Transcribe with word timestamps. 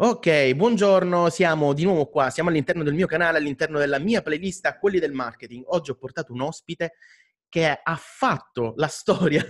Ok, 0.00 0.54
buongiorno, 0.54 1.28
siamo 1.28 1.72
di 1.72 1.82
nuovo 1.82 2.06
qua, 2.06 2.30
siamo 2.30 2.50
all'interno 2.50 2.84
del 2.84 2.94
mio 2.94 3.08
canale, 3.08 3.38
all'interno 3.38 3.80
della 3.80 3.98
mia 3.98 4.22
playlist 4.22 4.78
quelli 4.78 5.00
del 5.00 5.10
marketing. 5.10 5.64
Oggi 5.66 5.90
ho 5.90 5.96
portato 5.96 6.32
un 6.32 6.40
ospite 6.40 6.92
che 7.48 7.66
ha 7.68 7.96
fatto 7.96 8.74
la 8.76 8.86
storia, 8.86 9.44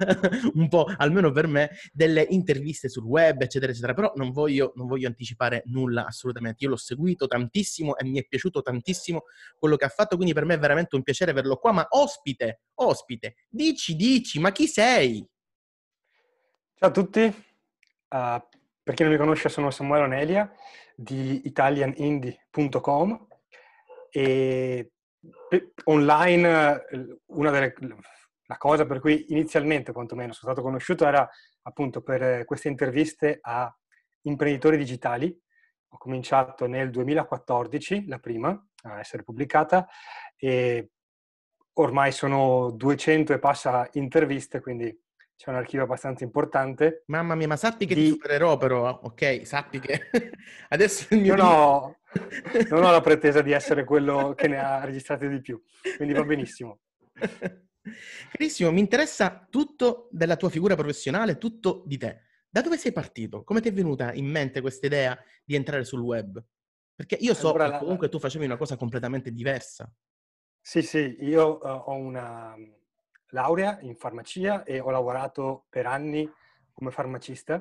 un 0.54 0.68
po', 0.68 0.86
almeno 0.96 1.30
per 1.32 1.48
me, 1.48 1.72
delle 1.92 2.22
interviste 2.30 2.88
sul 2.88 3.04
web, 3.04 3.42
eccetera, 3.42 3.72
eccetera. 3.72 3.92
Però 3.92 4.12
non 4.14 4.30
voglio, 4.30 4.72
non 4.76 4.86
voglio 4.86 5.06
anticipare 5.06 5.64
nulla 5.66 6.06
assolutamente. 6.06 6.64
Io 6.64 6.70
l'ho 6.70 6.76
seguito 6.76 7.26
tantissimo 7.26 7.98
e 7.98 8.06
mi 8.06 8.18
è 8.18 8.26
piaciuto 8.26 8.62
tantissimo 8.62 9.24
quello 9.58 9.76
che 9.76 9.84
ha 9.84 9.90
fatto, 9.90 10.16
quindi 10.16 10.32
per 10.32 10.46
me 10.46 10.54
è 10.54 10.58
veramente 10.58 10.96
un 10.96 11.02
piacere 11.02 11.32
averlo 11.32 11.58
qua. 11.58 11.72
Ma 11.72 11.86
ospite, 11.90 12.62
ospite, 12.76 13.34
dici, 13.50 13.94
dici, 13.96 14.40
ma 14.40 14.50
chi 14.50 14.66
sei? 14.66 15.28
Ciao 16.74 16.88
a 16.88 16.92
tutti, 16.92 17.20
uh, 17.20 18.57
per 18.88 18.96
chi 18.96 19.02
non 19.02 19.12
mi 19.12 19.18
conosce 19.18 19.50
sono 19.50 19.70
Samuele 19.70 20.04
Onelia 20.04 20.50
di 20.96 21.42
italianindie.com 21.44 23.26
e 24.08 24.92
online 25.84 26.86
una 27.26 27.50
delle, 27.50 27.74
la 28.46 28.56
cosa 28.56 28.86
per 28.86 29.00
cui 29.00 29.26
inizialmente 29.28 29.92
quantomeno 29.92 30.32
sono 30.32 30.52
stato 30.52 30.66
conosciuto 30.66 31.06
era 31.06 31.28
appunto 31.64 32.00
per 32.00 32.46
queste 32.46 32.68
interviste 32.68 33.40
a 33.42 33.70
imprenditori 34.22 34.78
digitali. 34.78 35.38
Ho 35.88 35.98
cominciato 35.98 36.66
nel 36.66 36.88
2014, 36.88 38.06
la 38.06 38.18
prima 38.18 38.58
a 38.84 39.00
essere 39.00 39.22
pubblicata, 39.22 39.86
e 40.34 40.92
ormai 41.74 42.10
sono 42.10 42.70
200 42.70 43.34
e 43.34 43.38
passa 43.38 43.86
interviste, 43.92 44.62
quindi 44.62 44.98
c'è 45.38 45.50
un 45.50 45.56
archivio 45.56 45.84
abbastanza 45.84 46.24
importante. 46.24 47.04
Mamma 47.06 47.36
mia, 47.36 47.46
ma 47.46 47.56
sappi 47.56 47.86
che 47.86 47.94
di... 47.94 48.02
ti 48.02 48.08
supererò 48.08 48.56
però, 48.56 49.00
ok? 49.04 49.46
Sappi 49.46 49.78
che 49.78 50.10
adesso 50.70 51.14
il 51.14 51.20
mio... 51.20 51.36
Non 51.36 51.46
ho, 51.46 51.96
non 52.70 52.82
ho 52.82 52.90
la 52.90 53.00
pretesa 53.00 53.40
di 53.40 53.52
essere 53.52 53.84
quello 53.84 54.34
che 54.36 54.48
ne 54.48 54.58
ha 54.58 54.84
registrate 54.84 55.28
di 55.28 55.40
più, 55.40 55.62
quindi 55.96 56.12
va 56.12 56.24
benissimo. 56.24 56.80
Carissimo, 58.32 58.72
mi 58.72 58.80
interessa 58.80 59.46
tutto 59.48 60.08
della 60.10 60.34
tua 60.34 60.50
figura 60.50 60.74
professionale, 60.74 61.38
tutto 61.38 61.84
di 61.86 61.98
te. 61.98 62.22
Da 62.50 62.60
dove 62.60 62.76
sei 62.76 62.90
partito? 62.90 63.44
Come 63.44 63.60
ti 63.60 63.68
è 63.68 63.72
venuta 63.72 64.12
in 64.12 64.26
mente 64.26 64.60
questa 64.60 64.86
idea 64.86 65.16
di 65.44 65.54
entrare 65.54 65.84
sul 65.84 66.00
web? 66.00 66.44
Perché 66.96 67.16
io 67.20 67.32
so 67.32 67.50
allora, 67.50 67.70
che 67.70 67.78
comunque 67.78 68.08
tu 68.08 68.18
facevi 68.18 68.44
una 68.44 68.56
cosa 68.56 68.76
completamente 68.76 69.30
diversa. 69.30 69.88
Sì, 70.60 70.82
sì, 70.82 71.16
io 71.20 71.60
uh, 71.62 71.68
ho 71.68 71.94
una 71.94 72.56
laurea 73.30 73.78
in 73.80 73.96
farmacia 73.96 74.62
e 74.64 74.80
ho 74.80 74.90
lavorato 74.90 75.66
per 75.68 75.86
anni 75.86 76.30
come 76.72 76.90
farmacista, 76.90 77.54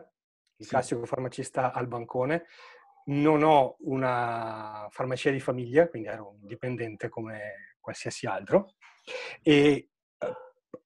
il 0.57 0.65
sì. 0.65 0.69
classico 0.71 1.05
farmacista 1.05 1.73
al 1.73 1.87
bancone. 1.87 2.45
Non 3.05 3.43
ho 3.43 3.77
una 3.79 4.87
farmacia 4.89 5.31
di 5.31 5.39
famiglia, 5.39 5.87
quindi 5.87 6.09
ero 6.09 6.29
un 6.29 6.45
dipendente 6.45 7.09
come 7.09 7.75
qualsiasi 7.79 8.25
altro. 8.25 8.73
E 9.41 9.89
eh, 10.17 10.33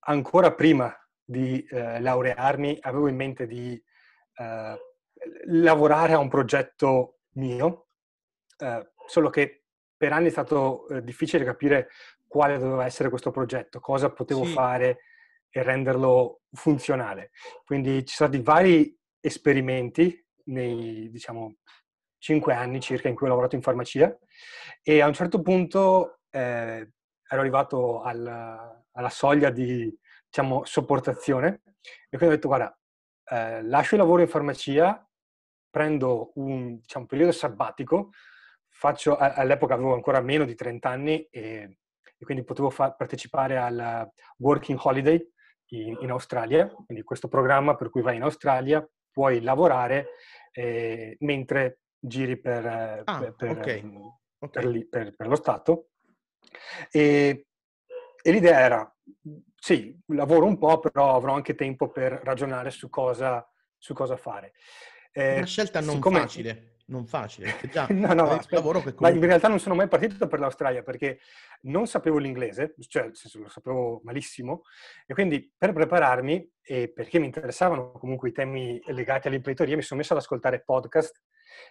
ancora 0.01 0.53
prima 0.53 0.95
di 1.23 1.63
eh, 1.63 1.99
laurearmi 1.99 2.77
avevo 2.81 3.07
in 3.07 3.15
mente 3.15 3.47
di 3.47 3.81
eh, 4.35 4.77
lavorare 5.45 6.13
a 6.13 6.19
un 6.19 6.29
progetto 6.29 7.19
mio, 7.33 7.87
eh, 8.57 8.91
solo 9.07 9.29
che 9.29 9.63
per 9.95 10.13
anni 10.13 10.27
è 10.27 10.31
stato 10.31 10.87
eh, 10.87 11.03
difficile 11.03 11.45
capire 11.45 11.89
quale 12.31 12.57
doveva 12.57 12.85
essere 12.85 13.09
questo 13.09 13.29
progetto, 13.29 13.81
cosa 13.81 14.09
potevo 14.09 14.45
sì. 14.45 14.53
fare 14.53 14.99
e 15.49 15.63
renderlo 15.63 16.43
funzionale. 16.53 17.31
Quindi 17.65 18.05
ci 18.05 18.15
sono 18.15 18.29
stati 18.29 18.41
vari 18.41 18.97
esperimenti 19.19 20.25
nei, 20.45 21.09
diciamo, 21.09 21.57
cinque 22.17 22.53
anni 22.53 22.79
circa 22.79 23.09
in 23.09 23.15
cui 23.15 23.25
ho 23.25 23.29
lavorato 23.31 23.55
in 23.55 23.61
farmacia 23.61 24.17
e 24.81 25.01
a 25.01 25.07
un 25.07 25.13
certo 25.13 25.41
punto 25.41 26.19
eh, 26.29 26.91
ero 27.27 27.41
arrivato 27.41 28.01
alla, 28.01 28.81
alla 28.93 29.09
soglia 29.09 29.49
di, 29.49 29.93
diciamo, 30.25 30.63
sopportazione 30.63 31.63
e 32.09 32.15
quindi 32.15 32.27
ho 32.27 32.37
detto, 32.37 32.47
guarda, 32.47 32.79
eh, 33.25 33.61
lascio 33.63 33.95
il 33.95 34.01
lavoro 34.01 34.21
in 34.21 34.29
farmacia, 34.29 35.05
prendo 35.69 36.31
un 36.35 36.77
diciamo, 36.77 37.07
periodo 37.07 37.33
sabbatico, 37.33 38.11
faccio, 38.69 39.17
all'epoca 39.17 39.73
avevo 39.73 39.95
ancora 39.95 40.21
meno 40.21 40.45
di 40.45 40.55
30 40.55 40.89
anni 40.89 41.27
e 41.29 41.79
e 42.21 42.23
quindi 42.23 42.43
potevo 42.43 42.69
fa- 42.69 42.91
partecipare 42.91 43.57
al 43.57 44.07
Working 44.37 44.79
Holiday 44.79 45.27
in, 45.69 45.97
in, 46.01 46.11
Australia, 46.11 46.67
quindi 46.67 47.03
questo 47.03 47.27
programma 47.27 47.75
per 47.75 47.89
cui 47.89 48.03
vai 48.03 48.17
in 48.17 48.21
Australia, 48.21 48.87
puoi 49.11 49.41
lavorare 49.41 50.09
eh, 50.51 51.17
mentre 51.21 51.79
giri 51.99 52.39
per, 52.39 53.03
ah, 53.03 53.19
per, 53.19 53.33
per, 53.35 53.49
okay. 53.49 53.83
Okay. 54.37 54.87
per, 54.87 55.15
per 55.15 55.27
lo 55.27 55.35
Stato. 55.35 55.87
E, 56.91 57.47
e, 58.21 58.31
l'idea 58.31 58.59
era, 58.59 58.95
sì, 59.55 59.99
lavoro 60.07 60.45
un 60.45 60.59
po', 60.59 60.79
però 60.79 61.15
avrò 61.15 61.33
anche 61.33 61.55
tempo 61.55 61.89
per 61.89 62.21
ragionare 62.23 62.69
su 62.69 62.87
cosa, 62.87 63.43
su 63.79 63.95
cosa 63.95 64.15
fare. 64.15 64.53
Eh, 65.11 65.37
Una 65.37 65.45
scelta 65.45 65.79
non 65.79 65.95
siccome... 65.95 66.19
facile 66.19 66.75
non 66.91 67.05
facile, 67.07 67.55
già 67.71 67.87
no, 67.89 68.13
no, 68.13 68.39
lavoro 68.49 68.79
che 68.79 68.93
comunque... 68.93 69.09
Ma 69.09 69.09
in 69.09 69.25
realtà 69.25 69.47
non 69.47 69.59
sono 69.59 69.75
mai 69.75 69.87
partito 69.87 70.27
per 70.27 70.39
l'Australia 70.39 70.83
perché 70.83 71.19
non 71.61 71.87
sapevo 71.87 72.17
l'inglese, 72.17 72.75
cioè 72.87 73.09
lo 73.33 73.49
sapevo 73.49 74.01
malissimo, 74.03 74.63
e 75.07 75.13
quindi 75.13 75.51
per 75.57 75.73
prepararmi 75.73 76.51
e 76.61 76.91
perché 76.91 77.17
mi 77.17 77.25
interessavano 77.25 77.93
comunque 77.93 78.29
i 78.29 78.33
temi 78.33 78.79
legati 78.87 79.27
all'imprenditoria 79.27 79.75
mi 79.75 79.81
sono 79.81 79.99
messo 79.99 80.13
ad 80.13 80.19
ascoltare 80.19 80.63
podcast 80.63 81.21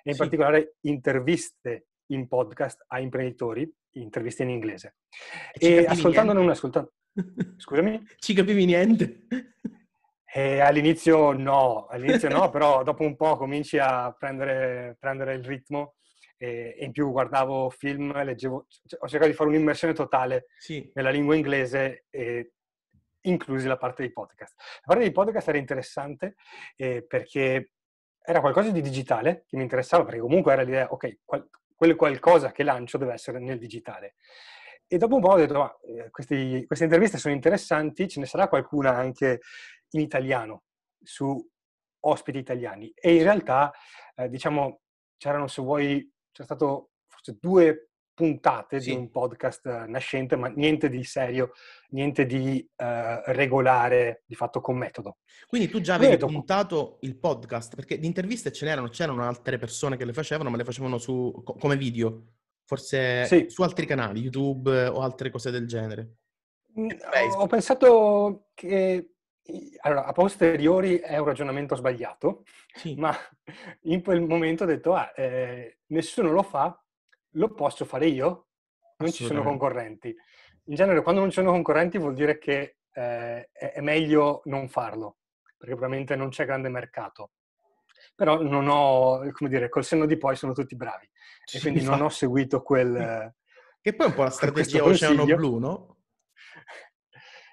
e 0.03 0.11
in 0.11 0.13
sì. 0.13 0.19
particolare 0.19 0.77
interviste 0.81 1.87
in 2.07 2.27
podcast 2.27 2.85
a 2.89 2.99
imprenditori, 2.99 3.71
interviste 3.93 4.43
in 4.43 4.51
inglese. 4.51 4.97
E, 5.53 5.69
e 5.69 5.85
ascoltandone 5.85 6.41
una, 6.41 6.53
ascoltando... 6.53 6.93
Scusami? 7.57 8.03
Ci 8.17 8.35
capivi 8.35 8.65
niente? 8.65 9.27
E 10.33 10.61
all'inizio 10.61 11.33
no, 11.33 11.87
all'inizio 11.87 12.29
no, 12.29 12.51
però 12.51 12.83
dopo 12.83 13.03
un 13.03 13.17
po' 13.17 13.37
cominci 13.37 13.79
a 13.79 14.15
prendere, 14.17 14.97
prendere 15.01 15.35
il 15.35 15.45
ritmo 15.45 15.97
e, 16.37 16.77
e, 16.79 16.85
in 16.85 16.93
più 16.93 17.11
guardavo 17.11 17.69
film, 17.71 18.13
leggevo, 18.23 18.67
cioè, 18.87 19.01
ho 19.03 19.09
cercato 19.09 19.31
di 19.31 19.37
fare 19.37 19.51
un'immersione 19.51 19.93
totale 19.93 20.47
sì. 20.59 20.89
nella 20.95 21.11
lingua 21.11 21.35
inglese, 21.35 22.07
e, 22.11 22.53
inclusi 23.23 23.67
la 23.67 23.77
parte 23.77 24.03
dei 24.03 24.13
podcast. 24.13 24.55
La 24.57 24.87
parte 24.87 25.03
dei 25.03 25.13
podcast 25.13 25.49
era 25.49 25.59
interessante 25.59 26.37
eh, 26.77 27.05
perché 27.07 27.73
era 28.23 28.41
qualcosa 28.41 28.71
di 28.71 28.81
digitale 28.81 29.45
che 29.47 29.57
mi 29.57 29.63
interessava, 29.63 30.05
perché 30.05 30.21
comunque 30.21 30.53
era 30.53 30.63
l'idea, 30.63 30.91
ok, 30.91 31.19
qual, 31.25 31.49
quel 31.75 31.97
qualcosa 31.97 32.53
che 32.53 32.63
lancio 32.63 32.99
deve 32.99 33.15
essere 33.15 33.39
nel 33.39 33.59
digitale. 33.59 34.15
E 34.93 34.99
dopo 34.99 35.15
un 35.15 35.21
po' 35.21 35.29
ho 35.29 35.37
detto, 35.37 35.55
ma 35.55 35.79
eh, 35.83 36.11
questi, 36.11 36.65
queste 36.67 36.85
interviste 36.85 37.17
sono 37.17 37.33
interessanti, 37.33 38.09
ce 38.09 38.19
ne 38.19 38.27
sarà 38.27 38.49
qualcuna 38.49 38.97
anche 38.97 39.41
in 39.91 40.01
italiano 40.01 40.65
su 41.01 41.41
ospiti 42.01 42.39
italiani. 42.39 42.93
E 42.97 43.15
in 43.15 43.23
realtà 43.23 43.71
eh, 44.17 44.29
diciamo 44.29 44.81
c'erano 45.17 45.47
se 45.47 45.63
vuoi 45.63 46.13
c'è 46.33 46.43
stato 46.43 46.91
forse 47.07 47.39
due 47.41 47.91
puntate 48.13 48.81
sì. 48.81 48.91
di 48.91 48.97
un 48.97 49.11
podcast 49.13 49.87
nascente 49.87 50.35
ma 50.35 50.49
niente 50.49 50.91
di 50.91 51.05
serio 51.05 51.53
niente 51.91 52.27
di 52.27 52.69
uh, 52.77 52.85
regolare 53.27 54.25
di 54.27 54.35
fatto 54.35 54.61
con 54.61 54.77
metodo. 54.77 55.19
Quindi 55.47 55.69
tu 55.69 55.81
già 55.81 55.95
avevi 55.95 56.17
dopo... 56.17 56.33
puntato 56.33 56.99
il 57.03 57.17
podcast 57.17 57.77
perché 57.77 57.97
di 57.97 58.07
interviste 58.07 58.51
ce 58.51 58.65
n'erano 58.65 58.89
c'erano 58.89 59.23
altre 59.23 59.57
persone 59.57 59.97
che 59.97 60.05
le 60.05 60.13
facevano 60.13 60.51
ma 60.51 60.57
le 60.57 60.65
facevano 60.65 60.99
su 60.99 61.33
come 61.45 61.77
video 61.77 62.25
forse 62.71 63.25
sì. 63.25 63.47
su 63.49 63.63
altri 63.63 63.85
canali 63.85 64.21
YouTube 64.21 64.87
o 64.87 65.01
altre 65.01 65.29
cose 65.29 65.51
del 65.51 65.67
genere 65.67 66.19
mm, 66.79 66.89
ho 67.37 67.47
pensato 67.49 68.51
che 68.55 69.15
allora, 69.81 70.05
a 70.05 70.13
posteriori 70.13 70.99
è 70.99 71.19
un 71.19 71.25
ragionamento 71.25 71.75
sbagliato, 71.75 72.45
sì. 72.73 72.95
ma 72.99 73.13
in 73.83 74.05
quel 74.05 74.21
momento 74.21 74.63
ho 74.63 74.67
detto, 74.67 74.95
ah, 74.95 75.13
eh, 75.17 75.79
nessuno 75.87 76.31
lo 76.31 76.45
fa, 76.45 76.81
lo 77.31 77.53
posso 77.55 77.85
fare 77.85 78.07
io, 78.07 78.51
non 78.99 79.11
ci 79.11 79.25
sono 79.25 79.43
concorrenti. 79.43 80.15
In 80.67 80.75
genere 80.77 81.03
quando 81.03 81.23
non 81.23 81.31
ci 81.31 81.37
sono 81.37 81.51
concorrenti 81.51 81.99
vuol 81.99 82.15
dire 82.15 82.39
che 82.39 82.77
eh, 82.93 83.51
è 83.51 83.81
meglio 83.81 84.43
non 84.45 84.69
farlo, 84.69 85.17
perché 85.57 85.75
probabilmente 85.75 86.15
non 86.15 86.29
c'è 86.29 86.45
grande 86.45 86.69
mercato. 86.69 87.33
Però 88.21 88.43
non 88.43 88.69
ho, 88.69 89.27
come 89.33 89.49
dire, 89.49 89.71
col 89.71 89.83
senno 89.83 90.05
di 90.05 90.19
poi 90.19 90.37
sono 90.37 90.53
tutti 90.53 90.77
bravi. 90.77 91.09
Sì, 91.43 91.57
e 91.57 91.61
quindi 91.61 91.83
non 91.83 92.03
ho 92.03 92.11
seguito 92.11 92.61
quel... 92.61 93.35
Che 93.81 93.95
poi 93.95 94.07
è 94.07 94.09
un 94.11 94.15
po' 94.15 94.25
la 94.25 94.29
strategia 94.31 94.85
Oceano 94.85 95.25
Blu, 95.25 95.57
no? 95.57 95.97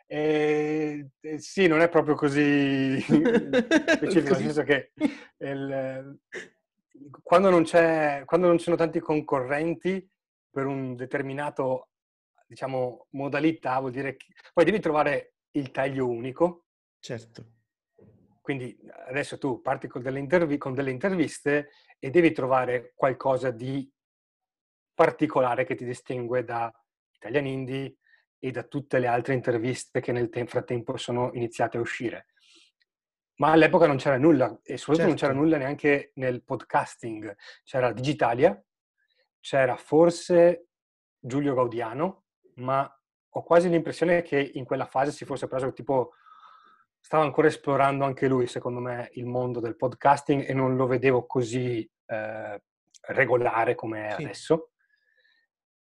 Eh, 0.08 1.08
eh, 1.22 1.40
sì, 1.40 1.68
non 1.68 1.80
è 1.80 1.88
proprio 1.88 2.16
così 2.16 3.00
specifico, 3.00 4.34
nel 4.34 4.42
senso 4.42 4.64
che 4.64 4.92
il, 5.38 6.20
quando, 7.24 7.50
non 7.50 7.64
quando, 8.26 8.48
non 8.48 8.58
ci 8.58 8.66
sono 8.66 8.76
tanti 8.76 9.00
concorrenti 9.00 10.06
per 10.50 10.66
un 10.66 10.98
determinato, 10.98 11.92
diciamo, 12.46 13.08
modalità, 13.12 13.80
vuol 13.80 13.92
dire 13.92 14.18
che 14.18 14.26
poi 14.54 14.66
devi 14.66 14.82
trovare 14.82 15.36
il 15.52 15.72
taglio 15.72 16.10
unico. 16.10 16.66
Certo. 17.00 17.56
Quindi 18.48 18.80
adesso 19.10 19.38
tu 19.38 19.62
parti 19.62 19.90
con 19.90 20.02
delle, 20.02 20.20
intervi- 20.20 20.58
con 20.58 20.74
delle 20.74 20.92
interviste 20.92 21.72
e 22.00 22.10
devi 22.10 22.32
trovare 22.32 22.94
qualcosa 22.96 23.52
di 23.52 23.92
particolare 24.94 25.66
che 25.66 25.76
ti 25.76 25.84
distingue 25.84 26.46
da 26.46 26.74
Italian 27.12 27.46
Indie 27.46 27.98
e 28.40 28.52
da 28.52 28.64
tutte 28.64 29.00
le 29.00 29.08
altre 29.08 29.34
interviste 29.34 30.00
che 30.00 30.14
nel 30.14 30.30
te- 30.30 30.46
frattempo 30.46 30.96
sono 30.96 31.32
iniziate 31.34 31.76
a 31.76 31.82
uscire. 31.82 32.28
Ma 33.40 33.52
all'epoca 33.52 33.86
non 33.86 33.98
c'era 33.98 34.18
nulla 34.18 34.58
e 34.64 34.78
soprattutto 34.78 34.96
certo. 34.96 35.08
non 35.08 35.16
c'era 35.16 35.34
certo. 35.34 35.42
nulla 35.42 35.58
neanche 35.58 36.12
nel 36.16 36.42
podcasting. 36.42 37.36
C'era 37.66 37.92
Digitalia, 37.92 38.66
c'era 39.42 39.76
forse 39.76 40.68
Giulio 41.20 41.54
Gaudiano, 41.54 42.28
ma 42.56 42.90
ho 43.28 43.44
quasi 43.44 43.68
l'impressione 43.68 44.22
che 44.22 44.40
in 44.40 44.64
quella 44.64 44.86
fase 44.86 45.12
si 45.12 45.26
fosse 45.26 45.50
preso 45.50 45.74
tipo 45.74 46.14
stava 47.08 47.24
ancora 47.24 47.48
esplorando 47.48 48.04
anche 48.04 48.28
lui, 48.28 48.48
secondo 48.48 48.82
me, 48.82 49.12
il 49.14 49.26
mondo 49.26 49.62
del 49.62 49.78
podcasting 49.78 50.44
e 50.46 50.54
non 50.54 50.76
lo 50.76 50.88
vedevo 50.88 51.26
così 51.26 51.90
eh, 52.06 52.62
regolare 53.00 53.76
come 53.76 54.14
sì. 54.14 54.24
adesso. 54.24 54.72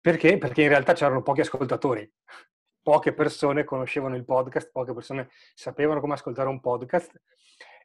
Perché? 0.00 0.36
Perché 0.36 0.62
in 0.62 0.68
realtà 0.68 0.94
c'erano 0.94 1.22
pochi 1.22 1.42
ascoltatori. 1.42 2.12
Poche 2.82 3.12
persone 3.12 3.62
conoscevano 3.62 4.16
il 4.16 4.24
podcast, 4.24 4.72
poche 4.72 4.92
persone 4.92 5.30
sapevano 5.54 6.00
come 6.00 6.14
ascoltare 6.14 6.48
un 6.48 6.58
podcast. 6.58 7.22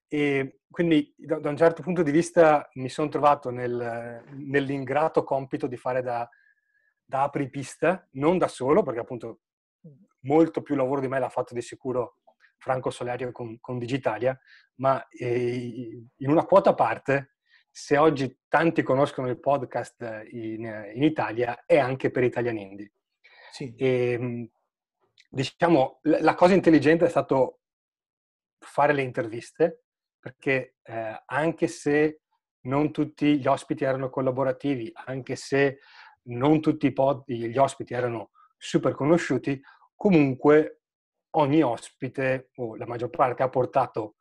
E 0.07 0.61
quindi 0.67 1.13
da, 1.15 1.37
da 1.37 1.49
un 1.49 1.57
certo 1.57 1.83
punto 1.83 2.01
di 2.01 2.09
vista 2.09 2.67
mi 2.73 2.89
sono 2.89 3.07
trovato 3.07 3.51
nel, 3.51 4.23
nell'ingrato 4.31 5.23
compito 5.23 5.67
di 5.67 5.77
fare 5.77 6.01
da, 6.01 6.27
da 7.05 7.21
apripista, 7.21 8.03
non 8.13 8.39
da 8.39 8.47
solo, 8.47 8.81
perché 8.81 8.99
appunto 8.99 9.41
molto 10.21 10.63
più 10.63 10.73
lavoro 10.73 11.01
di 11.01 11.07
me 11.07 11.19
l'ha 11.19 11.29
fatto 11.29 11.53
di 11.53 11.61
sicuro 11.61 12.15
Franco 12.57 12.89
Solerio 12.89 13.31
con, 13.31 13.59
con 13.59 13.77
Digitalia, 13.77 14.37
ma 14.75 15.07
eh, 15.09 16.05
in 16.15 16.29
una 16.29 16.45
quota 16.45 16.71
a 16.71 16.75
parte, 16.75 17.35
se 17.69 17.97
oggi 17.97 18.39
tanti 18.47 18.81
conoscono 18.81 19.27
il 19.27 19.39
podcast 19.39 20.25
in, 20.31 20.91
in 20.93 21.03
Italia, 21.03 21.63
è 21.65 21.77
anche 21.77 22.09
per 22.09 22.23
Italian 22.23 22.57
Indie. 22.57 22.91
Sì. 23.51 23.73
E, 23.75 24.11
ehm, 24.11 24.49
diciamo, 25.29 25.99
la 26.01 26.35
cosa 26.35 26.53
intelligente 26.53 27.05
è 27.05 27.09
stato 27.09 27.59
fare 28.59 28.93
le 28.93 29.03
interviste, 29.03 29.83
perché 30.19 30.75
eh, 30.83 31.23
anche 31.25 31.67
se 31.67 32.21
non 32.61 32.91
tutti 32.91 33.39
gli 33.39 33.47
ospiti 33.47 33.83
erano 33.83 34.09
collaborativi, 34.09 34.91
anche 35.05 35.35
se 35.35 35.79
non 36.23 36.59
tutti 36.59 36.91
pod, 36.91 37.23
gli 37.27 37.57
ospiti 37.57 37.93
erano 37.93 38.31
super 38.57 38.93
conosciuti, 38.93 39.61
comunque 39.95 40.81
ogni 41.37 41.61
ospite, 41.61 42.49
o 42.55 42.75
la 42.75 42.85
maggior 42.85 43.09
parte, 43.09 43.43
ha 43.43 43.49
portato 43.49 44.15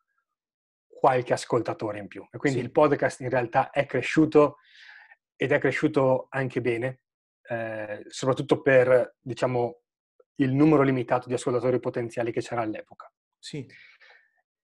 qualche 0.87 1.33
ascoltatore 1.33 1.99
in 1.99 2.09
più. 2.09 2.27
E 2.31 2.39
quindi 2.39 2.59
sì. 2.59 2.65
il 2.65 2.73
podcast 2.73 3.21
in 3.21 3.31
realtà 3.31 3.71
è 3.71 3.87
cresciuto 3.87 4.59
ed 5.37 5.53
è 5.53 5.59
cresciuto 5.59 6.27
anche 6.31 6.61
bene, 6.61 7.01
eh, 7.49 8.03
soprattutto 8.09 8.63
per, 8.63 9.17
diciamo, 9.21 9.81
il 10.37 10.53
numero 10.53 10.83
limitato 10.83 11.29
di 11.29 11.35
ascoltatori 11.35 11.79
potenziali 11.81 12.33
che 12.33 12.41
c'era 12.41 12.63
all'epoca. 12.63 13.11
Sì. 13.39 13.67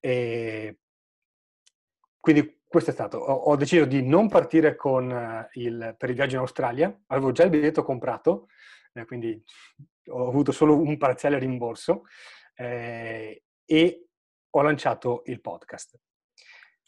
E 0.01 0.79
quindi 2.19 2.63
questo 2.67 2.91
è 2.91 2.93
stato. 2.93 3.19
Ho, 3.19 3.33
ho 3.33 3.57
deciso 3.57 3.85
di 3.85 4.03
non 4.03 4.29
partire 4.29 4.75
con 4.75 5.49
il, 5.53 5.95
per 5.99 6.09
il 6.09 6.15
viaggio 6.15 6.37
in 6.37 6.41
Australia, 6.41 7.03
avevo 7.09 7.33
già 7.33 7.45
il 7.45 7.51
biglietto 7.51 7.83
comprato, 7.83 8.49
eh, 8.95 9.05
quindi 9.05 9.43
ho 10.09 10.29
avuto 10.29 10.53
solo 10.53 10.81
un 10.81 10.97
parziale 10.97 11.39
rimborso 11.39 12.05
eh, 12.63 13.43
e 13.65 14.07
ho 14.51 14.63
lanciato 14.63 15.23
il 15.27 15.41
podcast. 15.41 15.99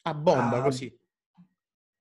A 0.02 0.14
bomba, 0.14 0.58
uh, 0.58 0.62
così. 0.62 0.98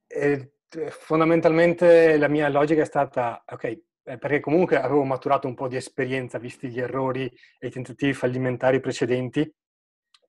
E, 0.08 0.54
fondamentalmente 0.90 2.18
la 2.18 2.28
mia 2.28 2.50
logica 2.50 2.82
è 2.82 2.86
stata, 2.86 3.44
ok, 3.46 3.64
eh, 4.04 4.18
perché 4.18 4.40
comunque 4.40 4.80
avevo 4.80 5.04
maturato 5.04 5.48
un 5.48 5.54
po' 5.54 5.68
di 5.68 5.76
esperienza, 5.76 6.38
visti 6.38 6.70
gli 6.70 6.80
errori 6.80 7.32
e 7.60 7.68
i 7.68 7.72
tentativi 7.72 8.14
fallimentari 8.14 8.80
precedenti. 8.80 9.52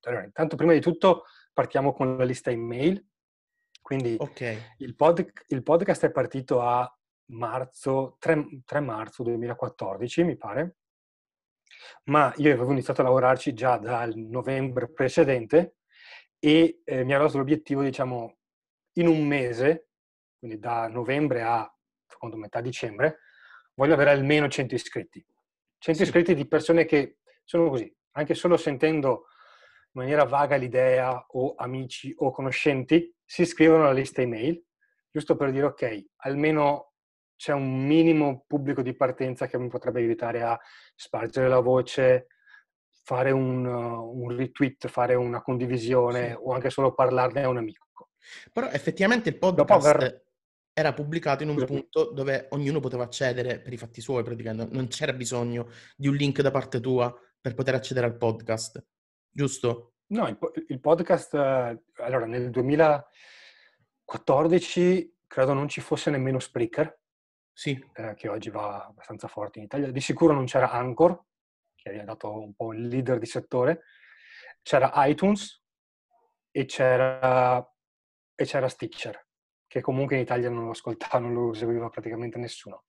Allora, 0.02 0.25
intanto, 0.25 0.56
prima 0.56 0.73
di 0.73 0.81
tutto, 0.81 1.25
partiamo 1.52 1.93
con 1.93 2.17
la 2.17 2.25
lista 2.25 2.50
email. 2.50 3.05
Quindi 3.81 4.17
okay. 4.19 4.58
il, 4.79 4.94
pod, 4.94 5.31
il, 5.49 5.62
podcast 5.62 6.06
è 6.06 6.11
partito 6.11 6.62
a 6.62 6.91
marzo, 7.32 8.17
3, 8.19 8.62
3 8.64 8.81
marzo 8.81 9.23
2014, 9.23 10.25
mi 10.25 10.37
pare 10.37 10.76
ma 12.05 12.32
io 12.37 12.52
avevo 12.52 12.72
iniziato 12.72 13.00
a 13.00 13.05
lavorarci 13.05 13.55
già 13.55 13.76
dal 13.78 14.14
novembre 14.16 14.90
precedente 14.90 15.76
e 16.38 16.81
eh, 16.84 17.05
mi 17.05 17.12
ero 17.12 17.25
dato 17.25 17.38
l'obiettivo, 17.38 17.82
diciamo, 17.82 18.37
in 18.94 19.08
un 19.08 19.26
mese, 19.26 19.88
quindi 20.38 20.58
da 20.58 20.88
novembre 20.88 21.43
a, 21.43 21.72
secondo 22.06 22.37
metà 22.37 22.61
dicembre, 22.61 23.20
voglio 23.75 23.94
avere 23.94 24.11
almeno 24.11 24.49
100 24.49 24.75
iscritti. 24.75 25.25
100 25.78 25.99
sì. 25.99 26.05
iscritti 26.05 26.34
di 26.34 26.46
persone 26.46 26.84
che 26.84 27.19
sono 27.44 27.70
così, 27.70 27.93
anche 28.12 28.34
solo 28.34 28.56
sentendo 28.56 29.26
in 29.93 30.02
maniera 30.02 30.25
vaga 30.25 30.56
l'idea 30.56 31.25
o 31.31 31.55
amici 31.56 32.12
o 32.19 32.31
conoscenti, 32.31 33.14
si 33.25 33.43
iscrivono 33.43 33.84
alla 33.84 33.93
lista 33.93 34.22
email, 34.22 34.62
giusto 35.10 35.37
per 35.37 35.50
dire 35.50 35.67
ok, 35.67 36.05
almeno 36.17 36.94
c'è 37.36 37.52
un 37.52 37.84
minimo 37.84 38.44
pubblico 38.46 38.82
di 38.82 38.94
partenza 38.94 39.46
che 39.46 39.58
mi 39.58 39.69
potrebbe 39.69 40.00
aiutare 40.00 40.42
a 40.42 40.58
spargere 40.94 41.48
la 41.48 41.60
voce, 41.60 42.28
fare 43.04 43.31
un, 43.31 43.64
un 43.66 44.36
retweet, 44.36 44.88
fare 44.88 45.14
una 45.14 45.42
condivisione 45.42 46.31
sì. 46.31 46.36
o 46.40 46.52
anche 46.52 46.70
solo 46.70 46.94
parlarne 46.94 47.42
a 47.42 47.48
un 47.48 47.58
amico. 47.58 47.88
Però 48.52 48.69
effettivamente 48.69 49.28
il 49.28 49.36
podcast 49.36 49.86
aver... 49.86 50.25
era 50.72 50.94
pubblicato 50.94 51.42
in 51.42 51.50
un 51.50 51.58
Scusami. 51.58 51.81
punto 51.81 52.12
dove 52.12 52.46
ognuno 52.50 52.81
poteva 52.81 53.04
accedere 53.04 53.60
per 53.60 53.72
i 53.72 53.76
fatti 53.76 54.00
suoi, 54.00 54.22
praticamente. 54.22 54.75
Non 54.75 54.88
c'era 54.88 55.12
bisogno 55.12 55.69
di 55.96 56.08
un 56.08 56.14
link 56.14 56.40
da 56.40 56.50
parte 56.50 56.81
tua 56.81 57.14
per 57.40 57.54
poter 57.54 57.75
accedere 57.75 58.06
al 58.06 58.16
podcast, 58.16 58.84
giusto? 59.31 59.92
No, 60.06 60.26
il, 60.28 60.38
il 60.69 60.81
podcast, 60.81 61.34
allora 61.34 62.26
nel 62.26 62.50
2014 62.50 65.16
credo 65.26 65.52
non 65.52 65.69
ci 65.69 65.81
fosse 65.81 66.10
nemmeno 66.10 66.38
Spreaker, 66.38 67.00
sì. 67.55 67.83
eh, 67.95 68.15
che 68.15 68.29
oggi 68.29 68.51
va 68.51 68.85
abbastanza 68.85 69.29
forte 69.29 69.59
in 69.61 69.65
Italia. 69.65 69.91
Di 69.91 70.01
sicuro 70.01 70.35
non 70.35 70.45
c'era 70.45 70.71
Anchor, 70.71 71.25
che 71.75 71.93
è 71.93 72.05
dato 72.05 72.43
un 72.43 72.53
po' 72.55 72.75
il 72.75 72.87
leader 72.89 73.19
di 73.19 73.27
settore, 73.27 73.85
c'era 74.62 74.91
iTunes 75.06 75.62
e 76.51 76.65
c'era, 76.67 77.59
e 78.35 78.45
c'era 78.45 78.69
Stitcher, 78.69 79.27
che 79.67 79.81
comunque 79.81 80.17
in 80.17 80.23
Italia 80.23 80.51
non 80.51 80.65
lo 80.65 80.71
ascoltava, 80.71 81.19
non 81.19 81.33
lo 81.33 81.55
seguiva 81.55 81.89
praticamente 81.89 82.39
nessuno. 82.39 82.84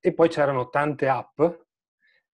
E 0.00 0.12
poi 0.12 0.28
c'erano 0.28 0.68
tante 0.68 1.08
app 1.08 1.40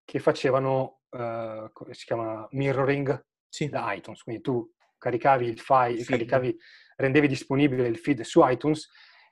che 0.04 0.18
facevano, 0.20 1.02
come 1.10 1.92
si 1.94 2.06
chiama, 2.06 2.46
mirroring 2.52 3.26
sì. 3.48 3.68
da 3.68 3.92
iTunes. 3.92 4.22
Quindi 4.22 4.42
tu 4.42 4.72
caricavi 4.96 5.46
il 5.46 5.60
file, 5.60 6.02
caricavi, 6.02 6.56
rendevi 6.96 7.28
disponibile 7.28 7.86
il 7.86 7.98
feed 7.98 8.22
su 8.22 8.40
iTunes 8.44 8.88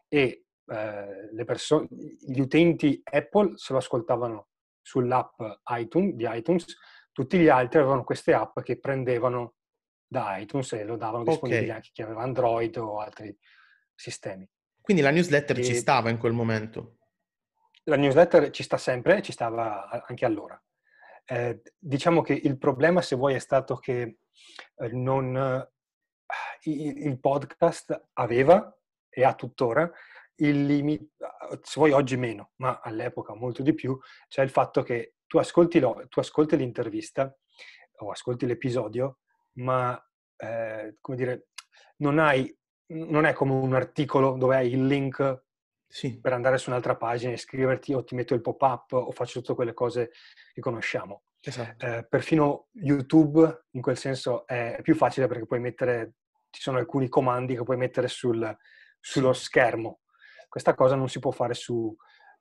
e 0.09 0.46
eh, 0.67 1.33
le 1.33 1.45
persone, 1.45 1.87
gli 1.91 2.41
utenti 2.41 3.01
Apple 3.05 3.53
se 3.55 3.73
lo 3.73 3.79
ascoltavano 3.79 4.49
sull'app 4.81 5.41
iTunes, 5.71 6.15
di 6.15 6.27
iTunes, 6.29 6.77
tutti 7.13 7.39
gli 7.39 7.49
altri 7.49 7.79
avevano 7.79 8.05
queste 8.05 8.33
app 8.35 8.61
che 8.61 8.79
prendevano 8.79 9.55
da 10.07 10.37
iTunes 10.37 10.73
e 10.73 10.85
lo 10.85 10.97
davano 10.97 11.25
disponibile 11.25 11.65
okay. 11.65 11.77
anche 11.77 11.91
chi 11.93 12.03
aveva 12.03 12.23
Android 12.23 12.77
o 12.77 13.01
altri 13.01 13.37
sistemi. 13.95 14.49
Quindi 14.81 15.03
la 15.03 15.11
newsletter 15.11 15.59
e 15.59 15.65
ci 15.65 15.75
stava 15.75 16.11
in 16.11 16.19
quel 16.19 16.33
momento? 16.33 16.99
La 17.85 17.97
newsletter 17.97 18.51
ci 18.51 18.63
sta 18.63 18.77
sempre, 18.77 19.23
ci 19.23 19.33
stava 19.33 19.89
anche 19.89 20.25
allora. 20.25 20.61
Eh, 21.25 21.63
diciamo 21.79 22.23
che 22.23 22.35
il 22.35 22.57
problema, 22.59 23.03
se 23.03 23.17
vuoi, 23.17 23.35
è 23.35 23.41
stato 23.41 23.77
che 23.77 24.19
eh, 24.77 24.89
non, 24.93 25.37
eh, 25.37 26.71
il 26.71 27.19
podcast 27.19 28.09
aveva 28.13 28.73
e 29.09 29.25
ha 29.25 29.35
tuttora 29.35 29.91
il 30.37 30.67
limite, 30.67 31.13
se 31.63 31.75
vuoi 31.77 31.93
oggi 31.93 32.17
meno, 32.17 32.53
ma 32.57 32.81
all'epoca 32.83 33.35
molto 33.35 33.63
di 33.63 33.75
più, 33.75 33.99
c'è 34.29 34.43
il 34.43 34.51
fatto 34.51 34.83
che 34.83 35.15
tu 35.27 35.39
ascolti, 35.39 35.79
lo, 35.79 36.05
tu 36.09 36.21
ascolti 36.21 36.57
l'intervista 36.57 37.35
o 37.99 38.11
ascolti 38.11 38.47
l'episodio, 38.47 39.21
ma 39.55 39.99
eh, 40.37 40.97
come 41.01 41.17
dire, 41.17 41.49
non, 41.99 42.19
hai, 42.19 42.55
non 42.89 43.25
è 43.25 43.33
come 43.33 43.53
un 43.53 43.75
articolo 43.75 44.37
dove 44.37 44.57
hai 44.57 44.73
il 44.73 44.87
link 44.87 45.45
sì. 45.87 46.21
per 46.21 46.33
andare 46.33 46.59
su 46.59 46.71
un'altra 46.71 46.97
pagina, 46.97 47.33
iscriverti 47.33 47.95
o 47.95 48.05
ti 48.05 48.15
metto 48.15 48.35
il 48.35 48.43
pop-up 48.43 48.93
o 48.93 49.11
faccio 49.13 49.41
tutte 49.41 49.55
quelle 49.55 49.75
cose 49.75 50.11
che 50.53 50.61
conosciamo. 50.61 51.23
Esatto. 51.41 51.87
Eh, 51.87 52.07
perfino 52.09 52.69
YouTube 52.73 53.67
in 53.71 53.81
quel 53.81 53.97
senso 53.97 54.47
è 54.47 54.81
più 54.83 54.95
facile 54.95 55.29
perché 55.29 55.47
puoi 55.47 55.61
mettere, 55.61 56.15
ci 56.51 56.61
sono 56.61 56.79
alcuni 56.79 57.09
comandi 57.09 57.55
che 57.55 57.63
puoi 57.63 57.77
mettere 57.77 58.09
sul, 58.09 58.55
sullo 59.01 59.33
schermo 59.33 60.01
questa 60.49 60.75
cosa 60.75 60.95
non 60.95 61.09
si 61.09 61.19
può 61.19 61.31
fare 61.31 61.55
su, 61.55 61.95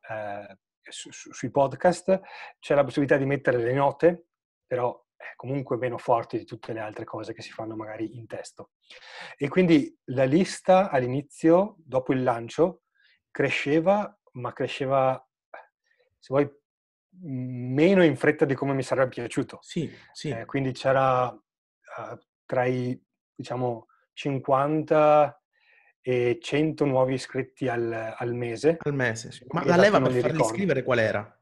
eh, 0.09 0.57
su, 0.81 1.11
su, 1.11 1.31
sui 1.31 1.51
podcast. 1.51 2.19
C'è 2.59 2.75
la 2.75 2.83
possibilità 2.83 3.17
di 3.17 3.25
mettere 3.25 3.57
le 3.57 3.73
note, 3.73 4.27
però 4.65 5.03
comunque 5.35 5.77
meno 5.77 5.97
forti 5.97 6.37
di 6.37 6.45
tutte 6.45 6.73
le 6.73 6.79
altre 6.79 7.05
cose 7.05 7.33
che 7.33 7.41
si 7.41 7.51
fanno 7.51 7.75
magari 7.75 8.17
in 8.17 8.27
testo. 8.27 8.71
E 9.37 9.47
quindi 9.47 9.97
la 10.05 10.25
lista 10.25 10.89
all'inizio, 10.89 11.75
dopo 11.79 12.13
il 12.13 12.23
lancio, 12.23 12.83
cresceva, 13.31 14.17
ma 14.33 14.53
cresceva, 14.53 15.21
se 16.19 16.27
vuoi, 16.29 16.49
meno 17.21 18.03
in 18.03 18.15
fretta 18.15 18.45
di 18.45 18.55
come 18.55 18.73
mi 18.73 18.83
sarebbe 18.83 19.09
piaciuto. 19.09 19.59
Sì, 19.61 19.91
sì. 20.11 20.29
Eh, 20.29 20.45
quindi 20.45 20.71
c'era 20.71 21.27
uh, 21.27 22.19
tra 22.45 22.65
i, 22.65 22.99
diciamo, 23.33 23.87
50 24.13 25.41
e 26.07 26.37
100 26.39 26.85
nuovi 26.85 27.15
iscritti 27.15 27.67
al, 27.67 28.13
al 28.15 28.35
mese. 28.35 28.77
Al 28.79 28.93
mese, 28.93 29.31
sì. 29.31 29.43
Ma 29.47 29.65
la 29.65 29.75
leva 29.75 29.97
per 29.99 30.11
farli 30.11 30.21
ricordo. 30.21 30.43
iscrivere 30.43 30.83
qual 30.83 30.99
era? 30.99 31.39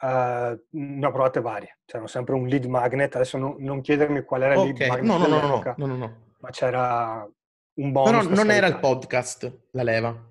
Uh, 0.00 0.58
ne 0.70 1.06
ho 1.06 1.10
provate 1.10 1.42
varie. 1.42 1.80
C'era 1.84 2.06
sempre 2.06 2.34
un 2.34 2.46
lead 2.46 2.64
magnet. 2.64 3.14
Adesso 3.14 3.36
no, 3.36 3.56
non 3.58 3.82
chiedermi 3.82 4.22
qual 4.22 4.44
era 4.44 4.54
il 4.54 4.60
okay. 4.60 4.72
lead 4.72 4.88
magnet. 4.88 5.04
No, 5.04 5.18
no, 5.18 5.26
no, 5.26 5.74
no, 5.76 5.86
no, 5.86 5.96
no. 5.96 6.32
Ma 6.38 6.48
c'era 6.48 7.30
un 7.74 7.92
bonus. 7.92 8.24
Però 8.26 8.34
non 8.34 8.50
era 8.50 8.66
il 8.68 8.78
podcast 8.78 9.64
la 9.72 9.82
leva. 9.82 10.30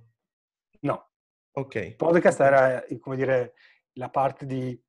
No. 0.80 1.10
Ok. 1.52 1.76
Il 1.76 1.96
podcast 1.96 2.40
era, 2.40 2.84
come 3.00 3.16
dire, 3.18 3.54
la 3.94 4.10
parte 4.10 4.48
di... 4.48 4.84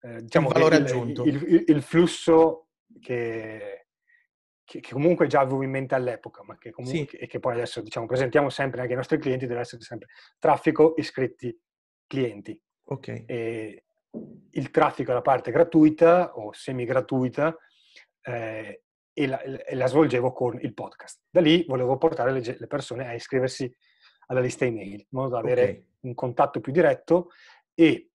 Eh, 0.00 0.22
diciamo, 0.22 0.48
il 0.48 0.54
valore 0.54 0.76
il, 0.76 0.82
aggiunto. 0.82 1.24
Il, 1.24 1.36
il, 1.36 1.64
il 1.68 1.82
flusso 1.82 2.70
che, 3.00 3.79
che, 4.70 4.78
che, 4.78 4.92
comunque 4.92 5.26
già 5.26 5.40
avevo 5.40 5.64
in 5.64 5.70
mente 5.70 5.96
all'epoca, 5.96 6.44
ma 6.44 6.56
che 6.56 6.70
comunque, 6.70 7.08
sì. 7.10 7.16
e 7.16 7.26
che 7.26 7.40
poi 7.40 7.54
adesso 7.54 7.80
diciamo, 7.80 8.06
presentiamo 8.06 8.50
sempre 8.50 8.80
anche 8.80 8.92
ai 8.92 8.98
nostri 8.98 9.18
clienti, 9.18 9.48
deve 9.48 9.62
essere 9.62 9.82
sempre 9.82 10.06
traffico, 10.38 10.94
iscritti, 10.96 11.58
clienti. 12.06 12.60
Ok. 12.84 13.24
E, 13.26 13.84
il 14.52 14.70
traffico 14.70 15.10
è 15.10 15.14
la 15.14 15.22
parte 15.22 15.50
gratuita 15.50 16.36
o 16.36 16.52
semi-gratuita 16.52 17.56
eh, 18.22 18.82
e, 19.12 19.26
la, 19.26 19.40
e, 19.40 19.74
la, 19.74 19.86
svolgevo 19.88 20.32
con 20.32 20.56
il 20.60 20.72
podcast. 20.72 21.22
Da 21.28 21.40
lì 21.40 21.64
volevo 21.66 21.96
portare 21.96 22.30
le, 22.30 22.56
le, 22.56 22.66
persone 22.68 23.08
a 23.08 23.14
iscriversi 23.14 23.72
alla 24.26 24.40
lista 24.40 24.64
email, 24.64 25.00
in 25.00 25.06
modo 25.10 25.30
da 25.30 25.38
avere 25.38 25.62
okay. 25.62 25.86
un 26.02 26.14
contatto 26.14 26.60
più 26.60 26.70
diretto 26.72 27.30
e 27.74 28.10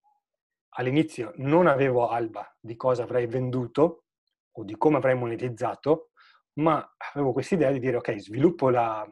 all'inizio 0.77 1.33
non 1.35 1.67
avevo 1.67 2.07
alba 2.07 2.49
di 2.61 2.77
cosa 2.77 3.03
avrei 3.03 3.27
venduto 3.27 4.05
o 4.51 4.63
di 4.63 4.75
come 4.77 4.97
avrei 4.97 5.15
monetizzato, 5.15 6.11
ma 6.55 6.95
avevo 7.13 7.31
questa 7.33 7.55
idea 7.55 7.71
di 7.71 7.79
dire 7.79 7.97
ok, 7.97 8.19
sviluppo, 8.19 8.69
la, 8.69 9.07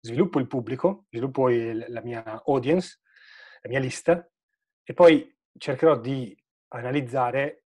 sviluppo 0.00 0.38
il 0.38 0.46
pubblico, 0.46 1.06
sviluppo 1.10 1.50
il, 1.50 1.84
la 1.88 2.02
mia 2.02 2.42
audience, 2.44 3.00
la 3.62 3.68
mia 3.68 3.80
lista 3.80 4.28
e 4.82 4.92
poi 4.92 5.34
cercherò 5.56 5.98
di 5.98 6.36
analizzare 6.68 7.64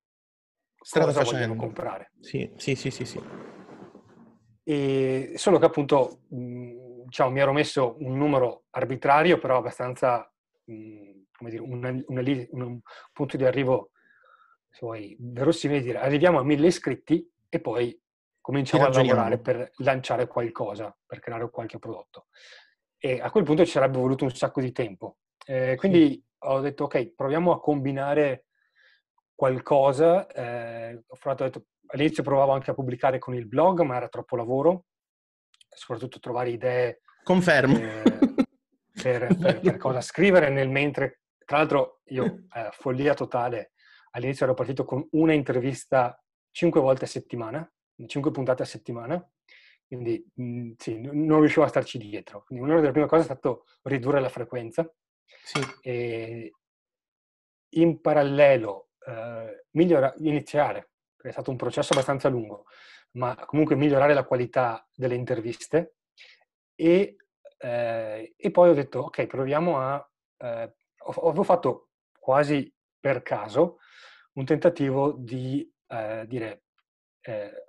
Strada 0.80 1.08
cosa 1.08 1.20
facendo. 1.20 1.46
vogliono 1.46 1.60
comprare. 1.60 2.12
Sì, 2.20 2.52
sì, 2.56 2.74
sì, 2.74 2.90
sì, 2.90 3.04
sì. 3.04 3.20
E 4.62 5.32
solo 5.36 5.58
che 5.58 5.64
appunto, 5.64 6.20
diciamo, 6.28 7.30
mi 7.30 7.40
ero 7.40 7.52
messo 7.52 7.96
un 8.00 8.16
numero 8.16 8.64
arbitrario, 8.70 9.38
però 9.38 9.58
abbastanza, 9.58 10.30
come 10.64 11.50
dire, 11.50 11.62
una, 11.62 11.90
una, 12.06 12.22
un 12.50 12.80
punto 13.12 13.36
di 13.36 13.44
arrivo, 13.44 13.90
se 14.70 14.78
vuoi, 14.82 15.16
verosimile, 15.18 15.80
dire 15.80 15.98
arriviamo 15.98 16.38
a 16.38 16.44
mille 16.44 16.66
iscritti 16.68 17.28
e 17.48 17.60
poi 17.60 17.98
cominciamo 18.48 18.86
a 18.86 18.88
lavorare 18.88 19.38
per 19.38 19.70
lanciare 19.76 20.26
qualcosa, 20.26 20.96
per 21.04 21.20
creare 21.20 21.50
qualche 21.50 21.78
prodotto. 21.78 22.28
E 22.96 23.20
a 23.20 23.30
quel 23.30 23.44
punto 23.44 23.62
ci 23.66 23.72
sarebbe 23.72 23.98
voluto 23.98 24.24
un 24.24 24.34
sacco 24.34 24.62
di 24.62 24.72
tempo. 24.72 25.18
Eh, 25.44 25.76
quindi 25.76 26.12
sì 26.12 26.26
ho 26.40 26.60
detto 26.60 26.84
ok, 26.84 27.14
proviamo 27.14 27.52
a 27.52 27.60
combinare 27.60 28.46
qualcosa. 29.34 30.26
Eh, 30.28 31.04
detto, 31.36 31.64
all'inizio 31.88 32.22
provavo 32.22 32.52
anche 32.52 32.70
a 32.70 32.74
pubblicare 32.74 33.18
con 33.18 33.34
il 33.34 33.46
blog, 33.46 33.82
ma 33.82 33.96
era 33.96 34.08
troppo 34.08 34.36
lavoro, 34.36 34.84
soprattutto 35.68 36.18
trovare 36.18 36.48
idee. 36.48 37.00
Confermo. 37.24 37.76
Eh, 37.76 38.02
per, 39.02 39.26
per, 39.36 39.60
per, 39.60 39.76
cosa 39.76 40.00
scrivere 40.00 40.48
nel 40.48 40.70
mentre. 40.70 41.20
Tra 41.44 41.58
l'altro 41.58 42.00
io, 42.06 42.46
eh, 42.54 42.70
follia 42.72 43.12
totale, 43.12 43.72
all'inizio 44.12 44.46
ero 44.46 44.54
partito 44.54 44.84
con 44.84 45.06
una 45.10 45.34
intervista 45.34 46.18
cinque 46.50 46.80
volte 46.80 47.04
a 47.04 47.08
settimana, 47.08 47.70
cinque 48.06 48.30
puntate 48.30 48.62
a 48.62 48.66
settimana, 48.66 49.26
quindi 49.86 50.24
mh, 50.34 50.42
mm, 50.42 50.72
sì, 50.76 51.00
non 51.00 51.40
riuscivo 51.40 51.64
a 51.64 51.68
starci 51.68 51.98
dietro. 51.98 52.44
Quindi 52.44 52.64
una 52.64 52.80
delle 52.80 52.92
prime 52.92 53.06
cose 53.06 53.22
è 53.22 53.24
stato 53.24 53.64
ridurre 53.82 54.20
la 54.20 54.28
frequenza 54.28 54.90
sì. 55.44 55.60
E 55.82 56.52
in 57.70 58.00
parallelo 58.00 58.90
eh, 59.06 59.64
migliora, 59.72 60.12
iniziare, 60.18 60.90
perché 61.14 61.28
è 61.28 61.32
stato 61.32 61.50
un 61.50 61.56
processo 61.56 61.92
abbastanza 61.92 62.28
lungo, 62.28 62.64
ma 63.12 63.34
comunque 63.46 63.76
migliorare 63.76 64.14
la 64.14 64.24
qualità 64.24 64.86
delle 64.94 65.14
interviste 65.14 65.96
e, 66.74 67.16
eh, 67.58 68.34
e 68.36 68.50
poi 68.50 68.70
ho 68.70 68.74
detto 68.74 69.00
ok, 69.00 69.26
proviamo 69.26 69.78
a... 69.78 70.10
Eh, 70.38 70.72
avevo 70.96 71.42
fatto 71.42 71.90
quasi 72.18 72.72
per 73.00 73.22
caso 73.22 73.78
un 74.34 74.44
tentativo 74.44 75.12
di 75.12 75.70
eh, 75.86 76.24
dire 76.26 76.64
eh, 77.22 77.64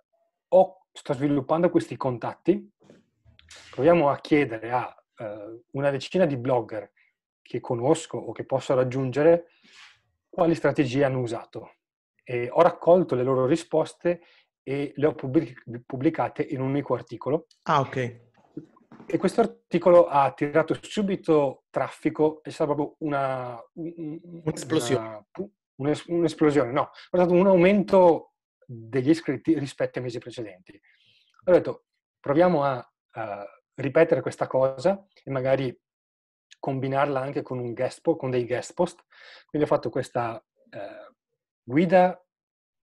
ho, 0.50 0.86
sto 0.92 1.14
sviluppando 1.14 1.70
questi 1.70 1.96
contatti, 1.98 2.70
proviamo 3.72 4.10
a 4.10 4.20
chiedere 4.20 4.72
a 4.72 4.96
eh, 5.18 5.64
una 5.72 5.90
decina 5.92 6.26
di 6.26 6.38
blogger 6.38 6.92
che 7.42 7.60
conosco 7.60 8.18
o 8.18 8.32
che 8.32 8.46
posso 8.46 8.76
raggiungere, 8.76 9.48
quali 10.30 10.56
strategie 10.56 11.04
hanno 11.04 11.20
usato. 11.20 11.78
E 12.24 12.48
ho 12.52 12.62
raccolto 12.62 13.16
le 13.16 13.24
loro 13.24 13.48
risposte 13.48 14.22
e 14.62 14.94
le 14.96 15.08
ho 15.08 15.16
pubblicate 15.16 16.44
in 16.44 16.62
un 16.62 16.70
unico 16.70 16.94
articolo. 16.94 17.48
Ah, 17.64 17.80
ok. 17.80 18.28
E 19.08 19.18
questo 19.18 19.42
articolo 19.42 20.06
ha 20.06 20.26
attirato 20.26 20.78
subito 20.80 21.64
traffico, 21.72 22.44
è 22.44 22.50
stata 22.50 22.76
proprio 22.76 22.96
una... 23.00 23.60
un'esplosione. 23.74 25.26
Una, 25.78 25.94
un'esplosione, 26.08 26.72
no. 26.72 26.92
È 27.10 27.16
stato 27.16 27.34
un 27.34 27.48
aumento 27.48 28.34
degli 28.72 29.10
iscritti 29.10 29.58
rispetto 29.58 29.98
ai 29.98 30.04
mesi 30.04 30.20
precedenti. 30.20 30.80
Ho 31.46 31.52
detto, 31.52 31.86
proviamo 32.20 32.64
a, 32.64 32.94
a 33.12 33.62
ripetere 33.74 34.22
questa 34.22 34.46
cosa 34.46 35.08
e 35.24 35.32
magari 35.32 35.76
combinarla 36.60 37.20
anche 37.20 37.42
con, 37.42 37.58
un 37.58 37.74
guest 37.74 38.02
post, 38.02 38.20
con 38.20 38.30
dei 38.30 38.46
guest 38.46 38.74
post. 38.74 39.04
Quindi 39.48 39.68
ho 39.68 39.72
fatto 39.72 39.90
questa 39.90 40.44
eh, 40.70 41.14
guida 41.64 42.24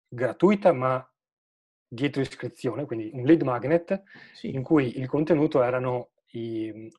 gratuita 0.08 0.72
ma 0.72 1.08
dietro 1.86 2.22
iscrizione, 2.22 2.84
quindi 2.84 3.10
un 3.12 3.24
lead 3.24 3.42
magnet 3.42 4.02
sì. 4.32 4.52
in 4.52 4.62
cui 4.62 4.98
il 4.98 5.06
contenuto 5.06 5.62
erano 5.62 6.10
i, 6.32 6.90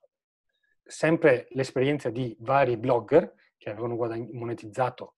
sempre 0.83 1.47
l'esperienza 1.51 2.09
di 2.09 2.35
vari 2.39 2.77
blogger 2.77 3.33
che 3.57 3.69
avevano 3.69 3.95
monetizzato 4.31 5.15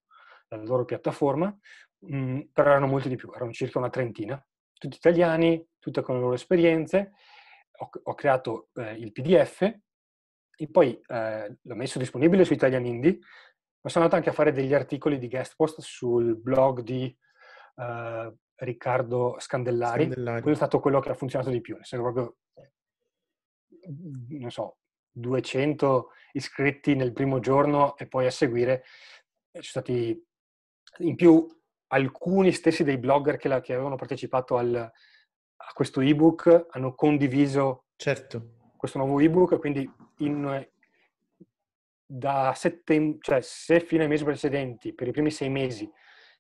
la 0.48 0.58
loro 0.58 0.84
piattaforma, 0.84 1.56
mh, 2.02 2.16
mm, 2.16 2.40
però 2.54 2.72
erano 2.72 2.88
molti 2.88 3.10
di 3.10 3.16
più, 3.16 3.32
erano 3.34 3.52
circa 3.52 3.80
una 3.80 3.90
trentina, 3.90 4.44
tutti 4.74 4.98
italiani, 4.98 5.66
tutte 5.80 6.02
con 6.02 6.16
le 6.16 6.22
loro 6.22 6.34
esperienze. 6.34 7.14
Ho, 7.78 7.90
ho 8.04 8.14
creato 8.14 8.70
eh, 8.76 8.94
il 8.94 9.12
PDF 9.12 9.62
e 10.56 10.70
poi 10.70 11.00
eh, 11.08 11.58
l'ho 11.62 11.76
messo 11.76 11.98
disponibile 12.00 12.46
su 12.46 12.54
Italian 12.54 12.86
Indie, 12.86 13.20
ma 13.82 13.90
sono 13.90 14.04
andato 14.04 14.16
anche 14.16 14.30
a 14.30 14.34
fare 14.34 14.52
degli 14.52 14.74
articoli 14.74 15.18
di 15.18 15.28
guest 15.28 15.56
post 15.56 15.82
sul 15.82 16.38
blog 16.38 16.82
di 16.82 17.16
uh, 17.76 18.36
Riccardo 18.56 19.38
Scandellari. 19.40 20.04
Scandellari. 20.04 20.42
Quello 20.42 20.56
è 20.56 20.60
stato 20.60 20.80
quello 20.80 21.00
che 21.00 21.10
ha 21.10 21.16
funzionato 21.16 21.50
di 21.50 21.62
più, 21.62 21.76
nel 21.76 21.86
senso 21.86 22.12
proprio, 22.12 22.38
non 24.38 24.52
so, 24.52 24.78
200 25.14 26.10
iscritti 26.34 26.96
nel 26.96 27.12
primo 27.12 27.40
giorno 27.40 27.98
e 27.98 28.08
poi 28.08 28.28
a 28.28 28.32
seguire 28.32 28.84
ci 29.54 29.64
sono 29.64 29.84
stati 29.84 30.26
in 31.00 31.16
più 31.16 31.48
alcuni 31.92 32.52
stessi 32.52 32.84
dei 32.84 32.98
blogger 32.98 33.38
che, 33.38 33.48
la, 33.48 33.62
che 33.62 33.74
avevano 33.74 33.96
partecipato 33.96 34.58
al, 34.58 34.76
a 34.76 35.72
questo 35.74 36.02
ebook 36.02 36.68
hanno 36.72 36.94
condiviso 36.96 37.86
certo 37.96 38.60
questo 38.82 38.98
nuovo 38.98 39.20
ebook, 39.20 39.60
quindi 39.60 39.88
in, 40.18 40.68
da 42.04 42.52
settembre, 42.56 43.20
cioè 43.22 43.42
se 43.42 43.80
fino 43.80 44.02
ai 44.02 44.10
mesi 44.10 44.24
precedenti, 44.24 44.96
per 44.96 45.08
i 45.08 45.12
primi 45.12 45.30
sei 45.30 45.50
mesi, 45.50 45.88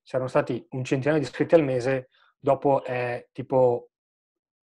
c'erano 0.01 0.27
stati 0.27 0.65
un 0.71 0.83
centinaio 0.83 1.19
di 1.19 1.25
iscritti 1.25 1.53
al 1.53 1.63
mese, 1.63 2.09
dopo 2.39 2.83
è 2.83 3.27
tipo 3.31 3.91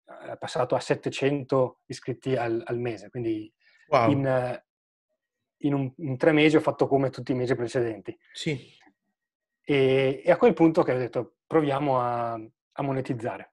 è 0.05 0.37
passato 0.37 0.75
a 0.75 0.79
700 0.79 1.81
iscritti 1.87 2.37
al, 2.37 2.63
al 2.65 2.79
mese, 2.79 3.09
quindi 3.09 3.53
wow. 3.89 4.09
in, 4.11 4.63
in, 5.63 5.73
un, 5.73 5.93
in, 5.97 6.15
tre 6.15 6.31
mesi 6.31 6.55
ho 6.55 6.61
fatto 6.61 6.87
come 6.87 7.09
tutti 7.09 7.33
i 7.33 7.35
mesi 7.35 7.53
precedenti. 7.53 8.17
Sì. 8.31 8.76
E, 9.69 10.21
e 10.23 10.31
a 10.31 10.37
quel 10.37 10.53
punto 10.53 10.81
che 10.81 10.93
ho 10.93 10.97
detto 10.97 11.39
proviamo 11.45 11.99
a, 11.99 12.39
a 12.71 12.81
monetizzare. 12.81 13.51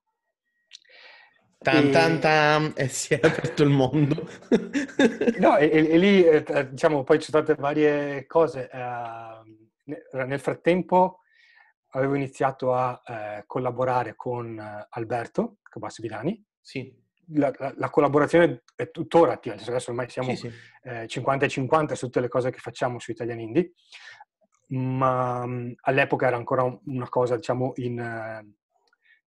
Tan, 1.59 1.91
tan, 1.91 2.21
tan, 2.21 2.73
e 2.77 2.87
si 2.87 3.15
è 3.15 3.21
aperto 3.21 3.65
il 3.65 3.71
mondo. 3.71 4.29
no, 5.41 5.57
e, 5.57 5.69
e, 5.69 5.99
lì, 5.99 6.25
eh, 6.25 6.69
diciamo, 6.71 7.03
poi 7.03 7.19
ci 7.19 7.33
sono 7.33 7.43
state 7.43 7.61
varie 7.61 8.27
cose. 8.27 8.71
Uh, 8.73 9.63
nel 10.25 10.39
frattempo 10.39 11.21
avevo 11.89 12.15
iniziato 12.15 12.75
a 12.75 13.03
eh, 13.07 13.45
collaborare 13.47 14.15
con 14.15 14.59
eh, 14.59 14.87
Alberto 14.91 15.57
Cabassi 15.63 16.01
Vilani. 16.01 16.43
Sì. 16.61 17.03
La, 17.35 17.53
la, 17.59 17.73
la, 17.77 17.91
collaborazione 17.91 18.65
è 18.77 18.91
tuttora 18.91 19.33
attiva, 19.33 19.55
adesso 19.55 19.91
ormai 19.91 20.11
siamo 20.11 20.35
sì, 20.35 20.49
sì. 20.49 20.53
Eh, 20.83 21.09
50 21.09 21.47
e 21.47 21.49
50 21.49 21.95
su 21.95 22.05
tutte 22.07 22.21
le 22.21 22.29
cose 22.29 22.51
che 22.51 22.59
facciamo 22.59 22.99
su 22.99 23.13
Italian 23.13 23.41
Indie, 23.41 23.73
ma 24.75 25.47
mh, 25.47 25.75
all'epoca 25.83 26.27
era 26.27 26.37
ancora 26.37 26.63
una 26.87 27.09
cosa, 27.09 27.37
diciamo, 27.37 27.73
in, 27.77 27.99
eh, 27.99 28.55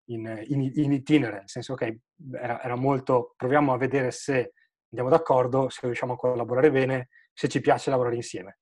in, 0.05 0.45
in, 0.47 0.71
in 0.73 0.91
itinere, 0.91 1.39
nel 1.39 1.49
senso 1.49 1.73
che 1.73 2.01
era, 2.33 2.61
era 2.61 2.75
molto, 2.75 3.33
proviamo 3.35 3.73
a 3.73 3.77
vedere 3.77 4.11
se 4.11 4.53
andiamo 4.89 5.09
d'accordo, 5.09 5.69
se 5.69 5.79
riusciamo 5.83 6.13
a 6.13 6.17
collaborare 6.17 6.71
bene, 6.71 7.09
se 7.33 7.47
ci 7.47 7.61
piace 7.61 7.89
lavorare 7.89 8.15
insieme. 8.15 8.59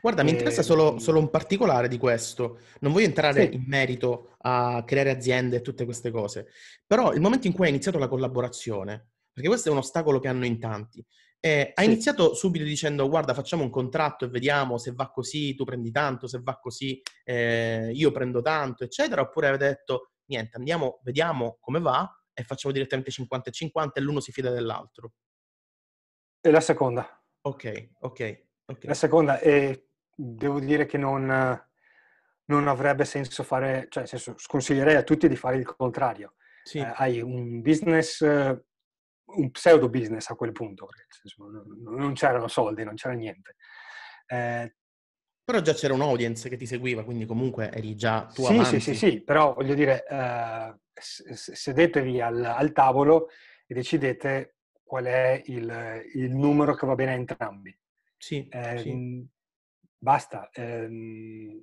Guarda, 0.00 0.22
mi 0.22 0.30
interessa 0.30 0.62
solo, 0.62 0.92
ehm, 0.92 0.96
solo, 0.96 1.18
un 1.18 1.28
particolare 1.28 1.88
di 1.88 1.98
questo. 1.98 2.60
Non 2.80 2.92
voglio 2.92 3.06
entrare 3.06 3.48
sì. 3.48 3.54
in 3.54 3.64
merito 3.66 4.36
a 4.38 4.82
creare 4.84 5.10
aziende 5.10 5.56
e 5.56 5.60
tutte 5.60 5.84
queste 5.84 6.10
cose, 6.10 6.46
però 6.86 7.12
il 7.12 7.20
momento 7.20 7.46
in 7.46 7.52
cui 7.52 7.64
hai 7.64 7.70
iniziato 7.70 7.98
la 7.98 8.08
collaborazione, 8.08 9.08
perché 9.32 9.48
questo 9.48 9.68
è 9.68 9.72
un 9.72 9.78
ostacolo 9.78 10.18
che 10.18 10.28
hanno 10.28 10.46
in 10.46 10.58
tanti, 10.58 11.04
eh, 11.40 11.72
hai 11.74 11.84
sì. 11.84 11.90
iniziato 11.90 12.34
subito 12.34 12.64
dicendo 12.64 13.08
guarda 13.08 13.34
facciamo 13.34 13.62
un 13.62 13.70
contratto 13.70 14.24
e 14.24 14.28
vediamo 14.28 14.78
se 14.78 14.92
va 14.92 15.10
così 15.10 15.54
tu 15.54 15.64
prendi 15.64 15.90
tanto, 15.90 16.26
se 16.26 16.40
va 16.42 16.58
così 16.58 17.00
eh, 17.24 17.90
io 17.92 18.10
prendo 18.10 18.42
tanto, 18.42 18.84
eccetera, 18.84 19.20
oppure 19.20 19.48
avete 19.48 19.66
detto 19.66 20.10
niente, 20.26 20.56
andiamo, 20.56 21.00
vediamo 21.02 21.58
come 21.60 21.80
va 21.80 22.10
e 22.32 22.42
facciamo 22.42 22.74
direttamente 22.74 23.10
50 23.10 23.50
e 23.50 23.52
50 23.52 24.00
e 24.00 24.02
l'uno 24.02 24.20
si 24.20 24.32
fida 24.32 24.50
dell'altro. 24.50 25.12
E 26.40 26.50
la 26.50 26.60
seconda. 26.60 27.24
Ok, 27.42 27.90
ok. 28.00 28.44
Okay. 28.68 28.88
La 28.88 28.94
seconda, 28.94 29.38
e 29.38 29.90
devo 30.14 30.58
dire 30.58 30.86
che 30.86 30.98
non, 30.98 31.26
non, 32.46 32.68
avrebbe 32.68 33.04
senso 33.04 33.44
fare, 33.44 33.86
cioè 33.88 34.02
nel 34.02 34.08
senso, 34.08 34.34
sconsiglierei 34.36 34.96
a 34.96 35.02
tutti 35.02 35.28
di 35.28 35.36
fare 35.36 35.56
il 35.56 35.64
contrario. 35.64 36.34
Sì. 36.64 36.78
Eh, 36.78 36.92
hai 36.96 37.20
un 37.20 37.62
business, 37.62 38.22
un 39.26 39.50
pseudo 39.50 39.88
business 39.88 40.28
a 40.30 40.34
quel 40.34 40.52
punto, 40.52 40.88
senso, 41.08 41.48
non, 41.84 42.12
c'erano 42.14 42.48
soldi, 42.48 42.84
non 42.84 42.94
c'era 42.94 43.14
niente. 43.14 43.56
Eh, 44.26 44.74
però 45.44 45.60
già 45.60 45.74
c'era 45.74 45.94
un 45.94 46.02
audience 46.02 46.48
che 46.48 46.56
ti 46.56 46.66
seguiva, 46.66 47.04
quindi 47.04 47.24
comunque 47.24 47.70
eri 47.70 47.94
già 47.94 48.26
tu 48.26 48.44
sì, 48.44 48.52
avanti. 48.52 48.80
Sì, 48.80 48.94
sì, 48.94 48.94
sì, 48.94 49.20
però 49.22 49.54
voglio 49.54 49.74
dire, 49.74 50.04
eh, 50.08 50.74
sedetevi 50.92 52.20
al, 52.20 52.44
al, 52.44 52.72
tavolo 52.72 53.28
e 53.66 53.74
decidete 53.74 54.56
qual 54.82 55.04
è 55.04 55.42
il, 55.46 56.04
il 56.14 56.34
numero 56.34 56.74
che 56.74 56.86
va 56.86 56.94
bene 56.94 57.12
a 57.12 57.14
entrambi. 57.14 57.76
Sì, 58.16 58.48
eh, 58.48 58.78
sì. 58.78 59.28
Basta. 59.98 60.50
Eh, 60.52 61.62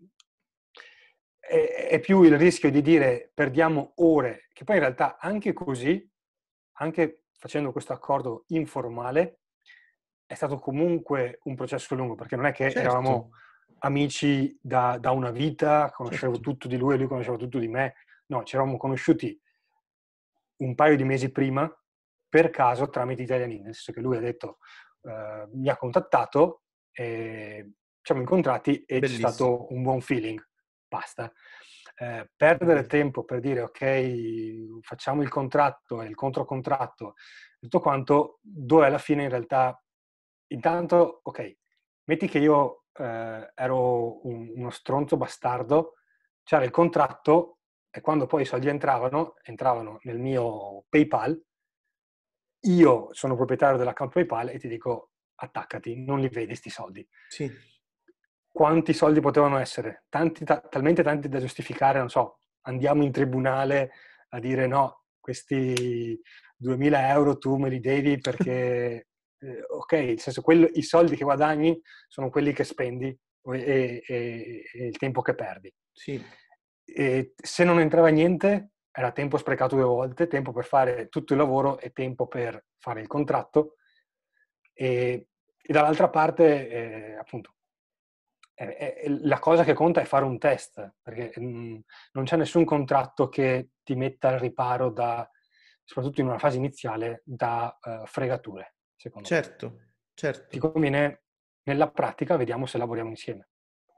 è, 1.39 1.87
è, 1.89 1.99
più 1.99 2.23
il 2.23 2.37
rischio 2.37 2.71
di 2.71 2.81
dire 2.81 3.31
perdiamo 3.33 3.93
ore, 3.97 4.47
che 4.53 4.63
poi 4.63 4.75
in 4.75 4.81
realtà 4.81 5.17
anche 5.19 5.51
così, 5.51 6.09
anche 6.77 7.22
facendo 7.43 7.73
questo 7.73 7.91
accordo 7.91 8.45
informale, 8.47 9.39
è 10.25 10.33
stato 10.33 10.59
comunque 10.59 11.39
un 11.43 11.55
processo 11.55 11.93
lungo, 11.93 12.15
perché 12.15 12.37
non 12.37 12.45
è 12.45 12.53
che 12.53 12.71
certo. 12.71 12.79
eravamo 12.79 13.31
amici 13.79 14.57
da, 14.61 14.97
da, 14.97 15.11
una 15.11 15.29
vita, 15.29 15.91
conoscevo 15.91 16.35
certo. 16.35 16.49
tutto 16.51 16.67
di 16.69 16.77
lui 16.77 16.93
e 16.93 16.97
lui 16.99 17.07
conosceva 17.07 17.35
tutto 17.35 17.59
di 17.59 17.67
me. 17.67 17.95
No, 18.27 18.43
ci 18.43 18.55
eravamo 18.55 18.77
conosciuti 18.77 19.37
un 20.59 20.73
paio 20.73 20.95
di 20.95 21.03
mesi 21.03 21.33
prima, 21.33 21.69
per 22.29 22.49
caso, 22.49 22.87
tramite 22.87 23.23
Italiani, 23.23 23.55
nel 23.55 23.73
senso 23.73 23.91
che 23.91 23.99
lui 23.99 24.15
ha 24.15 24.21
detto 24.21 24.59
eh, 25.01 25.45
mi 25.51 25.67
ha 25.67 25.75
contattato, 25.75 26.61
e 26.93 27.65
ci 27.65 27.99
siamo 28.03 28.21
incontrati 28.21 28.85
e 28.85 28.99
Bellissimo. 28.99 29.27
c'è 29.27 29.33
stato 29.33 29.73
un 29.73 29.83
buon 29.83 29.99
feeling. 29.99 30.41
Basta. 30.87 31.29
Eh, 31.95 32.27
perdere 32.35 32.87
tempo 32.87 33.23
per 33.23 33.39
dire 33.39 33.61
ok, 33.61 34.79
facciamo 34.81 35.21
il 35.21 35.29
contratto 35.29 36.01
e 36.01 36.07
il 36.07 36.15
controcontratto, 36.15 37.13
tutto 37.59 37.79
quanto, 37.79 38.39
dove 38.41 38.87
alla 38.87 38.97
fine 38.97 39.23
in 39.23 39.29
realtà, 39.29 39.79
intanto, 40.47 41.19
ok, 41.23 41.57
metti 42.05 42.27
che 42.27 42.39
io 42.39 42.85
eh, 42.93 43.51
ero 43.53 44.27
un, 44.27 44.51
uno 44.55 44.69
stronzo 44.71 45.17
bastardo, 45.17 45.93
c'era 46.43 46.63
il 46.63 46.71
contratto 46.71 47.59
e 47.91 48.01
quando 48.01 48.25
poi 48.25 48.41
i 48.41 48.45
soldi 48.45 48.69
entravano, 48.69 49.35
entravano 49.43 49.99
nel 50.01 50.17
mio 50.17 50.85
PayPal, 50.89 51.39
io 52.65 53.09
sono 53.11 53.35
proprietario 53.35 53.77
dell'account 53.77 54.11
PayPal 54.11 54.49
e 54.49 54.57
ti 54.57 54.67
dico 54.67 55.11
attaccati, 55.35 56.03
non 56.03 56.19
li 56.19 56.29
vedi 56.29 56.55
sti 56.55 56.69
soldi. 56.69 57.07
Sì. 57.27 57.51
Quanti 58.53 58.93
soldi 58.93 59.19
potevano 59.19 59.57
essere? 59.57 60.03
Tanti, 60.09 60.45
ta- 60.45 60.61
talmente 60.61 61.01
tanti 61.01 61.27
da 61.27 61.39
giustificare, 61.39 61.97
non 61.97 62.09
so, 62.09 62.37
andiamo 62.61 63.03
in 63.03 63.11
tribunale 63.11 63.93
a 64.29 64.39
dire 64.39 64.67
no, 64.67 65.05
questi 65.19 66.21
2000 66.55 67.09
euro 67.09 67.39
tu 67.39 67.55
me 67.57 67.69
li 67.69 67.79
devi 67.79 68.19
perché, 68.21 69.07
eh, 69.39 69.63
ok, 69.67 69.91
nel 69.93 70.19
senso, 70.19 70.43
quello, 70.43 70.69
i 70.73 70.83
soldi 70.83 71.15
che 71.15 71.23
guadagni 71.23 71.81
sono 72.07 72.29
quelli 72.29 72.53
che 72.53 72.63
spendi 72.63 73.07
e, 73.07 74.03
e, 74.05 74.63
e 74.71 74.85
il 74.85 74.97
tempo 74.97 75.21
che 75.21 75.33
perdi. 75.33 75.73
Sì. 75.91 76.23
E 76.85 77.33
se 77.35 77.63
non 77.63 77.79
entrava 77.79 78.09
niente, 78.09 78.73
era 78.91 79.11
tempo 79.11 79.37
sprecato 79.37 79.75
due 79.75 79.85
volte, 79.85 80.27
tempo 80.27 80.51
per 80.51 80.65
fare 80.65 81.07
tutto 81.09 81.33
il 81.33 81.39
lavoro 81.39 81.79
e 81.79 81.89
tempo 81.89 82.27
per 82.27 82.65
fare 82.77 83.01
il 83.01 83.07
contratto. 83.07 83.77
E, 84.73 85.29
e 85.59 85.73
dall'altra 85.73 86.09
parte, 86.09 86.69
eh, 86.69 87.15
appunto, 87.15 87.55
la 88.55 89.39
cosa 89.39 89.63
che 89.63 89.73
conta 89.73 90.01
è 90.01 90.05
fare 90.05 90.25
un 90.25 90.37
test, 90.37 90.95
perché 91.01 91.33
mm, 91.39 91.77
non 92.13 92.23
c'è 92.23 92.37
nessun 92.37 92.65
contratto 92.65 93.27
che 93.29 93.69
ti 93.83 93.95
metta 93.95 94.29
al 94.29 94.39
riparo 94.39 94.91
da, 94.91 95.27
soprattutto 95.83 96.21
in 96.21 96.27
una 96.27 96.37
fase 96.37 96.57
iniziale, 96.57 97.21
da 97.25 97.77
uh, 97.81 98.05
fregature, 98.05 98.75
secondo 98.95 99.27
certo, 99.27 99.69
me. 99.69 99.91
Certo, 100.13 100.47
Ti 100.49 100.59
conviene, 100.59 101.23
nella 101.63 101.89
pratica, 101.89 102.37
vediamo 102.37 102.65
se 102.65 102.77
lavoriamo 102.77 103.09
insieme. 103.09 103.47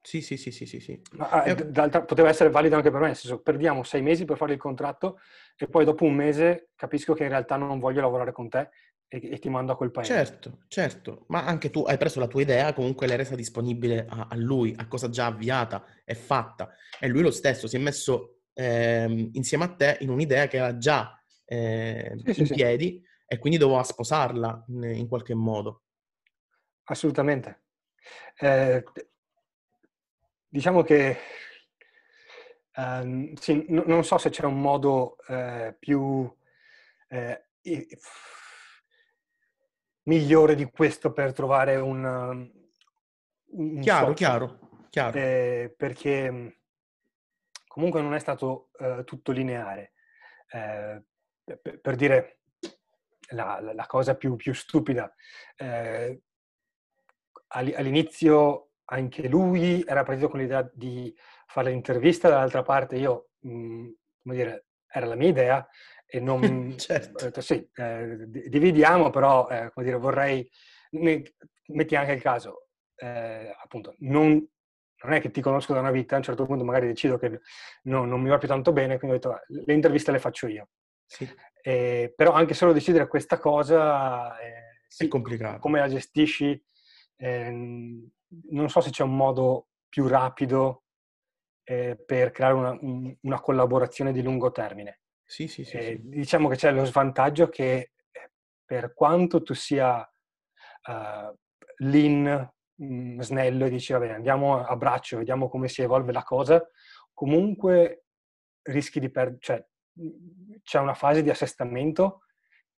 Sì, 0.01 0.21
sì, 0.21 0.37
sì, 0.37 0.51
sì, 0.51 0.67
sì. 0.67 0.79
sì. 0.79 1.01
Ma, 1.13 1.43
eh, 1.43 1.55
poteva 1.55 2.29
essere 2.29 2.51
valido 2.51 2.75
anche 2.75 2.91
per 2.91 2.99
me, 2.99 3.07
nel 3.07 3.15
senso, 3.15 3.41
perdiamo 3.41 3.83
sei 3.83 4.03
mesi 4.03 4.23
per 4.23 4.37
fare 4.37 4.53
il 4.53 4.59
contratto 4.59 5.19
e 5.57 5.67
poi 5.67 5.83
dopo 5.83 6.05
un 6.05 6.13
mese 6.13 6.69
capisco 6.75 7.13
che 7.13 7.23
in 7.23 7.29
realtà 7.29 7.57
non 7.57 7.79
voglio 7.79 8.01
lavorare 8.01 8.31
con 8.31 8.47
te 8.47 8.69
e, 9.07 9.29
e 9.31 9.39
ti 9.39 9.49
mando 9.49 9.71
a 9.71 9.77
quel 9.77 9.91
paese. 9.91 10.13
Certo, 10.13 10.59
certo, 10.67 11.25
ma 11.27 11.45
anche 11.45 11.69
tu 11.69 11.83
hai 11.83 11.97
preso 11.97 12.19
la 12.19 12.27
tua 12.27 12.41
idea, 12.41 12.73
comunque 12.73 13.07
l'hai 13.07 13.17
resa 13.17 13.35
disponibile 13.35 14.05
a, 14.07 14.27
a 14.29 14.35
lui, 14.35 14.73
a 14.77 14.87
cosa 14.87 15.09
già 15.09 15.27
avviata 15.27 15.85
e 16.03 16.15
fatta. 16.15 16.73
E 16.99 17.07
lui 17.07 17.21
lo 17.21 17.31
stesso 17.31 17.67
si 17.67 17.75
è 17.75 17.79
messo 17.79 18.41
eh, 18.53 19.29
insieme 19.33 19.63
a 19.65 19.75
te 19.75 19.97
in 20.01 20.09
un'idea 20.09 20.47
che 20.47 20.57
era 20.57 20.77
già 20.77 21.21
eh, 21.45 22.15
sì, 22.25 22.41
in 22.41 22.45
sì, 22.45 22.53
piedi 22.53 23.01
sì. 23.03 23.07
e 23.27 23.37
quindi 23.37 23.57
doveva 23.57 23.83
sposarla 23.83 24.65
in, 24.69 24.83
in 24.83 25.07
qualche 25.07 25.33
modo. 25.33 25.83
Assolutamente. 26.83 27.63
Eh, 28.37 28.83
Diciamo 30.55 30.83
che 30.83 31.17
um, 32.77 33.33
sì, 33.33 33.65
n- 33.67 33.83
non 33.87 34.05
so 34.05 34.17
se 34.17 34.29
c'è 34.29 34.45
un 34.45 34.61
modo 34.61 35.17
eh, 35.27 35.75
più 35.77 36.33
eh, 37.09 37.47
migliore 40.05 40.55
di 40.55 40.65
questo 40.65 41.11
per 41.11 41.33
trovare 41.33 41.75
un, 41.75 42.03
un 43.51 43.79
chiaro, 43.81 44.13
chiaro, 44.13 44.59
chiaro. 44.89 45.17
Eh, 45.17 45.73
perché 45.75 46.59
comunque 47.67 48.01
non 48.01 48.13
è 48.13 48.19
stato 48.19 48.69
eh, 48.79 49.03
tutto 49.03 49.31
lineare. 49.31 49.93
Eh, 50.49 51.03
per, 51.43 51.79
per, 51.79 51.95
dire 51.95 52.39
la, 53.29 53.59
la 53.61 53.85
cosa 53.85 54.15
più, 54.15 54.35
più 54.35 54.53
stupida, 54.53 55.13
eh, 55.55 56.21
all'inizio 57.47 58.69
anche 58.85 59.27
lui 59.27 59.83
era 59.85 60.03
partito 60.03 60.29
con 60.29 60.39
l'idea 60.39 60.67
di 60.73 61.13
fare 61.47 61.71
l'intervista, 61.71 62.29
dall'altra 62.29 62.61
parte 62.61 62.97
io, 62.97 63.29
mh, 63.39 63.49
mhmm, 63.49 63.93
come 64.23 64.35
dire, 64.35 64.65
era 64.87 65.05
la 65.05 65.15
mia 65.15 65.29
idea 65.29 65.67
e 66.05 66.19
non... 66.19 66.75
certo. 66.77 67.25
detto, 67.25 67.41
sì, 67.41 67.67
eh, 67.75 68.27
dividiamo, 68.27 69.09
però, 69.09 69.47
eh, 69.49 69.71
come 69.73 69.85
dire, 69.85 69.97
vorrei... 69.97 70.49
metti 70.91 71.95
anche 71.95 72.13
il 72.13 72.21
caso, 72.21 72.67
eh, 72.95 73.55
appunto, 73.61 73.95
non, 73.99 74.45
non, 75.03 75.13
è 75.13 75.19
che 75.19 75.31
ti 75.31 75.41
conosco 75.41 75.73
da 75.73 75.79
una 75.79 75.91
vita, 75.91 76.15
a 76.15 76.17
un 76.19 76.23
certo 76.23 76.45
punto 76.45 76.63
magari 76.63 76.87
decido 76.87 77.17
che 77.17 77.41
no, 77.83 78.05
non 78.05 78.21
mi 78.21 78.29
va 78.29 78.37
più 78.37 78.47
tanto 78.47 78.71
bene, 78.71 78.97
quindi 78.97 79.17
ho 79.17 79.19
detto, 79.19 79.41
le 79.47 79.73
interviste 79.73 80.11
le 80.11 80.19
faccio 80.19 80.47
io. 80.47 80.69
Sì. 81.05 81.27
Eh, 81.61 82.13
però 82.15 82.31
anche 82.31 82.53
solo 82.53 82.73
decidere 82.73 83.07
questa 83.07 83.39
cosa... 83.39 84.37
Eh, 84.39 84.73
sì, 84.87 85.05
è 85.05 85.07
complicato. 85.07 85.59
Come 85.59 85.79
la 85.79 85.89
gestisci? 85.89 86.63
Ehm, 87.17 88.09
non 88.51 88.69
so 88.69 88.81
se 88.81 88.91
c'è 88.91 89.03
un 89.03 89.15
modo 89.15 89.67
più 89.89 90.07
rapido 90.07 90.83
eh, 91.63 91.97
per 91.97 92.31
creare 92.31 92.53
una, 92.53 92.77
un, 92.79 93.15
una, 93.21 93.39
collaborazione 93.41 94.11
di 94.11 94.21
lungo 94.21 94.51
termine. 94.51 95.01
Sì, 95.25 95.47
sì, 95.47 95.63
sì, 95.63 95.77
eh, 95.77 95.83
sì, 95.83 96.09
Diciamo 96.09 96.47
che 96.47 96.55
c'è 96.55 96.71
lo 96.71 96.85
svantaggio 96.85 97.49
che 97.49 97.91
eh, 98.11 98.31
per 98.63 98.93
quanto 98.93 99.41
tu 99.41 99.53
sia 99.53 99.97
uh, 99.97 101.37
lean, 101.77 102.53
mh, 102.75 102.85
mm, 102.85 103.19
snello 103.19 103.65
e 103.65 103.69
dici 103.69 103.93
va 103.93 103.99
bene, 103.99 104.13
andiamo 104.13 104.63
a 104.63 104.75
braccio, 104.75 105.17
vediamo 105.17 105.49
come 105.49 105.67
si 105.67 105.81
evolve 105.81 106.11
la 106.11 106.23
cosa, 106.23 106.63
comunque 107.13 108.05
rischi 108.63 108.99
di 108.99 109.09
perdere, 109.09 109.39
cioè 109.39 109.65
c'è 110.61 110.79
una 110.79 110.93
fase 110.93 111.23
di 111.23 111.29
assestamento 111.29 112.21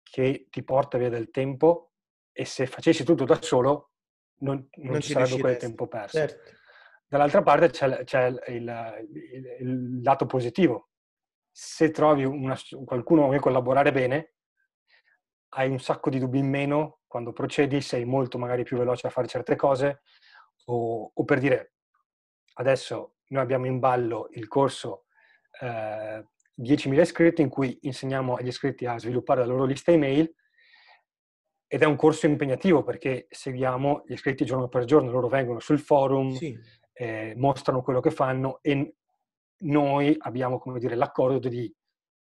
che 0.03 0.47
ti 0.49 0.63
porta 0.63 0.97
via 0.97 1.09
del 1.09 1.31
tempo 1.31 1.91
e 2.31 2.45
se 2.45 2.67
facessi 2.67 3.03
tutto 3.03 3.25
da 3.25 3.41
solo 3.41 3.91
non, 4.39 4.67
non, 4.75 4.91
non 4.91 5.01
ci 5.01 5.11
sarebbe 5.11 5.39
quel 5.39 5.57
tempo 5.57 5.87
perso. 5.87 6.17
Certo. 6.17 6.55
Dall'altra 7.07 7.41
parte 7.41 7.69
c'è, 7.69 8.03
c'è 8.03 8.25
il, 8.25 8.43
il, 8.47 9.57
il, 9.59 10.01
lato 10.01 10.25
positivo. 10.25 10.89
Se 11.59 11.89
trovi 11.89 12.23
una, 12.23 12.55
qualcuno 12.85 13.21
con 13.21 13.29
cui 13.31 13.39
collaborare 13.39 13.91
bene, 13.91 14.33
hai 15.55 15.71
un 15.71 15.79
sacco 15.79 16.11
di 16.11 16.19
dubbi 16.19 16.37
in 16.37 16.47
meno 16.47 16.99
quando 17.07 17.33
procedi, 17.33 17.81
sei 17.81 18.05
molto 18.05 18.37
magari 18.37 18.61
più 18.61 18.77
veloce 18.77 19.07
a 19.07 19.09
fare 19.09 19.27
certe 19.27 19.55
cose 19.55 20.01
o, 20.65 21.11
o 21.11 21.23
per 21.23 21.39
dire 21.39 21.73
adesso 22.59 23.15
noi 23.29 23.41
abbiamo 23.41 23.65
in 23.65 23.79
ballo 23.79 24.27
il 24.33 24.47
corso 24.47 25.05
eh, 25.61 26.27
10.000 26.61 26.99
iscritti 26.99 27.41
in 27.41 27.49
cui 27.49 27.75
insegniamo 27.81 28.35
agli 28.35 28.49
iscritti 28.49 28.85
a 28.85 28.99
sviluppare 28.99 29.39
la 29.39 29.47
loro 29.47 29.65
lista 29.65 29.91
email 29.91 30.31
ed 31.65 31.81
è 31.81 31.85
un 31.85 31.95
corso 31.95 32.27
impegnativo 32.27 32.83
perché 32.83 33.25
seguiamo 33.31 34.03
gli 34.05 34.13
iscritti 34.13 34.45
giorno 34.45 34.67
per 34.67 34.85
giorno, 34.85 35.09
loro 35.09 35.27
vengono 35.27 35.59
sul 35.59 35.79
forum, 35.79 36.33
sì. 36.33 36.55
eh, 36.93 37.33
mostrano 37.35 37.81
quello 37.81 37.99
che 37.99 38.11
fanno 38.11 38.59
e 38.61 38.93
noi 39.59 40.15
abbiamo, 40.19 40.59
come 40.59 40.79
dire, 40.79 40.95
l'accordo 40.95 41.47
di 41.49 41.73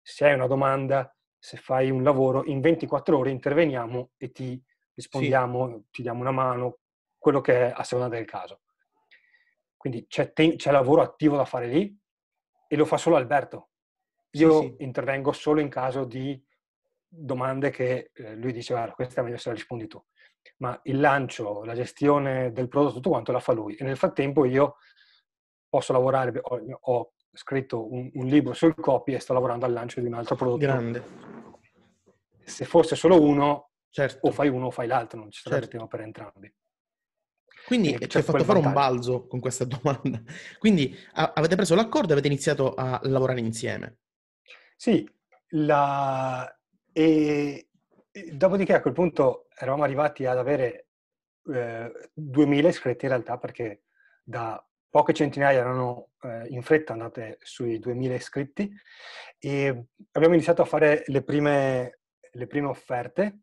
se 0.02 0.26
hai 0.26 0.34
una 0.34 0.46
domanda, 0.46 1.14
se 1.38 1.56
fai 1.56 1.90
un 1.90 2.02
lavoro, 2.02 2.44
in 2.44 2.60
24 2.60 3.16
ore 3.16 3.30
interveniamo 3.30 4.10
e 4.16 4.30
ti 4.30 4.62
rispondiamo, 4.94 5.68
sì. 5.68 5.84
ti 5.90 6.02
diamo 6.02 6.20
una 6.20 6.30
mano, 6.30 6.78
quello 7.16 7.40
che 7.40 7.68
è 7.68 7.72
a 7.74 7.84
seconda 7.84 8.14
del 8.14 8.26
caso. 8.26 8.62
Quindi 9.76 10.06
c'è, 10.06 10.32
te- 10.32 10.56
c'è 10.56 10.70
lavoro 10.70 11.00
attivo 11.02 11.36
da 11.36 11.44
fare 11.44 11.66
lì 11.66 11.98
e 12.68 12.76
lo 12.76 12.84
fa 12.84 12.96
solo 12.96 13.16
Alberto. 13.16 13.70
Io 14.32 14.60
sì, 14.60 14.74
intervengo 14.80 15.32
solo 15.32 15.60
in 15.60 15.68
caso 15.68 16.04
di 16.04 16.42
domande 17.08 17.70
che 17.70 18.10
eh, 18.14 18.34
lui 18.36 18.52
dice, 18.52 18.74
guarda, 18.74 18.92
questa 18.92 19.20
è 19.20 19.24
meglio 19.24 19.38
se 19.38 19.48
la 19.48 19.54
rispondi 19.54 19.86
tu. 19.86 20.02
Ma 20.58 20.78
il 20.84 21.00
lancio, 21.00 21.64
la 21.64 21.74
gestione 21.74 22.52
del 22.52 22.68
prodotto, 22.68 22.94
tutto 22.94 23.10
quanto 23.10 23.32
la 23.32 23.40
fa 23.40 23.52
lui. 23.52 23.74
E 23.74 23.84
nel 23.84 23.96
frattempo 23.96 24.44
io 24.44 24.76
posso 25.68 25.92
lavorare, 25.92 26.38
ho, 26.42 26.60
ho 26.80 27.12
scritto 27.32 27.92
un, 27.92 28.10
un, 28.14 28.26
libro 28.26 28.52
sul 28.54 28.74
copy 28.74 29.14
e 29.14 29.20
sto 29.20 29.32
lavorando 29.32 29.64
al 29.66 29.72
lancio 29.72 30.00
di 30.00 30.06
un 30.06 30.14
altro 30.14 30.36
prodotto. 30.36 30.58
Grande. 30.58 31.04
Se 32.42 32.64
fosse 32.64 32.96
solo 32.96 33.22
uno, 33.22 33.70
certo. 33.90 34.26
o 34.26 34.32
fai 34.32 34.48
uno 34.48 34.66
o 34.66 34.70
fai 34.70 34.86
l'altro, 34.86 35.20
non 35.20 35.30
ci 35.30 35.40
sarebbe 35.40 35.62
certo. 35.62 35.76
tempo 35.78 35.96
per 35.96 36.04
entrambi. 36.04 36.54
Quindi 37.66 37.96
ci 38.08 38.16
hai 38.16 38.22
fatto 38.22 38.42
fare 38.44 38.58
un 38.58 38.72
balzo 38.72 39.26
con 39.26 39.38
questa 39.38 39.64
domanda. 39.64 40.22
Quindi 40.58 40.96
a- 41.12 41.32
avete 41.34 41.56
preso 41.56 41.74
l'accordo 41.74 42.08
e 42.08 42.12
avete 42.12 42.28
iniziato 42.28 42.74
a 42.74 43.00
lavorare 43.04 43.40
insieme. 43.40 43.98
Sì, 44.76 45.08
la, 45.50 46.52
e, 46.92 47.68
dopodiché 48.32 48.74
a 48.74 48.80
quel 48.80 48.94
punto 48.94 49.46
eravamo 49.54 49.84
arrivati 49.84 50.26
ad 50.26 50.38
avere 50.38 50.88
eh, 51.52 52.10
2000 52.14 52.68
iscritti 52.68 53.04
in 53.04 53.10
realtà 53.10 53.38
perché 53.38 53.84
da 54.22 54.62
poche 54.90 55.14
centinaia 55.14 55.60
erano 55.60 56.10
eh, 56.22 56.48
in 56.48 56.62
fretta 56.62 56.92
andate 56.92 57.38
sui 57.40 57.78
2000 57.78 58.14
iscritti 58.14 58.70
e 59.38 59.86
abbiamo 60.12 60.34
iniziato 60.34 60.62
a 60.62 60.66
fare 60.66 61.04
le 61.06 61.22
prime, 61.22 62.00
le 62.32 62.46
prime 62.46 62.66
offerte 62.66 63.38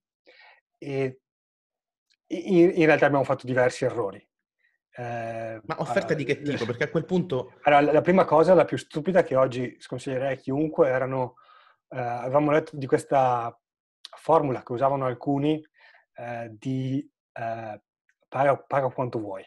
e 0.77 1.21
in, 2.27 2.71
in, 2.75 2.85
realtà 2.85 3.05
abbiamo 3.05 3.23
fatto 3.23 3.47
diversi 3.47 3.85
errori. 3.85 4.17
Eh, 4.97 5.61
Ma 5.63 5.79
offerte 5.79 6.15
di 6.15 6.25
che 6.25 6.41
tipo? 6.41 6.65
Perché 6.65 6.85
a 6.85 6.89
quel 6.89 7.05
punto... 7.05 7.53
Allora, 7.61 7.93
la 7.93 8.01
prima 8.01 8.25
cosa, 8.25 8.53
la 8.53 8.65
più 8.65 8.77
stupida 8.77 9.23
che 9.23 9.35
oggi 9.35 9.77
sconsiglierei 9.79 10.33
a 10.33 10.37
chiunque, 10.37 10.89
erano 10.89 11.35
eh, 11.89 11.99
avevamo 11.99 12.51
letto 12.51 12.75
di 12.75 12.85
questa 12.85 13.57
formula 14.17 14.63
che 14.63 14.73
usavano 14.73 15.05
alcuni 15.05 15.65
eh, 16.15 16.49
di 16.51 17.09
eh, 17.31 17.81
paga, 18.27 18.57
paga, 18.57 18.89
quanto 18.89 19.19
vuoi. 19.19 19.45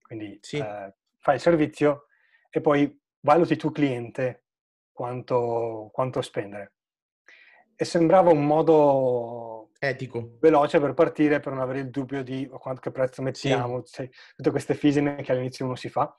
Quindi 0.00 0.38
sì. 0.40 0.58
Eh, 0.58 0.94
fai 1.22 1.36
il 1.36 1.40
servizio 1.40 2.06
e 2.50 2.60
poi 2.60 3.00
valuti 3.20 3.56
tu 3.56 3.70
cliente 3.70 4.44
quanto, 4.92 5.88
quanto 5.92 6.20
spendere. 6.20 6.74
E 7.74 7.84
sembrava 7.84 8.30
un 8.30 8.44
modo 8.44 9.70
etico, 9.78 10.36
veloce 10.40 10.78
per 10.78 10.94
partire, 10.94 11.40
per 11.40 11.52
non 11.52 11.62
avere 11.62 11.80
il 11.80 11.90
dubbio 11.90 12.22
di 12.22 12.46
quanto 12.48 12.80
che 12.80 12.90
prezzo 12.90 13.22
mettiamo, 13.22 13.84
sì. 13.84 14.08
tutte 14.36 14.50
queste 14.50 14.74
fisime 14.74 15.22
che 15.22 15.32
all'inizio 15.32 15.64
uno 15.64 15.76
si 15.76 15.88
fa. 15.88 16.14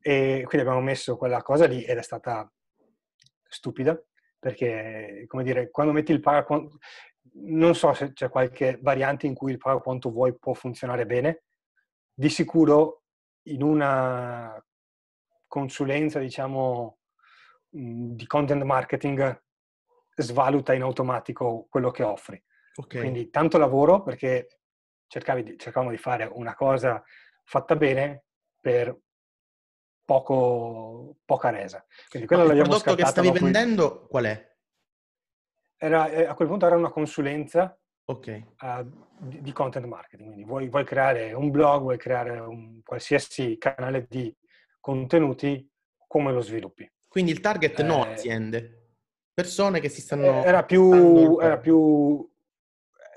E 0.00 0.44
quindi 0.46 0.66
abbiamo 0.66 0.80
messo 0.80 1.16
quella 1.16 1.42
cosa 1.42 1.66
lì 1.66 1.84
ed 1.84 1.98
è 1.98 2.02
stata 2.02 2.50
stupida 3.46 4.00
perché, 4.38 5.24
come 5.26 5.42
dire, 5.42 5.70
quando 5.70 5.92
metti 5.92 6.12
il 6.12 6.20
quanto... 6.20 6.78
Non 7.32 7.76
so 7.76 7.92
se 7.92 8.12
c'è 8.12 8.28
qualche 8.28 8.78
variante 8.80 9.26
in 9.26 9.34
cui 9.34 9.52
il 9.52 9.58
quanto 9.58 10.10
vuoi 10.10 10.36
può 10.36 10.52
funzionare 10.52 11.06
bene. 11.06 11.44
Di 12.12 12.28
sicuro 12.28 12.99
in 13.52 13.62
una 13.62 14.62
consulenza, 15.46 16.18
diciamo, 16.18 16.98
di 17.68 18.26
content 18.26 18.62
marketing 18.62 19.42
svaluta 20.16 20.74
in 20.74 20.82
automatico 20.82 21.66
quello 21.68 21.90
che 21.90 22.02
offri. 22.02 22.42
Okay. 22.74 23.00
Quindi 23.00 23.30
tanto 23.30 23.58
lavoro 23.58 24.02
perché 24.02 24.60
cercavi 25.06 25.42
di, 25.42 25.58
cercavamo 25.58 25.90
di 25.90 25.98
fare 25.98 26.24
una 26.24 26.54
cosa 26.54 27.02
fatta 27.44 27.76
bene 27.76 28.24
per 28.60 28.96
poco, 30.04 31.16
poca 31.24 31.50
resa. 31.50 31.84
Quindi 32.08 32.28
quello 32.28 32.46
Ma 32.46 32.52
il 32.52 32.62
prodotto 32.62 32.94
che 32.94 33.06
stavi 33.06 33.30
vendendo 33.30 34.06
qual 34.06 34.24
è? 34.24 34.48
Era, 35.76 36.08
eh, 36.08 36.26
a 36.26 36.34
quel 36.34 36.48
punto 36.48 36.66
era 36.66 36.76
una 36.76 36.90
consulenza 36.90 37.76
okay. 38.10 38.44
uh, 38.60 38.88
di, 39.18 39.42
di, 39.42 39.52
content 39.52 39.86
marketing. 39.86 40.28
Quindi 40.28 40.44
vuoi, 40.44 40.68
vuoi, 40.68 40.84
creare 40.84 41.32
un 41.32 41.50
blog, 41.50 41.82
vuoi 41.82 41.98
creare 41.98 42.38
un 42.38 42.80
qualsiasi 42.82 43.56
canale 43.58 44.06
di 44.08 44.34
contenuti, 44.80 45.68
come 46.06 46.32
lo 46.32 46.40
sviluppi? 46.40 46.90
Quindi 47.08 47.30
il 47.32 47.40
target 47.40 47.78
eh, 47.78 47.82
non 47.82 48.08
aziende, 48.08 48.94
persone 49.32 49.80
che 49.80 49.88
si 49.88 50.00
stanno... 50.00 50.42
Eh, 50.42 50.46
era 50.46 50.64
più... 50.64 51.38
Era 51.40 51.58
più 51.58 52.28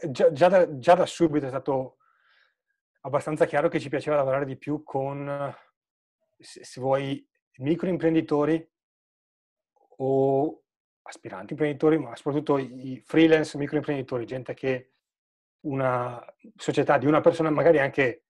già, 0.09 0.31
già, 0.31 0.47
da, 0.49 0.77
già 0.77 0.95
da 0.95 1.05
subito 1.05 1.45
è 1.45 1.49
stato 1.49 1.97
abbastanza 3.01 3.45
chiaro 3.45 3.69
che 3.69 3.79
ci 3.79 3.89
piaceva 3.89 4.17
lavorare 4.17 4.45
di 4.45 4.57
più 4.57 4.83
con 4.83 5.55
se 6.39 6.81
vuoi, 6.81 7.25
microimprenditori 7.57 8.69
o 9.97 10.62
aspiranti 11.03 11.53
imprenditori, 11.53 11.97
ma 11.97 12.15
soprattutto 12.15 12.57
i 12.57 13.01
freelance 13.05 13.57
microimprenditori, 13.57 14.25
gente 14.25 14.53
che 14.53 14.91
una 15.65 16.23
società 16.55 16.97
di 16.97 17.05
una 17.05 17.21
persona 17.21 17.49
magari 17.49 17.79
anche 17.79 18.25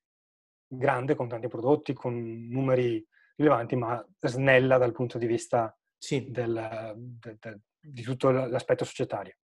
grande, 0.68 1.16
con 1.16 1.28
tanti 1.28 1.48
prodotti, 1.48 1.94
con 1.94 2.14
numeri 2.50 3.06
rilevanti, 3.36 3.76
ma 3.76 4.06
snella 4.20 4.78
dal 4.78 4.92
punto 4.92 5.18
di 5.18 5.26
vista 5.26 5.76
sì. 5.98 6.30
del, 6.30 6.94
del, 6.96 7.38
del, 7.40 7.62
di 7.80 8.02
tutto 8.02 8.32
l'aspetto 8.32 8.86
societario. 8.86 9.36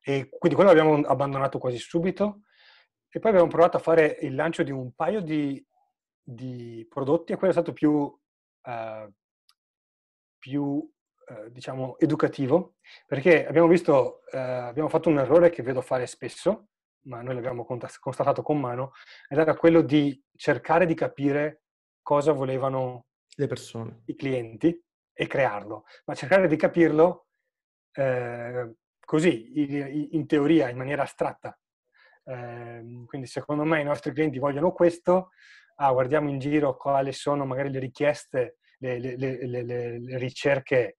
E 0.00 0.28
quindi 0.28 0.56
quello 0.56 0.72
l'abbiamo 0.72 1.06
abbandonato 1.06 1.58
quasi 1.58 1.78
subito 1.78 2.42
e 3.10 3.18
poi 3.18 3.30
abbiamo 3.30 3.48
provato 3.48 3.76
a 3.76 3.80
fare 3.80 4.18
il 4.22 4.34
lancio 4.34 4.62
di 4.62 4.70
un 4.70 4.92
paio 4.92 5.20
di 5.20 5.62
di 6.28 6.86
prodotti 6.90 7.32
e 7.32 7.36
quello 7.36 7.48
è 7.48 7.56
stato 7.56 7.72
più, 7.72 7.90
uh, 7.90 9.12
più 10.38 10.92
uh, 11.28 11.48
diciamo, 11.50 11.98
educativo, 11.98 12.76
perché 13.06 13.46
abbiamo 13.46 13.68
visto, 13.68 14.22
uh, 14.32 14.36
abbiamo 14.36 14.88
fatto 14.88 15.08
un 15.08 15.18
errore 15.18 15.50
che 15.50 15.62
vedo 15.62 15.80
fare 15.80 16.06
spesso, 16.06 16.68
ma 17.02 17.22
noi 17.22 17.34
l'abbiamo 17.34 17.64
constatato 17.64 18.42
con 18.42 18.58
mano, 18.60 18.92
ed 19.28 19.38
era 19.38 19.54
quello 19.54 19.80
di 19.80 20.22
cercare 20.36 20.86
di 20.86 20.94
capire 20.94 21.62
cosa 22.02 22.32
volevano 22.32 23.06
le 23.36 23.46
persone, 23.46 24.02
i 24.06 24.14
clienti 24.14 24.82
e 25.12 25.26
crearlo, 25.26 25.84
ma 26.04 26.14
cercare 26.14 26.48
di 26.48 26.56
capirlo 26.56 27.26
così, 29.04 30.12
in 30.14 30.26
teoria, 30.26 30.68
in 30.68 30.76
maniera 30.76 31.02
astratta. 31.02 31.58
Ehm, 32.26 33.06
quindi 33.06 33.26
secondo 33.26 33.64
me 33.64 33.80
i 33.80 33.84
nostri 33.84 34.12
clienti 34.12 34.38
vogliono 34.38 34.70
questo, 34.72 35.30
ah, 35.76 35.92
guardiamo 35.92 36.28
in 36.28 36.38
giro 36.38 36.76
quali 36.76 37.12
sono 37.12 37.44
magari 37.44 37.70
le 37.70 37.78
richieste, 37.78 38.58
le, 38.78 38.98
le, 38.98 39.16
le, 39.16 39.62
le 39.64 40.18
ricerche 40.18 40.97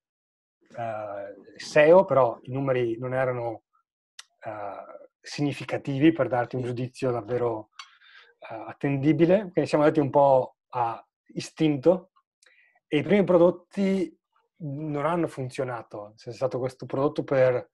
uh, 0.78 1.56
SEO, 1.56 2.06
però 2.06 2.38
i 2.44 2.52
numeri 2.52 2.98
non 2.98 3.14
erano 3.14 3.64
uh, 4.46 5.08
significativi 5.20 6.12
per 6.12 6.28
darti 6.28 6.56
un 6.56 6.64
giudizio 6.64 7.12
davvero 7.12 7.70
uh, 8.50 8.68
attendibile, 8.68 9.50
quindi 9.52 9.68
siamo 9.68 9.84
andati 9.84 10.00
un 10.00 10.10
po' 10.10 10.56
a 10.70 11.04
istinto 11.34 12.12
e 12.88 12.98
i 12.98 13.04
primi 13.04 13.24
prodotti 13.24 14.18
non 14.62 15.06
hanno 15.06 15.28
funzionato. 15.28 16.14
C'è 16.16 16.34
stato 16.34 16.60
questo 16.60 16.86
prodotto 16.86 17.24
per... 17.24 17.72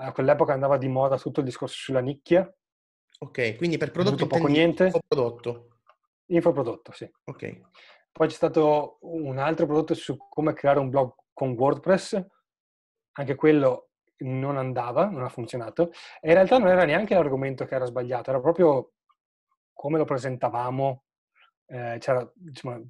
A 0.00 0.12
quell'epoca 0.12 0.52
andava 0.52 0.76
di 0.76 0.86
moda 0.86 1.18
tutto 1.18 1.40
il 1.40 1.46
discorso 1.46 1.74
sulla 1.76 1.98
nicchia. 1.98 2.48
Ok, 3.20 3.56
quindi 3.56 3.78
per 3.78 3.90
prodotto 3.90 4.28
poco 4.28 4.46
niente. 4.46 4.92
prodotto. 5.08 5.80
Infoprodotto, 6.26 6.92
sì. 6.92 7.10
Ok. 7.24 7.60
Poi 8.12 8.28
c'è 8.28 8.34
stato 8.34 8.98
un 9.00 9.38
altro 9.38 9.66
prodotto 9.66 9.94
su 9.94 10.16
come 10.16 10.52
creare 10.52 10.78
un 10.78 10.88
blog 10.88 11.14
con 11.32 11.50
WordPress, 11.50 12.24
anche 13.18 13.34
quello 13.34 13.90
non 14.18 14.56
andava, 14.56 15.06
non 15.06 15.22
ha 15.22 15.28
funzionato. 15.28 15.90
E 16.20 16.28
in 16.28 16.34
realtà 16.34 16.58
non 16.58 16.68
era 16.68 16.84
neanche 16.84 17.14
l'argomento 17.14 17.64
che 17.64 17.74
era 17.74 17.84
sbagliato, 17.84 18.30
era 18.30 18.40
proprio 18.40 18.92
come 19.72 19.98
lo 19.98 20.04
presentavamo. 20.04 21.04
Eh, 21.66 22.00
insomma, 22.46 22.80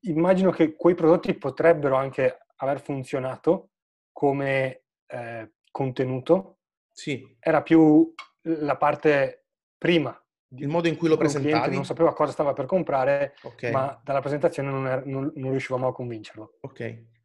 immagino 0.00 0.50
che 0.50 0.74
quei 0.74 0.94
prodotti 0.94 1.34
potrebbero 1.34 1.96
anche 1.96 2.46
aver 2.56 2.80
funzionato 2.80 3.70
come 4.12 4.84
eh, 5.06 5.52
contenuto. 5.70 6.58
Sì. 6.90 7.36
Era 7.38 7.62
più 7.62 8.12
la 8.42 8.76
parte 8.76 9.44
prima. 9.76 10.14
Il 10.56 10.68
modo 10.68 10.88
in 10.88 10.96
cui 10.96 11.08
lo 11.08 11.16
presentavi? 11.16 11.74
non 11.74 11.84
sapeva 11.84 12.12
cosa 12.12 12.32
stava 12.32 12.52
per 12.52 12.66
comprare, 12.66 13.34
okay. 13.42 13.70
ma 13.70 13.98
dalla 14.02 14.20
presentazione 14.20 14.68
non, 14.68 14.86
era, 14.86 15.02
non, 15.04 15.30
non, 15.36 15.50
riuscivamo 15.50 15.86
a 15.86 15.92
convincerlo. 15.92 16.56
Ok. 16.62 17.18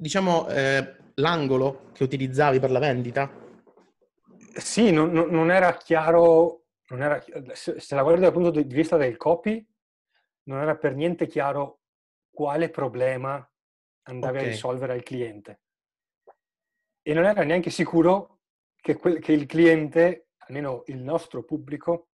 Diciamo 0.00 0.48
eh, 0.48 0.96
l'angolo 1.14 1.90
che 1.92 2.04
utilizzavi 2.04 2.60
per 2.60 2.70
la 2.70 2.78
vendita? 2.78 3.28
Sì, 4.54 4.92
non, 4.92 5.10
non 5.10 5.50
era 5.50 5.76
chiaro, 5.76 6.66
era, 6.86 7.20
se, 7.52 7.80
se 7.80 7.94
la 7.96 8.02
guardi 8.02 8.20
dal 8.20 8.30
punto 8.32 8.50
di 8.50 8.62
vista 8.62 8.96
del 8.96 9.16
copy, 9.16 9.66
non 10.44 10.60
era 10.60 10.76
per 10.76 10.94
niente 10.94 11.26
chiaro 11.26 11.80
quale 12.30 12.70
problema 12.70 13.34
andavi 14.02 14.36
okay. 14.36 14.48
a 14.48 14.50
risolvere 14.52 14.92
al 14.92 15.02
cliente. 15.02 15.62
E 17.02 17.12
non 17.12 17.24
era 17.24 17.42
neanche 17.42 17.70
sicuro 17.70 18.42
che, 18.76 18.94
quel, 18.94 19.18
che 19.18 19.32
il 19.32 19.46
cliente, 19.46 20.28
almeno 20.46 20.84
il 20.86 20.98
nostro 20.98 21.42
pubblico, 21.42 22.10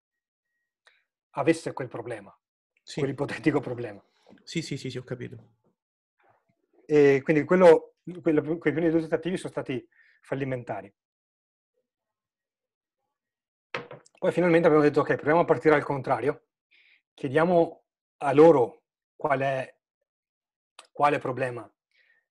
avesse 1.33 1.75
quel 1.75 1.89
problema, 1.89 2.35
sì. 2.83 3.01
quell'ipotetico 3.01 3.61
problema. 3.61 4.03
Sì, 4.43 4.63
sì, 4.63 4.79
sì, 4.79 4.89
sì, 4.89 4.97
ho 4.97 5.05
capito. 5.05 5.37
E 6.87 7.21
quindi 7.23 7.45
quello, 7.45 7.95
quello, 8.21 8.59
quei 8.59 8.73
primi 8.73 8.91
due 8.91 9.01
tentativi 9.01 9.37
sono 9.37 9.53
stati 9.53 9.87
fallimentari. 10.21 10.93
Poi 14.19 14.33
finalmente 14.33 14.67
abbiamo 14.67 14.85
detto, 14.85 15.01
ok, 15.01 15.17
proviamo 15.17 15.41
a 15.41 15.45
partire 15.45 15.75
al 15.75 15.85
contrario, 15.85 16.47
chiediamo 17.13 17.85
a 18.19 18.33
loro 18.33 18.85
qual 19.17 19.41
è, 19.41 19.77
quale 20.91 21.19
problema 21.19 21.71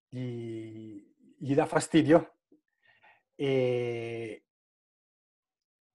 gli, 0.08 1.06
gli 1.38 1.54
dà 1.54 1.66
fastidio 1.66 2.38
e, 3.36 4.46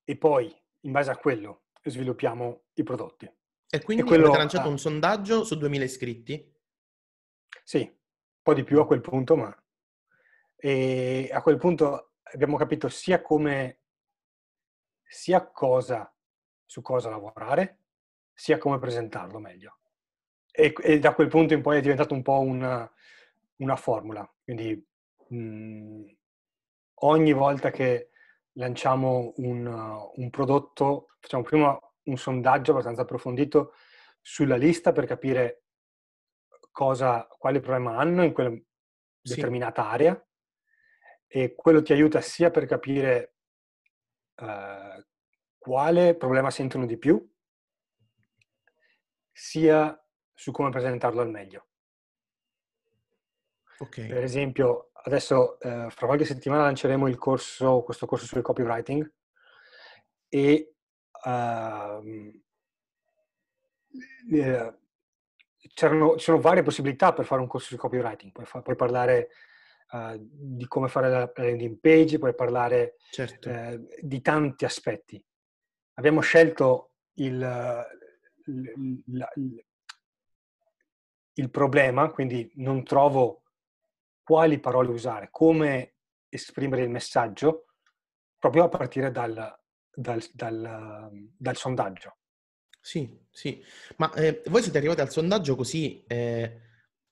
e 0.04 0.16
poi, 0.16 0.54
in 0.80 0.92
base 0.92 1.10
a 1.10 1.16
quello, 1.16 1.64
sviluppiamo 1.82 2.66
i 2.74 2.82
prodotti. 2.82 3.30
E 3.70 3.82
quindi 3.82 4.02
e 4.02 4.06
quello, 4.06 4.24
avete 4.24 4.38
lanciato 4.38 4.68
ah, 4.68 4.70
un 4.70 4.78
sondaggio 4.78 5.44
su 5.44 5.56
2000 5.56 5.84
iscritti? 5.84 6.54
Sì, 7.64 7.97
po' 8.48 8.54
di 8.54 8.64
più 8.64 8.80
a 8.80 8.86
quel 8.86 9.02
punto, 9.02 9.36
ma 9.36 9.54
e 10.56 11.28
a 11.30 11.42
quel 11.42 11.58
punto 11.58 12.12
abbiamo 12.32 12.56
capito 12.56 12.88
sia 12.88 13.20
come, 13.20 13.80
sia 15.04 15.46
cosa, 15.46 16.10
su 16.64 16.80
cosa 16.80 17.10
lavorare, 17.10 17.80
sia 18.32 18.56
come 18.56 18.78
presentarlo 18.78 19.38
meglio. 19.38 19.78
E, 20.50 20.72
e 20.82 20.98
da 20.98 21.14
quel 21.14 21.28
punto 21.28 21.52
in 21.52 21.60
poi 21.60 21.76
è 21.76 21.80
diventato 21.82 22.14
un 22.14 22.22
po' 22.22 22.40
una, 22.40 22.90
una 23.56 23.76
formula. 23.76 24.28
Quindi 24.42 24.82
mh, 25.28 25.36
mhmm, 25.36 26.16
ogni 27.00 27.32
volta 27.34 27.70
che 27.70 28.10
lanciamo 28.52 29.34
un, 29.36 29.66
un 30.14 30.30
prodotto, 30.30 31.08
facciamo 31.20 31.42
prima 31.42 31.78
un 32.04 32.16
sondaggio 32.16 32.72
abbastanza 32.72 33.02
approfondito 33.02 33.74
sulla 34.22 34.56
lista 34.56 34.92
per 34.92 35.04
capire 35.04 35.64
cosa, 36.78 37.26
quale 37.26 37.58
problema 37.58 37.98
hanno 37.98 38.22
in 38.22 38.32
quella 38.32 38.50
sì. 38.50 39.34
determinata 39.34 39.88
area 39.88 40.28
e 41.26 41.56
quello 41.56 41.82
ti 41.82 41.92
aiuta 41.92 42.20
sia 42.20 42.52
per 42.52 42.66
capire 42.66 43.34
uh, 44.36 45.04
quale 45.58 46.14
problema 46.14 46.52
sentono 46.52 46.86
di 46.86 46.96
più, 46.96 47.20
sia 49.32 50.00
su 50.32 50.52
come 50.52 50.70
presentarlo 50.70 51.20
al 51.20 51.30
meglio. 51.30 51.66
Okay. 53.78 54.06
Per 54.06 54.22
esempio, 54.22 54.90
adesso 54.92 55.58
eh, 55.58 55.90
fra 55.90 56.06
qualche 56.06 56.24
settimana 56.24 56.62
lanceremo 56.62 57.08
il 57.08 57.18
corso, 57.18 57.82
questo 57.82 58.06
corso 58.06 58.24
sul 58.24 58.42
copywriting 58.42 59.12
e 60.28 60.74
uh, 61.24 62.40
c'erano, 65.74 66.16
ci 66.16 66.24
sono 66.24 66.40
varie 66.40 66.62
possibilità 66.62 67.12
per 67.12 67.24
fare 67.24 67.40
un 67.40 67.46
corso 67.46 67.68
sul 67.68 67.78
copywriting. 67.78 68.32
Puoi, 68.32 68.46
fa, 68.46 68.62
puoi 68.62 68.76
parlare 68.76 69.28
uh, 69.92 70.16
di 70.18 70.66
come 70.66 70.88
fare 70.88 71.10
la 71.10 71.32
landing 71.34 71.78
page, 71.78 72.18
puoi 72.18 72.34
parlare 72.34 72.96
certo. 73.10 73.48
uh, 73.50 73.88
di 74.00 74.20
tanti 74.20 74.64
aspetti. 74.64 75.24
Abbiamo 75.94 76.20
scelto 76.20 76.92
il, 77.14 77.86
il, 78.46 79.28
il, 79.34 79.66
il 81.32 81.50
problema, 81.50 82.10
quindi 82.10 82.50
non 82.56 82.84
trovo 82.84 83.42
quali 84.22 84.60
parole 84.60 84.90
usare, 84.90 85.28
come 85.30 85.94
esprimere 86.28 86.82
il 86.82 86.90
messaggio, 86.90 87.66
proprio 88.38 88.64
a 88.64 88.68
partire 88.68 89.10
dal, 89.10 89.58
dal, 89.90 90.22
dal, 90.32 91.10
dal 91.36 91.56
sondaggio. 91.56 92.17
Sì, 92.88 93.06
sì, 93.30 93.62
ma 93.98 94.10
eh, 94.14 94.42
voi 94.46 94.62
siete 94.62 94.78
arrivati 94.78 95.02
al 95.02 95.10
sondaggio 95.10 95.54
così 95.56 96.02
eh, 96.06 96.58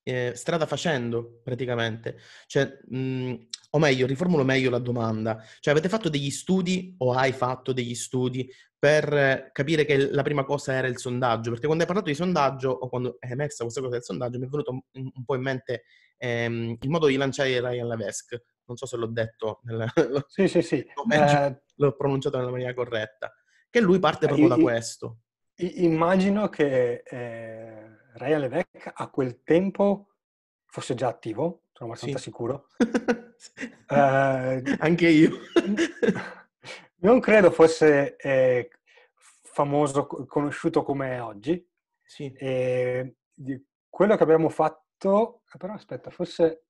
eh, 0.03 0.33
strada 0.35 0.65
facendo 0.65 1.43
praticamente, 1.45 2.19
cioè, 2.47 2.79
mh, 2.89 3.35
o 3.73 3.79
meglio, 3.79 4.07
riformulo 4.07 4.43
meglio 4.43 4.71
la 4.71 4.79
domanda, 4.79 5.39
cioè 5.61 5.75
avete 5.75 5.91
fatto 5.91 6.09
degli 6.09 6.31
studi 6.31 6.95
o 6.97 7.13
hai 7.13 7.33
fatto 7.33 7.75
degli 7.75 7.95
studi 7.95 8.51
per 8.79 9.51
capire 9.53 9.85
che 9.85 10.11
la 10.11 10.23
prima 10.23 10.45
cosa 10.45 10.73
era 10.73 10.87
il 10.87 10.97
sondaggio? 10.97 11.51
Perché 11.51 11.67
quando 11.67 11.83
hai 11.83 11.89
parlato 11.91 12.09
di 12.09 12.17
sondaggio 12.17 12.71
o 12.71 12.89
quando 12.89 13.19
è 13.21 13.31
emersa 13.31 13.65
questa 13.65 13.83
cosa 13.83 13.93
del 13.93 14.03
sondaggio 14.03 14.39
mi 14.39 14.47
è 14.47 14.49
venuto 14.49 14.71
un, 14.71 14.81
un 14.93 15.25
po' 15.27 15.35
in 15.35 15.43
mente 15.43 15.83
ehm, 16.17 16.79
il 16.81 16.89
modo 16.89 17.07
di 17.07 17.17
lanciare 17.17 17.61
Ryan 17.61 17.89
Levesque. 17.89 18.47
Non 18.65 18.79
so 18.79 18.87
se 18.87 18.97
l'ho 18.97 19.09
detto. 19.09 19.61
Nel, 19.65 19.93
sì, 20.27 20.49
sì, 20.49 20.63
sì. 20.63 20.83
Eh, 21.13 21.63
l'ho 21.75 21.97
pronunciato 21.97 22.39
nella 22.39 22.51
maniera 22.51 22.73
corretta. 22.73 23.31
Che 23.69 23.81
lui 23.83 23.99
parte 23.99 24.25
eh, 24.25 24.29
proprio 24.29 24.49
io, 24.49 24.55
da 24.55 24.63
questo. 24.63 25.19
Immagino 25.59 26.49
che 26.49 27.03
eh, 27.05 27.99
Ryan 28.15 28.41
Levesque 28.41 28.93
a 28.95 29.09
quel 29.09 29.43
tempo 29.43 30.09
fosse 30.67 30.95
già 30.95 31.09
attivo, 31.09 31.63
sono 31.73 31.91
abbastanza 31.91 32.19
sì. 32.19 32.25
sicuro. 32.25 32.69
eh, 33.89 34.77
Anche 34.79 35.09
io. 35.09 35.31
non 37.01 37.21
credo 37.21 37.51
fosse 37.51 38.17
eh, 38.17 38.71
famoso, 39.17 40.07
conosciuto 40.07 40.83
come 40.83 41.17
è 41.17 41.23
oggi. 41.23 41.67
Sì. 42.03 42.31
E 42.33 43.15
quello 43.89 44.17
che 44.17 44.23
abbiamo 44.23 44.51
fatto 44.51 45.43
eh, 45.53 45.57
però 45.59 45.73
aspetta, 45.73 46.11
forse... 46.11 46.65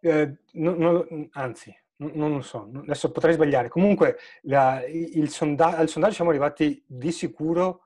Eh, 0.00 0.38
no, 0.52 0.74
no, 0.74 1.28
anzi, 1.32 1.72
non 2.14 2.32
lo 2.34 2.42
so, 2.42 2.70
adesso 2.74 3.10
potrei 3.10 3.34
sbagliare. 3.34 3.68
Comunque, 3.68 4.18
la, 4.42 4.84
il 4.86 5.28
sonda- 5.30 5.76
al 5.76 5.88
sondaggio 5.88 6.14
siamo 6.14 6.30
arrivati 6.30 6.82
di 6.86 7.12
sicuro 7.12 7.84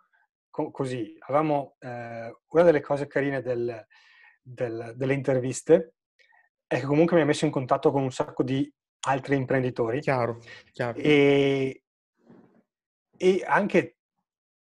co- 0.50 0.70
così. 0.70 1.16
Avevamo 1.20 1.76
eh, 1.81 2.35
una 2.48 2.62
delle 2.62 2.81
cose 2.81 3.07
carine 3.07 3.42
del, 3.42 3.87
del, 4.42 4.94
delle 4.96 5.14
interviste 5.14 5.94
è 6.66 6.81
che 6.81 6.87
comunque 6.87 7.16
mi 7.16 7.22
ha 7.22 7.26
messo 7.26 7.44
in 7.44 7.50
contatto 7.50 7.90
con 7.90 8.02
un 8.02 8.11
sacco 8.11 8.42
di 8.42 8.72
altri 9.07 9.37
imprenditori. 9.37 10.00
Chiaro, 10.00 10.40
chiaro. 10.72 10.98
E, 10.98 11.83
e 13.16 13.44
anche 13.46 13.98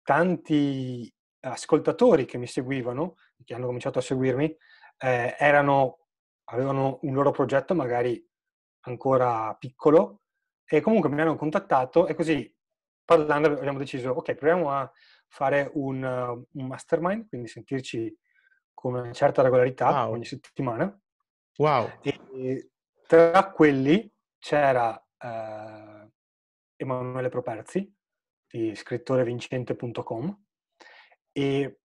tanti 0.02 1.12
ascoltatori 1.40 2.24
che 2.24 2.38
mi 2.38 2.46
seguivano, 2.46 3.16
che 3.44 3.54
hanno 3.54 3.66
cominciato 3.66 3.98
a 3.98 4.02
seguirmi, 4.02 4.56
eh, 4.98 5.36
erano, 5.38 6.06
avevano 6.44 6.98
un 7.02 7.14
loro 7.14 7.30
progetto 7.30 7.74
magari 7.74 8.24
ancora 8.82 9.54
piccolo 9.54 10.22
e 10.64 10.80
comunque 10.80 11.08
mi 11.10 11.20
hanno 11.20 11.36
contattato 11.36 12.06
e 12.06 12.14
così 12.14 12.54
parlando 13.04 13.48
abbiamo 13.48 13.78
deciso, 13.78 14.10
ok, 14.10 14.34
proviamo 14.34 14.70
a 14.70 14.90
fare 15.28 15.70
un, 15.74 16.02
un 16.02 16.66
mastermind, 16.66 17.28
quindi 17.28 17.48
sentirci 17.48 18.14
con 18.74 18.94
una 18.94 19.12
certa 19.12 19.42
regolarità 19.42 20.04
wow. 20.04 20.12
ogni 20.12 20.24
settimana. 20.24 21.00
Wow. 21.56 21.90
E 22.02 22.70
tra 23.06 23.50
quelli 23.50 24.12
c'era 24.38 24.94
eh, 25.18 26.10
Emanuele 26.76 27.28
Properzi 27.28 27.92
di 28.46 28.74
scrittorevincente.com 28.74 30.44
e 31.32 31.80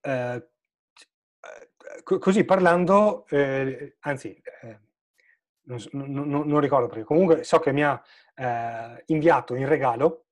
eh, 0.00 0.50
così 2.02 2.44
parlando, 2.44 3.26
eh, 3.28 3.96
anzi, 4.00 4.40
eh, 4.62 4.80
non, 5.92 6.28
non, 6.28 6.46
non, 6.46 6.60
ricordo 6.60 6.88
perché, 6.88 7.04
comunque 7.04 7.44
so 7.44 7.58
che 7.58 7.72
mi 7.72 7.84
ha 7.84 8.02
eh, 8.34 9.02
inviato 9.06 9.54
in 9.54 9.66
regalo 9.66 10.26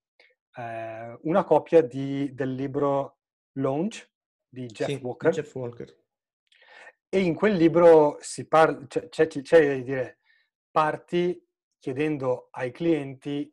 eh, 0.57 1.16
una 1.22 1.44
copia 1.44 1.83
di, 1.83 2.35
del 2.35 2.55
libro 2.55 3.18
Launch 3.53 4.11
di 4.48 4.66
Jeff 4.66 4.88
Sì, 4.88 4.98
Walker. 5.03 5.31
Jeff 5.33 5.55
Walker. 5.55 5.96
E 7.09 7.20
in 7.20 7.35
quel 7.35 7.55
libro 7.55 8.18
si 8.20 8.46
parla, 8.46 8.87
c'è, 8.87 9.09
c'è, 9.09 9.27
c'è 9.27 9.66
da 9.66 9.83
dire, 9.83 10.18
parti 10.70 11.42
chiedendo 11.79 12.48
ai 12.51 12.70
clienti 12.70 13.53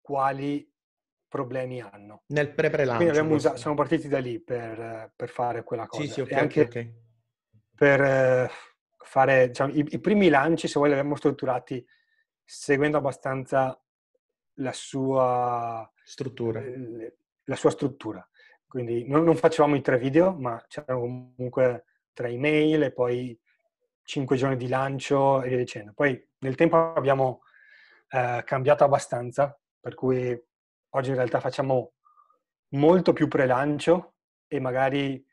quali 0.00 0.70
problemi 1.28 1.80
hanno. 1.80 2.22
Nel 2.28 2.52
pre-prelancio. 2.52 2.96
Quindi 2.96 3.10
abbiamo 3.10 3.30
questo. 3.30 3.48
usato, 3.48 3.60
siamo 3.60 3.76
partiti 3.76 4.08
da 4.08 4.18
lì 4.20 4.38
per, 4.38 5.12
per 5.14 5.28
fare 5.28 5.64
quella 5.64 5.86
cosa. 5.86 6.02
Sì, 6.02 6.08
sì, 6.08 6.20
ok, 6.20 6.30
e 6.30 6.34
anche 6.34 6.60
ok. 6.62 6.88
per 7.74 8.00
eh, 8.00 8.50
fare 9.06 9.48
diciamo, 9.48 9.72
i, 9.72 9.84
i 9.90 10.00
primi 10.00 10.28
lanci, 10.28 10.68
se 10.68 10.74
vuoi, 10.78 10.90
li 10.90 10.96
abbiamo 10.96 11.16
strutturati 11.16 11.84
seguendo 12.44 12.98
abbastanza 12.98 13.80
la 14.58 14.72
sua, 14.72 15.90
Struttura. 16.02 16.60
eh, 16.60 17.16
la 17.44 17.56
sua 17.56 17.70
struttura. 17.70 18.26
Quindi 18.66 19.06
non, 19.08 19.24
non 19.24 19.36
facevamo 19.36 19.74
i 19.76 19.80
tre 19.80 19.98
video, 19.98 20.34
ma 20.34 20.62
c'erano 20.68 21.00
comunque 21.00 21.84
tre 22.12 22.30
email 22.30 22.82
e 22.82 22.92
poi 22.92 23.38
cinque 24.02 24.36
giorni 24.36 24.56
di 24.56 24.68
lancio 24.68 25.42
e 25.42 25.48
via 25.48 25.56
dicendo. 25.58 25.92
Poi 25.94 26.28
nel 26.38 26.54
tempo 26.54 26.92
abbiamo 26.94 27.42
eh, 28.08 28.42
cambiato 28.44 28.84
abbastanza, 28.84 29.58
per 29.80 29.94
cui 29.94 30.38
oggi 30.90 31.10
in 31.10 31.16
realtà 31.16 31.40
facciamo 31.40 31.92
molto 32.70 33.12
più 33.12 33.28
pre-lancio 33.28 34.14
e 34.48 34.60
magari 34.60 35.24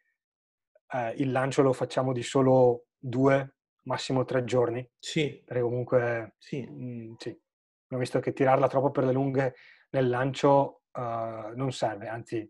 eh, 0.91 1.13
il 1.17 1.31
lancio 1.31 1.61
lo 1.61 1.73
facciamo 1.73 2.13
di 2.13 2.23
solo 2.23 2.85
due, 2.97 3.55
massimo 3.83 4.23
tre 4.25 4.43
giorni, 4.43 4.87
Sì, 4.99 5.41
perché 5.45 5.61
comunque 5.61 6.35
sì. 6.37 6.65
mm, 6.69 7.13
sì, 7.17 7.29
abbiamo 7.29 8.03
visto 8.03 8.19
che 8.19 8.33
tirarla 8.33 8.67
troppo 8.67 8.91
per 8.91 9.03
le 9.05 9.11
lunghe 9.11 9.55
nel 9.91 10.09
lancio 10.09 10.83
eh, 10.93 11.51
non 11.55 11.71
serve, 11.71 12.07
anzi 12.07 12.49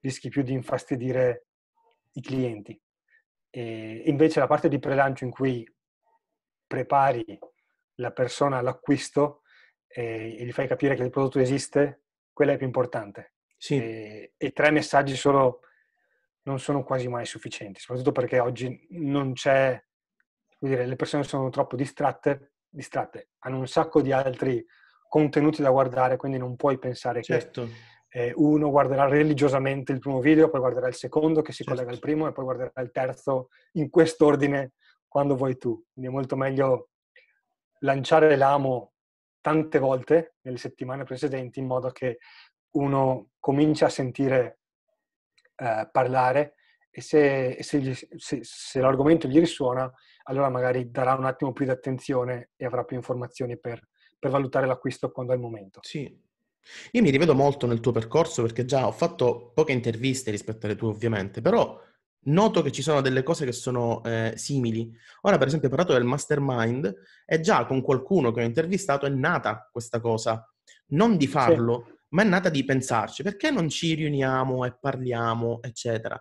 rischi 0.00 0.28
più 0.28 0.42
di 0.42 0.52
infastidire 0.52 1.46
i 2.12 2.20
clienti. 2.22 2.80
E 3.50 4.02
invece 4.06 4.40
la 4.40 4.46
parte 4.46 4.68
di 4.68 4.78
pre-lancio 4.78 5.24
in 5.24 5.30
cui 5.30 5.66
prepari 6.66 7.38
la 7.96 8.12
persona 8.12 8.58
all'acquisto 8.58 9.42
e, 9.86 10.36
e 10.38 10.44
gli 10.44 10.52
fai 10.52 10.66
capire 10.68 10.94
che 10.94 11.02
il 11.02 11.10
prodotto 11.10 11.40
esiste, 11.40 12.02
quella 12.32 12.52
è 12.52 12.56
più 12.56 12.66
importante. 12.66 13.34
Sì, 13.56 13.76
E, 13.76 14.34
e 14.36 14.52
tre 14.52 14.70
messaggi 14.70 15.16
solo 15.16 15.60
non 16.42 16.60
sono 16.60 16.84
quasi 16.84 17.08
mai 17.08 17.26
sufficienti, 17.26 17.80
soprattutto 17.80 18.12
perché 18.12 18.38
oggi 18.38 18.86
non 18.90 19.32
c'è, 19.32 19.82
dire, 20.66 20.86
le 20.86 20.96
persone 20.96 21.22
sono 21.22 21.48
troppo 21.50 21.76
distratte, 21.76 22.54
distratte, 22.68 23.30
hanno 23.40 23.58
un 23.58 23.66
sacco 23.68 24.00
di 24.00 24.12
altri 24.12 24.64
contenuti 25.08 25.62
da 25.62 25.70
guardare, 25.70 26.16
quindi 26.16 26.38
non 26.38 26.56
puoi 26.56 26.78
pensare 26.78 27.22
certo. 27.22 27.64
che 27.64 27.72
eh, 28.10 28.32
uno 28.36 28.70
guarderà 28.70 29.06
religiosamente 29.06 29.92
il 29.92 30.00
primo 30.00 30.20
video, 30.20 30.50
poi 30.50 30.60
guarderà 30.60 30.88
il 30.88 30.94
secondo 30.94 31.42
che 31.42 31.52
si 31.52 31.62
Certo. 31.62 31.72
collega 31.72 31.92
al 31.92 32.00
primo 32.00 32.26
e 32.26 32.32
poi 32.32 32.44
guarderà 32.44 32.82
il 32.82 32.90
terzo 32.90 33.48
in 33.72 33.90
quest'ordine 33.90 34.72
quando 35.06 35.36
vuoi 35.36 35.56
tu. 35.56 35.82
Quindi 35.92 36.10
è 36.10 36.14
molto 36.14 36.36
meglio 36.36 36.90
lanciare 37.80 38.36
l'amo 38.36 38.92
tante 39.40 39.78
volte 39.78 40.36
nelle 40.42 40.58
settimane 40.58 41.04
precedenti 41.04 41.60
in 41.60 41.66
modo 41.66 41.90
che 41.90 42.18
uno 42.72 43.30
comincia 43.38 43.86
a 43.86 43.90
sentire 43.90 44.58
eh, 45.56 45.88
parlare 45.90 46.54
e 46.90 47.00
se, 47.00 47.56
se 47.60 47.78
gli- 47.80 47.94
se- 47.94 48.40
se 48.42 48.80
l'argomento 48.80 49.28
gli 49.28 49.38
risuona, 49.38 49.90
allora 50.28 50.48
magari 50.48 50.90
darà 50.90 51.14
un 51.14 51.24
attimo 51.24 51.52
più 51.52 51.64
di 51.64 51.70
attenzione 51.70 52.50
e 52.56 52.64
avrà 52.64 52.84
più 52.84 52.96
informazioni 52.96 53.58
per, 53.58 53.80
per 54.18 54.30
valutare 54.30 54.66
l'acquisto 54.66 55.10
quando 55.10 55.32
è 55.32 55.36
il 55.36 55.40
momento. 55.40 55.80
Sì. 55.82 56.26
Io 56.92 57.02
mi 57.02 57.10
rivedo 57.10 57.34
molto 57.34 57.66
nel 57.66 57.80
tuo 57.80 57.92
percorso 57.92 58.42
perché 58.42 58.64
già 58.64 58.86
ho 58.86 58.92
fatto 58.92 59.52
poche 59.54 59.72
interviste 59.72 60.30
rispetto 60.30 60.66
alle 60.66 60.76
tue, 60.76 60.88
ovviamente, 60.88 61.40
però 61.40 61.80
noto 62.24 62.60
che 62.60 62.70
ci 62.70 62.82
sono 62.82 63.00
delle 63.00 63.22
cose 63.22 63.46
che 63.46 63.52
sono 63.52 64.02
eh, 64.04 64.32
simili. 64.36 64.92
Ora, 65.22 65.38
per 65.38 65.46
esempio, 65.46 65.68
hai 65.68 65.74
parlato 65.74 65.96
del 65.98 66.06
mastermind 66.06 66.94
e 67.24 67.40
già 67.40 67.64
con 67.64 67.80
qualcuno 67.80 68.30
che 68.32 68.42
ho 68.42 68.44
intervistato 68.44 69.06
è 69.06 69.10
nata 69.10 69.68
questa 69.72 69.98
cosa. 69.98 70.46
Non 70.88 71.16
di 71.16 71.26
farlo, 71.26 72.00
ma 72.10 72.22
è 72.22 72.26
nata 72.26 72.50
di 72.50 72.64
pensarci. 72.64 73.22
Perché 73.22 73.50
non 73.50 73.70
ci 73.70 73.94
riuniamo 73.94 74.66
e 74.66 74.76
parliamo, 74.78 75.60
eccetera? 75.62 76.20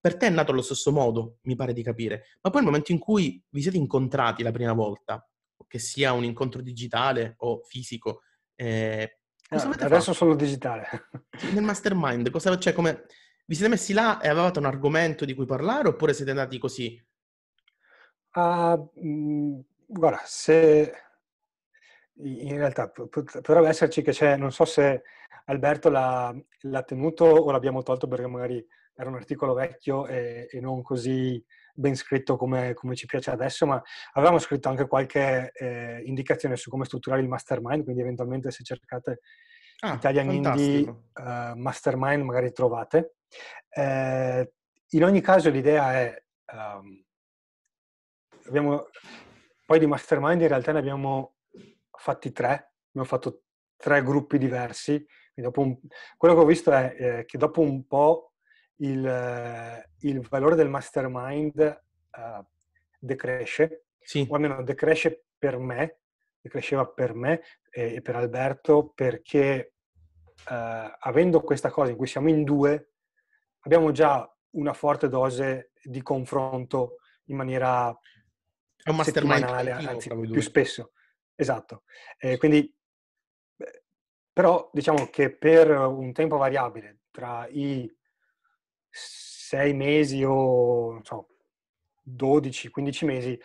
Per 0.00 0.16
te 0.16 0.26
è 0.26 0.30
nato 0.30 0.52
allo 0.52 0.62
stesso 0.62 0.92
modo, 0.92 1.38
mi 1.42 1.56
pare 1.56 1.72
di 1.74 1.82
capire. 1.82 2.24
Ma 2.40 2.50
poi 2.50 2.60
il 2.60 2.66
momento 2.66 2.92
in 2.92 2.98
cui 2.98 3.42
vi 3.50 3.60
siete 3.62 3.76
incontrati 3.76 4.42
la 4.42 4.50
prima 4.50 4.72
volta, 4.72 5.24
che 5.66 5.78
sia 5.78 6.12
un 6.12 6.24
incontro 6.24 6.62
digitale 6.62 7.34
o 7.38 7.60
fisico, 7.64 8.22
eh, 8.54 9.20
cosa 9.48 9.66
Ah, 9.66 9.66
avete 9.66 9.84
adesso 9.84 10.12
fatto? 10.12 10.12
sono 10.12 10.34
digitale. 10.34 10.88
Nel 11.52 11.62
mastermind, 11.62 12.30
cosa, 12.30 12.58
cioè, 12.58 12.72
come, 12.72 13.04
vi 13.46 13.54
siete 13.54 13.68
messi 13.70 13.92
là 13.92 14.20
e 14.20 14.28
avevate 14.28 14.58
un 14.58 14.64
argomento 14.66 15.24
di 15.24 15.34
cui 15.34 15.44
parlare 15.44 15.88
oppure 15.88 16.14
siete 16.14 16.30
andati 16.30 16.58
così? 16.58 16.98
Ah, 18.34 18.76
mh, 18.94 19.60
guarda, 19.86 20.22
se 20.24 20.92
in 22.22 22.56
realtà 22.56 22.88
potrebbe 22.90 23.68
esserci 23.68 24.02
che 24.02 24.12
c'è, 24.12 24.36
non 24.36 24.52
so 24.52 24.64
se 24.64 25.02
Alberto 25.46 25.88
l'ha, 25.88 26.34
l'ha 26.62 26.82
tenuto 26.82 27.24
o 27.24 27.50
l'abbiamo 27.50 27.82
tolto 27.82 28.06
perché 28.06 28.26
magari 28.26 28.64
era 29.00 29.08
un 29.08 29.16
articolo 29.16 29.54
vecchio 29.54 30.06
e, 30.06 30.46
e 30.50 30.60
non 30.60 30.82
così 30.82 31.42
ben 31.74 31.94
scritto 31.96 32.36
come, 32.36 32.74
come 32.74 32.94
ci 32.94 33.06
piace 33.06 33.30
adesso, 33.30 33.64
ma 33.66 33.82
avevamo 34.12 34.38
scritto 34.38 34.68
anche 34.68 34.86
qualche 34.86 35.50
eh, 35.54 36.02
indicazione 36.04 36.56
su 36.56 36.68
come 36.68 36.84
strutturare 36.84 37.22
il 37.22 37.28
mastermind, 37.28 37.82
quindi 37.84 38.02
eventualmente 38.02 38.50
se 38.50 38.62
cercate 38.62 39.20
Ah, 39.82 39.94
Italian 39.94 40.30
Indie 40.30 40.84
fantastico. 40.84 41.04
eh, 41.14 41.52
Mastermind 41.56 42.22
magari 42.22 42.52
trovate. 42.52 43.14
Eh, 43.70 44.52
in 44.90 45.04
ogni 45.04 45.22
caso 45.22 45.48
l'idea 45.48 45.94
è, 45.94 46.22
ehm, 46.52 47.04
abbiamo, 48.46 48.88
poi 49.64 49.78
di 49.78 49.86
Mastermind 49.86 50.42
in 50.42 50.48
realtà 50.48 50.72
ne 50.72 50.80
abbiamo 50.80 51.36
fatti 51.92 52.30
tre, 52.32 52.72
abbiamo 52.88 53.06
fatto 53.08 53.44
tre 53.76 54.02
gruppi 54.02 54.36
diversi. 54.36 55.02
Un- 55.36 55.78
quello 56.18 56.34
che 56.34 56.40
ho 56.40 56.44
visto 56.44 56.70
è 56.70 56.94
eh, 56.98 57.24
che 57.24 57.38
dopo 57.38 57.62
un 57.62 57.86
po' 57.86 58.29
il, 58.80 59.06
eh, 59.06 59.90
il 60.00 60.20
valore 60.28 60.54
del 60.54 60.68
Mastermind 60.68 61.58
eh, 61.58 62.44
decresce, 62.98 63.84
Sì, 63.98 64.26
o 64.28 64.34
almeno 64.34 64.62
decresce 64.62 65.24
per 65.38 65.58
me, 65.58 66.00
decresceva 66.40 66.86
per 66.86 67.14
me 67.14 67.42
e, 67.70 67.94
e 67.96 68.02
per 68.02 68.16
Alberto 68.16 68.92
perché 68.94 69.74
eh, 70.48 70.96
avendo 70.98 71.40
questa 71.40 71.70
cosa 71.70 71.90
in 71.90 71.96
cui 71.96 72.06
siamo 72.06 72.28
in 72.28 72.44
due, 72.44 72.92
abbiamo 73.60 73.90
già 73.92 74.28
una 74.50 74.72
forte 74.72 75.08
dose 75.08 75.72
di 75.82 76.02
confronto 76.02 76.96
in 77.24 77.36
maniera 77.36 77.96
è 78.82 78.90
un 78.90 78.96
mastermind 78.96 79.44
anzi 79.44 80.08
più 80.08 80.40
spesso. 80.40 80.92
Esatto. 81.34 81.84
Eh, 82.18 82.38
quindi, 82.38 82.74
però 84.32 84.70
diciamo 84.72 85.08
che 85.10 85.34
per 85.36 85.70
un 85.70 86.12
tempo 86.12 86.36
variabile, 86.38 87.00
tra 87.10 87.46
i 87.48 87.90
sei 88.90 89.74
mesi 89.74 90.22
o 90.24 90.92
non 90.92 91.04
so, 91.04 91.28
12-15 92.02 93.04
mesi, 93.04 93.40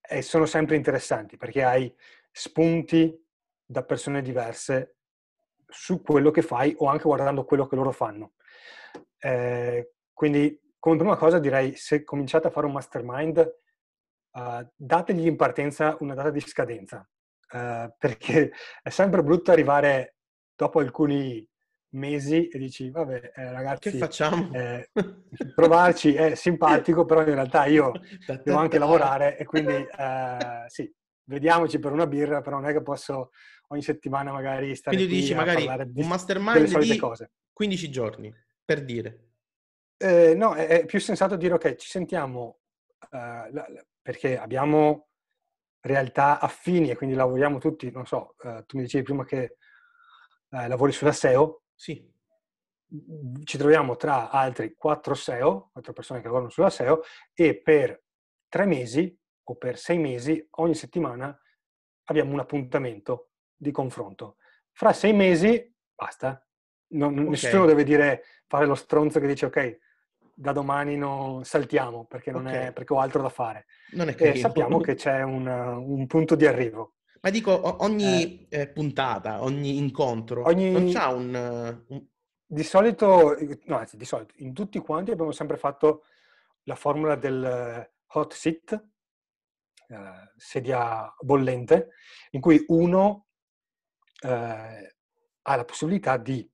eh, 0.00 0.22
sono 0.22 0.46
sempre 0.46 0.76
interessanti 0.76 1.36
perché 1.36 1.62
hai 1.62 1.94
spunti 2.30 3.16
da 3.64 3.82
persone 3.84 4.22
diverse 4.22 4.96
su 5.66 6.00
quello 6.02 6.30
che 6.30 6.42
fai 6.42 6.74
o 6.78 6.86
anche 6.86 7.04
guardando 7.04 7.44
quello 7.44 7.66
che 7.66 7.76
loro 7.76 7.92
fanno. 7.92 8.32
Eh, 9.18 9.92
quindi, 10.12 10.60
come 10.78 10.96
prima 10.96 11.16
cosa 11.16 11.38
direi, 11.38 11.74
se 11.76 12.04
cominciate 12.04 12.46
a 12.46 12.50
fare 12.50 12.66
un 12.66 12.72
mastermind, 12.72 13.38
eh, 13.38 14.68
dategli 14.74 15.26
in 15.26 15.36
partenza 15.36 15.96
una 16.00 16.14
data 16.14 16.30
di 16.30 16.40
scadenza, 16.40 17.08
eh, 17.50 17.94
perché 17.98 18.52
è 18.82 18.88
sempre 18.88 19.22
brutto 19.22 19.50
arrivare 19.50 20.16
dopo 20.54 20.80
alcuni 20.80 21.46
mesi 21.90 22.48
e 22.48 22.58
dici, 22.58 22.90
vabbè, 22.90 23.14
eh, 23.14 23.30
Che 23.34 23.50
ragazzi, 23.50 23.98
facciamo? 23.98 24.50
eh, 24.52 24.90
provarci 25.54 26.14
è 26.14 26.34
simpatico, 26.34 27.04
però 27.04 27.20
in 27.20 27.34
realtà 27.34 27.66
io 27.66 27.92
devo 28.44 28.58
anche 28.58 28.78
lavorare 28.78 29.36
e 29.38 29.44
quindi 29.44 29.72
eh, 29.72 30.64
sì, 30.66 30.92
vediamoci 31.24 31.78
per 31.78 31.92
una 31.92 32.06
birra, 32.06 32.40
però 32.40 32.56
non 32.60 32.68
è 32.68 32.72
che 32.72 32.82
posso 32.82 33.30
ogni 33.68 33.82
settimana 33.82 34.32
magari 34.32 34.74
stare 34.74 34.96
Quindi 34.96 35.12
qui 35.14 35.22
dici 35.22 35.32
a 35.34 35.36
magari 35.36 35.64
parlare 35.64 35.90
di, 35.90 36.02
un 36.02 36.08
mastermind 36.08 36.66
solite 36.66 36.92
di 36.94 36.98
cose. 36.98 37.30
15 37.52 37.90
giorni, 37.90 38.34
per 38.64 38.84
dire. 38.84 39.24
Eh, 39.96 40.34
no, 40.34 40.54
è, 40.54 40.66
è 40.66 40.84
più 40.86 41.00
sensato 41.00 41.36
dire 41.36 41.54
ok, 41.54 41.74
ci 41.74 41.88
sentiamo 41.88 42.60
eh, 43.10 43.16
la- 43.18 43.48
la- 43.50 43.84
perché 44.00 44.38
abbiamo 44.38 45.08
realtà 45.80 46.38
affini 46.40 46.90
e 46.90 46.96
quindi 46.96 47.14
lavoriamo 47.16 47.58
tutti, 47.58 47.90
non 47.90 48.06
so, 48.06 48.34
eh, 48.42 48.64
tu 48.66 48.76
mi 48.76 48.84
dicevi 48.84 49.04
prima 49.04 49.24
che 49.24 49.56
eh, 50.50 50.68
lavori 50.68 50.92
sulla 50.92 51.12
SEO, 51.12 51.62
Sì, 51.78 52.04
ci 53.44 53.56
troviamo 53.56 53.94
tra 53.94 54.30
altri 54.30 54.74
quattro 54.74 55.14
SEO, 55.14 55.70
quattro 55.72 55.92
persone 55.92 56.18
che 56.18 56.26
lavorano 56.26 56.50
sulla 56.50 56.70
SEO, 56.70 57.02
e 57.32 57.56
per 57.56 58.02
tre 58.48 58.66
mesi 58.66 59.16
o 59.44 59.54
per 59.54 59.78
sei 59.78 59.98
mesi 59.98 60.44
ogni 60.56 60.74
settimana 60.74 61.40
abbiamo 62.06 62.32
un 62.32 62.40
appuntamento 62.40 63.30
di 63.54 63.70
confronto. 63.70 64.38
Fra 64.72 64.92
sei 64.92 65.12
mesi 65.12 65.72
basta, 65.94 66.44
Non- 66.90 67.14
non- 67.14 67.26
Ok. 67.26 67.30
nessuno 67.30 67.64
deve 67.64 67.84
dire 67.84 68.24
fare 68.46 68.66
lo 68.66 68.74
stronzo 68.74 69.20
che 69.20 69.26
dice 69.28 69.46
ok, 69.46 69.78
da 70.34 70.52
domani 70.52 70.96
non 70.96 71.44
saltiamo 71.44 72.06
perché, 72.06 72.32
non 72.32 72.46
okay. 72.46 72.68
è, 72.68 72.72
perché 72.72 72.92
ho 72.92 72.98
altro 72.98 73.22
da 73.22 73.28
fare. 73.28 73.66
Non 73.92 74.08
è 74.08 74.16
e 74.18 74.34
sappiamo 74.34 74.80
che 74.80 74.94
c'è 74.94 75.22
un, 75.22 75.46
un, 75.46 76.06
punto 76.06 76.34
di 76.34 76.46
arrivo. 76.46 76.94
Ma 77.20 77.30
dico, 77.30 77.82
ogni 77.82 78.46
eh, 78.48 78.60
eh, 78.60 78.68
puntata, 78.68 79.42
ogni 79.42 79.76
incontro, 79.76 80.46
ogni... 80.46 80.70
non 80.70 80.90
c'ha 80.92 81.08
un, 81.08 81.82
un... 81.88 82.06
Di 82.46 82.62
solito, 82.62 83.36
no, 83.64 83.76
anzi, 83.76 83.96
di 83.96 84.04
solito, 84.04 84.34
in 84.38 84.54
tutti 84.54 84.78
quanti 84.78 85.10
abbiamo 85.10 85.32
sempre 85.32 85.56
fatto 85.56 86.04
la 86.62 86.74
formula 86.74 87.16
del 87.16 87.90
hot 88.06 88.32
seat, 88.32 88.72
eh, 89.88 90.32
sedia 90.36 91.14
bollente, 91.20 91.90
in 92.30 92.40
cui 92.40 92.64
uno 92.68 93.26
eh, 94.22 94.96
ha 95.42 95.56
la 95.56 95.64
possibilità 95.64 96.16
di 96.16 96.48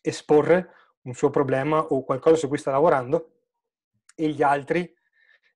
esporre 0.00 0.70
un 1.02 1.14
suo 1.14 1.30
problema 1.30 1.80
o 1.80 2.04
qualcosa 2.04 2.36
su 2.36 2.48
cui 2.48 2.58
sta 2.58 2.70
lavorando 2.70 3.30
e 4.14 4.28
gli 4.28 4.42
altri 4.42 4.92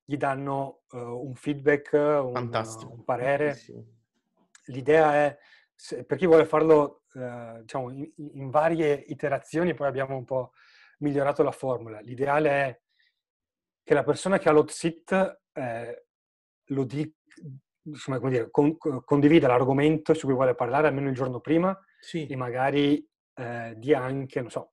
gli 0.05 0.17
danno 0.17 0.85
uh, 0.93 0.99
un 0.99 1.35
feedback, 1.35 1.93
un, 1.93 2.51
un 2.91 3.05
parere. 3.05 3.45
Bellissimo. 3.45 3.98
L'idea 4.69 5.15
è, 5.15 5.39
se, 5.75 6.05
per 6.05 6.17
chi 6.17 6.27
vuole 6.27 6.45
farlo 6.45 7.03
uh, 7.15 7.61
diciamo, 7.61 7.91
in, 7.91 8.11
in, 8.17 8.51
varie 8.51 8.93
iterazioni, 8.95 9.75
poi 9.75 9.87
abbiamo 9.87 10.17
un 10.17 10.25
po' 10.25 10.53
migliorato 10.99 11.43
la 11.43 11.53
formula. 11.53 12.01
L'ideale 12.01 12.51
è 12.51 12.81
che 13.83 13.95
la 13.95 14.05
persona 14.05 14.39
che 14.39 14.49
ha 14.49 14.53
l'hot 14.53 14.71
sit 14.71 15.41
eh, 15.53 16.07
lo 16.67 16.85
dica, 16.85 17.17
insomma, 17.85 18.19
come 18.19 18.31
dire, 18.31 18.51
con, 18.51 18.77
condivida 18.77 19.49
l'argomento 19.49 20.15
su 20.15 20.27
cui 20.27 20.35
vuole 20.35 20.55
parlare 20.55 20.89
almeno 20.89 21.09
il 21.09 21.15
giorno 21.15 21.41
prima 21.41 21.79
sì. 22.01 22.27
e 22.27 22.37
magari 22.37 23.07
eh, 23.35 23.75
dia 23.77 24.01
anche, 24.01 24.41
non 24.41 24.51
so, 24.51 24.73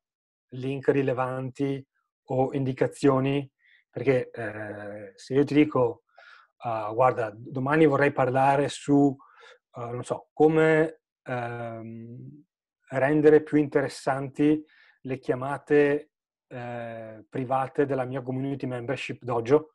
link 0.50 0.90
rilevanti 0.90 1.86
o 2.30 2.54
indicazioni, 2.54 3.50
perché 3.90 4.30
eh, 4.32 5.14
se 5.16 5.34
io 5.34 5.44
ti 5.44 5.54
dico, 5.54 6.04
uh, 6.64 6.94
guarda, 6.94 7.32
domani 7.34 7.86
vorrei 7.86 8.12
parlare 8.12 8.68
su, 8.68 9.16
uh, 9.76 9.90
non 9.92 10.04
so, 10.04 10.30
come 10.34 11.02
um, 11.26 12.44
rendere 12.90 13.42
più 13.42 13.58
interessanti 13.58 14.64
le 15.02 15.20
chiamate 15.20 16.12
eh, 16.48 17.26
private 17.30 17.86
della 17.86 18.06
mia 18.06 18.22
community 18.22 18.66
membership 18.66 19.24
Dojo, 19.24 19.74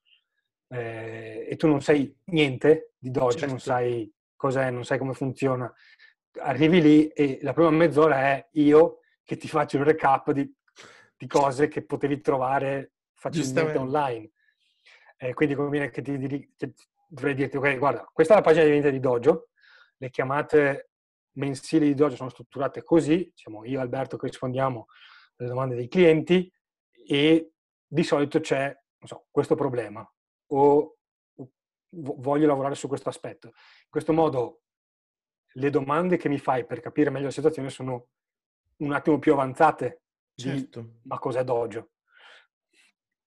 eh, 0.69 1.47
e 1.49 1.57
tu 1.57 1.69
non 1.69 1.81
sai 1.81 2.17
niente 2.27 2.93
di 2.99 3.11
Dojo, 3.11 3.31
certo. 3.31 3.47
non 3.47 3.61
sai 3.61 4.13
cos'è, 4.35 4.71
non 4.71 4.85
sai 4.85 4.99
come 4.99 5.15
funziona, 5.15 5.73
arrivi 6.41 6.81
lì 6.81 7.09
e 7.09 7.39
la 7.43 7.53
prima 7.53 7.71
mezz'ora 7.71 8.19
è 8.19 8.49
io 8.53 9.01
che 9.25 9.37
ti 9.37 9.49
faccio 9.49 9.77
il 9.77 9.85
recap 9.85 10.33
di 10.33 10.53
di 11.21 11.27
cose 11.27 11.69
che 11.69 11.85
potevi 11.85 12.23
trovare 12.23 12.93
facilmente 13.13 13.77
online. 13.77 14.31
Eh, 15.19 15.35
quindi 15.35 15.55
conviene 15.55 15.91
che 15.91 16.01
ti, 16.01 16.19
che 16.57 16.73
dovrei 17.07 17.35
dirti, 17.35 17.59
ok, 17.59 17.77
guarda, 17.77 18.09
questa 18.11 18.33
è 18.33 18.37
la 18.37 18.43
pagina 18.43 18.65
di 18.65 18.71
vendita 18.71 18.91
di 18.91 19.01
Dojo, 19.01 19.51
le 20.01 20.11
chiamate 20.11 20.91
mensili 21.33 21.87
di 21.87 21.95
Dojo 21.95 22.17
sono 22.17 22.31
strutturate 22.31 22.83
così, 22.83 23.31
siamo 23.35 23.65
io 23.65 23.79
e 23.79 23.83
Alberto 23.83 24.17
che 24.17 24.27
rispondiamo 24.27 24.87
alle 25.37 25.49
domande 25.49 25.75
dei 25.75 25.89
clienti 25.89 26.51
e 27.07 27.53
di 27.87 28.03
solito 28.03 28.41
c'è, 28.41 28.65
non 28.67 29.09
so, 29.09 29.27
questo 29.31 29.55
problema 29.55 30.09
o 30.53 30.97
voglio 31.93 32.47
lavorare 32.47 32.75
su 32.75 32.89
questo 32.89 33.09
aspetto. 33.09 33.49
In 33.49 33.91
questo 33.91 34.13
modo 34.13 34.63
le 35.55 35.71
domande 35.71 36.17
che 36.17 36.29
mi 36.29 36.39
fai 36.39 36.65
per 36.65 36.81
capire 36.81 37.11
meglio 37.11 37.27
la 37.27 37.33
situazione 37.33 37.69
sono 37.69 38.09
un 38.77 38.93
attimo 38.93 39.19
più 39.19 39.33
avanzate 39.33 40.03
certo. 40.35 40.81
di 40.81 41.01
ma 41.03 41.19
cos'è 41.19 41.45
Dojo. 41.45 41.91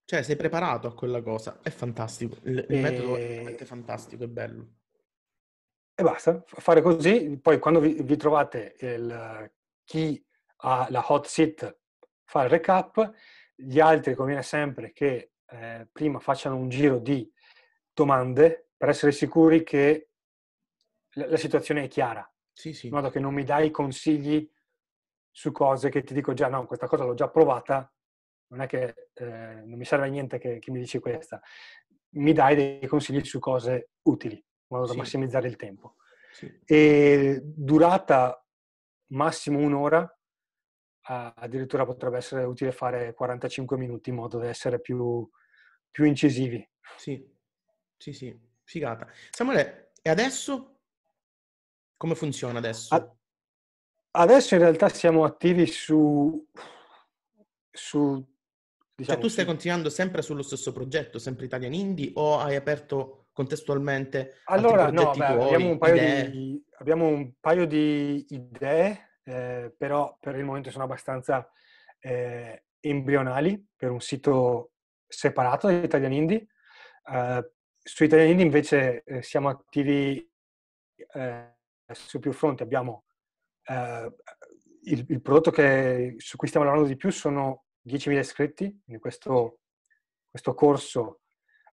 Cioè, 0.06 0.22
sei 0.22 0.36
preparato 0.36 0.88
a 0.88 0.94
quella 0.94 1.22
cosa, 1.22 1.60
è 1.62 1.70
fantastico, 1.70 2.38
il, 2.44 2.58
il 2.58 2.76
e... 2.76 2.82
metodo 2.82 3.16
è 3.16 3.28
veramente 3.28 3.66
fantastico, 3.66 4.24
è 4.24 4.28
bello. 4.28 4.82
E 5.96 6.02
basta, 6.02 6.44
fare 6.48 6.82
così, 6.82 7.38
poi 7.38 7.60
quando 7.60 7.80
vi, 7.80 8.02
vi 8.02 8.18
trovate 8.18 8.76
il, 8.80 9.52
chi 9.84 10.24
ha 10.58 10.88
la 10.90 11.06
hot 11.08 11.28
seat 11.28 11.78
fa 12.24 12.44
il 12.44 12.50
recap, 12.50 13.12
gli 13.54 13.80
altri 13.80 14.16
conviene 14.16 14.42
sempre 14.42 14.92
che 14.92 15.34
eh, 15.46 15.88
prima 15.92 16.20
facciano 16.20 16.56
un 16.56 16.70
giro 16.70 16.98
di 16.98 17.32
domande 17.94 18.70
per 18.76 18.90
essere 18.90 19.12
sicuri 19.12 19.64
che 19.64 20.10
la, 21.12 21.28
la 21.28 21.38
situazione 21.38 21.84
è 21.84 21.88
chiara, 21.88 22.28
sì, 22.52 22.74
sì. 22.74 22.88
in 22.88 22.94
modo 22.94 23.12
che 23.12 23.20
non 23.20 23.34
mi 23.34 23.44
dai 23.44 23.70
consigli 23.70 24.50
su 25.30 25.52
cose 25.52 25.90
che 25.90 26.04
ti 26.04 26.14
dico 26.14 26.34
già, 26.34 26.48
no, 26.48 26.66
questa 26.66 26.88
cosa 26.88 27.04
l'ho 27.04 27.14
già 27.14 27.30
provata, 27.30 27.92
non 28.48 28.62
è 28.62 28.68
che 28.68 29.10
eh, 29.14 29.26
non 29.26 29.78
mi 29.78 29.86
serve 29.86 30.08
a 30.08 30.10
niente 30.10 30.38
che, 30.38 30.60
che, 30.60 30.72
mi 30.72 30.80
dici 30.80 31.00
questa. 31.00 31.42
Mi 32.16 32.34
dai 32.34 32.56
dei 32.56 32.88
consigli 32.88 33.24
su 33.24 33.40
cose 33.40 33.90
utili, 34.04 34.44
modo 34.74 34.86
da 34.86 34.94
sì. 34.94 34.98
massimizzare 34.98 35.48
il 35.48 35.56
tempo. 35.56 35.96
Sì. 36.32 36.52
E 36.66 37.42
durata 37.44 38.46
massimo 39.08 39.60
un'ora, 39.60 40.20
addirittura 41.02 41.86
potrebbe 41.86 42.18
essere 42.18 42.44
utile 42.44 42.72
fare 42.72 43.14
45 43.14 43.78
minuti 43.78 44.10
in 44.10 44.16
modo 44.16 44.40
da 44.40 44.48
essere 44.48 44.80
più, 44.80 45.30
più 45.92 46.06
incisivi. 46.06 46.68
Sì, 46.98 47.26
sì, 47.98 48.14
sì, 48.14 48.38
figata. 48.64 49.08
Samuele, 49.32 49.92
e 50.02 50.10
adesso? 50.10 50.80
Come 51.98 52.16
funziona 52.16 52.58
adesso? 52.58 52.96
A- 52.96 53.16
Adesso 54.16 54.54
in 54.54 54.62
realtà 54.62 54.90
siamo 54.90 55.24
attivi 55.24 55.66
su... 55.66 56.48
su 57.72 58.24
diciamo, 58.96 59.18
cioè 59.18 59.18
tu 59.18 59.28
stai 59.28 59.44
su... 59.44 59.50
continuando 59.50 59.90
sempre 59.90 60.22
sullo 60.22 60.44
stesso 60.44 60.72
progetto, 60.72 61.18
sempre 61.18 61.46
Italian 61.46 61.74
Indie, 61.74 62.12
o 62.14 62.38
hai 62.38 62.56
aperto 62.56 63.23
contestualmente 63.34 64.42
allora, 64.46 64.92
no, 64.92 65.12
beh, 65.12 65.26
abbiamo, 65.26 65.70
un 65.70 65.78
paio 65.78 66.30
di, 66.30 66.64
abbiamo 66.78 67.08
un 67.08 67.34
paio 67.40 67.66
di 67.66 68.26
idee, 68.30 69.18
eh, 69.24 69.74
però 69.76 70.16
per 70.20 70.36
il 70.38 70.46
momento 70.46 70.70
sono 70.72 70.84
abbastanza 70.84 71.50
eh, 72.00 72.66
embrionali 72.80 73.66
per 73.76 73.92
un 73.92 74.00
sito 74.00 74.72
separato 75.08 75.68
da 75.68 75.74
Italian 75.74 76.14
Indie. 76.14 76.48
Uh, 77.06 77.44
su 77.82 78.04
Italian 78.04 78.30
Indie 78.30 78.46
invece 78.46 79.04
eh, 79.04 79.22
siamo 79.22 79.50
attivi 79.50 80.30
eh, 81.14 81.56
su 81.92 82.20
più 82.20 82.32
fronti. 82.32 82.64
Abbiamo 82.64 83.06
eh, 83.66 84.14
il, 84.84 85.06
il, 85.08 85.22
prodotto 85.22 85.52
che, 85.52 86.16
su 86.18 86.38
cui 86.38 86.48
stiamo 86.48 86.66
lavorando 86.66 86.92
di 86.92 86.98
più 86.98 87.10
sono 87.10 87.66
10.000 87.88 88.18
iscritti, 88.18 88.82
quindi 88.84 89.02
questo, 89.02 89.60
questo 90.30 90.54
corso 90.54 91.22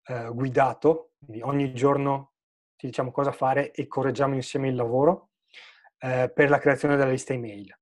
eh, 0.05 0.29
guidato, 0.33 1.13
quindi 1.19 1.43
ogni 1.43 1.73
giorno 1.75 2.33
ti 2.77 2.87
diciamo 2.87 3.11
cosa 3.11 3.33
fare 3.33 3.73
e 3.73 3.87
correggiamo 3.87 4.35
insieme 4.35 4.69
il 4.69 4.75
lavoro 4.75 5.31
eh, 5.99 6.31
per 6.35 6.49
la 6.49 6.59
creazione 6.59 6.97
della 6.97 7.11
lista 7.11 7.33
email. 7.33 7.79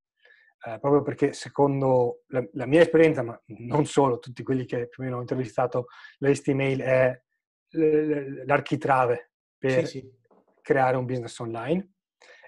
Eh, 0.60 0.78
proprio 0.80 1.02
perché 1.02 1.32
secondo 1.32 2.24
la, 2.28 2.44
la, 2.54 2.66
mia 2.66 2.80
esperienza, 2.80 3.22
ma 3.22 3.40
non 3.58 3.86
solo, 3.86 4.18
tutti 4.18 4.42
quelli 4.42 4.64
che 4.64 4.88
più 4.88 5.02
o 5.02 5.06
meno 5.06 5.18
ho 5.18 5.20
intervistato, 5.20 5.86
la 6.18 6.28
lista 6.28 6.50
email 6.50 6.80
è 6.80 7.22
l'architrave 7.70 9.32
per 9.56 9.86
sì, 9.86 10.00
sì. 10.00 10.12
creare 10.60 10.96
un 10.96 11.04
business 11.04 11.38
online 11.38 11.92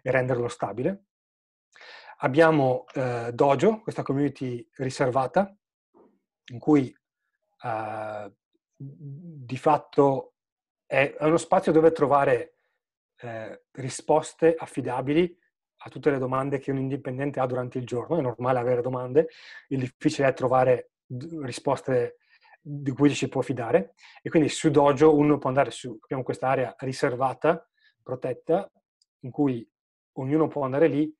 e 0.03 0.11
renderlo 0.11 0.49
stabile. 0.49 1.05
Abbiamo 2.23 2.85
eh, 2.95 3.31
Dojo, 3.33 3.81
questa 3.81 4.03
community 4.03 4.69
riservata, 4.77 5.57
in 6.53 6.59
cui 6.59 6.95
eh, 7.63 8.33
di 8.83 9.59
fatto 9.59 10.35
è, 10.87 11.15
uno 11.21 11.37
spazio 11.37 11.71
dove 11.71 11.93
trovare 11.93 12.55
eh, 13.21 13.65
risposte 13.73 14.55
affidabili 14.57 15.39
a 15.83 15.91
tutte 15.91 16.11
le 16.11 16.19
domande 16.19 16.59
che 16.59 16.71
un 16.71 16.79
indipendente 16.79 17.41
ha 17.41 17.47
durante 17.47 17.79
il 17.79 17.85
giorno. 17.85 18.19
È 18.19 18.23
normale 18.23 18.59
avere 18.59 18.81
domande, 18.81 19.29
il 19.69 19.81
difficile 19.81 20.29
è 20.29 20.33
trovare 20.33 20.93
risposte 21.43 22.17
di 22.61 22.91
cui 22.93 23.11
ci 23.11 23.15
si 23.15 23.29
può 23.29 23.43
fidare. 23.43 23.95
E 24.23 24.31
quindi 24.31 24.49
su 24.49 24.71
Dojo 24.71 25.15
uno 25.15 25.39
può 25.39 25.49
andare 25.49 25.71
su, 25.71 25.99
abbiamo 26.01 26.23
questa 26.23 26.49
area 26.49 26.75
riservata, 26.79 27.69
protetta, 28.03 28.71
in 29.21 29.31
cui 29.31 29.69
ognuno 30.15 30.49
può 30.49 30.65
andare 30.65 30.89
lì 30.89 31.15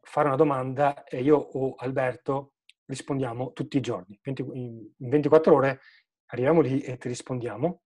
fare 0.00 0.28
una 0.28 0.36
domanda 0.36 1.04
e 1.04 1.20
io 1.20 1.36
o 1.36 1.74
Alberto 1.76 2.52
rispondiamo 2.86 3.52
tutti 3.52 3.76
i 3.76 3.80
giorni. 3.80 4.18
in 4.22 4.88
24 4.96 5.54
ore 5.54 5.80
arriviamo 6.26 6.60
lì 6.60 6.80
e 6.80 6.96
ti 6.96 7.08
rispondiamo. 7.08 7.82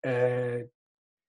Eh, 0.00 0.70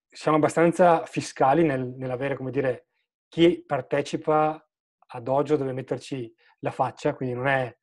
siamo 0.08 0.38
abbastanza 0.38 1.06
fiscali 1.06 1.64
nel, 1.64 1.86
nell'avere, 1.98 2.36
come 2.36 2.52
dire, 2.52 2.88
chi 3.28 3.64
partecipa 3.66 4.64
a 5.12 5.20
Dojo 5.20 5.56
deve 5.56 5.74
metterci 5.74 6.34
la 6.60 6.72
faccia, 6.72 7.14
quindi 7.14 7.36
non 7.36 7.48
è 7.48 7.76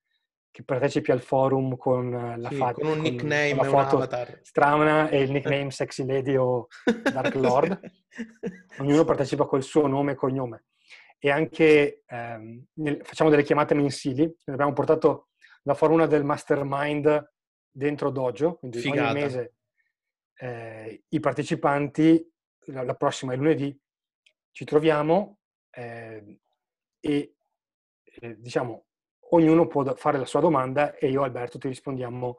che 0.51 0.65
partecipi 0.65 1.11
al 1.11 1.21
forum 1.21 1.77
con 1.77 2.35
la 2.39 2.49
sì, 2.49 2.55
faccia 2.55 2.81
con 2.81 2.93
un 2.93 3.01
nickname 3.01 3.55
con 3.55 3.67
la 3.67 3.71
foto 3.71 3.97
avatar. 3.97 4.41
strana 4.43 5.09
e 5.11 5.21
il 5.21 5.31
nickname 5.33 5.71
Sexy 5.71 6.07
Lady 6.07 6.35
o 6.37 6.69
Dark 7.13 7.35
Lord. 7.35 7.79
Ognuno 8.81 9.05
partecipa 9.05 9.45
col 9.45 9.63
suo 9.63 9.87
nome 9.87 10.13
e 10.13 10.15
cognome 10.15 10.65
e 11.19 11.31
anche 11.31 12.03
ehm, 12.07 12.65
nel, 12.75 13.01
facciamo 13.03 13.31
delle 13.31 13.43
chiamate 13.43 13.75
mensili. 13.75 14.33
Abbiamo 14.47 14.73
portato 14.73 15.29
la 15.63 15.75
formula 15.75 16.07
del 16.07 16.25
mastermind 16.25 17.33
dentro 17.77 18.11
Dojo, 18.11 18.55
quindi 18.57 18.79
Figata. 18.79 19.11
ogni 19.11 19.21
mese 19.21 19.55
eh, 20.39 21.05
i 21.09 21.21
partecipanti, 21.21 22.33
la, 22.69 22.83
la 22.83 22.95
prossima 22.95 23.35
è 23.35 23.37
lunedì, 23.37 23.79
ci 24.51 24.65
troviamo 24.65 25.39
eh, 25.71 26.41
e 26.99 27.35
eh, 28.05 28.41
diciamo 28.41 28.85
ognuno 29.31 29.67
può 29.67 29.85
fare 29.95 30.19
la 30.19 30.25
sua 30.25 30.41
domanda 30.41 30.95
e 30.95 31.11
io 31.11 31.23
Alberto 31.23 31.59
ti 31.59 31.69
rispondiamo 31.69 32.39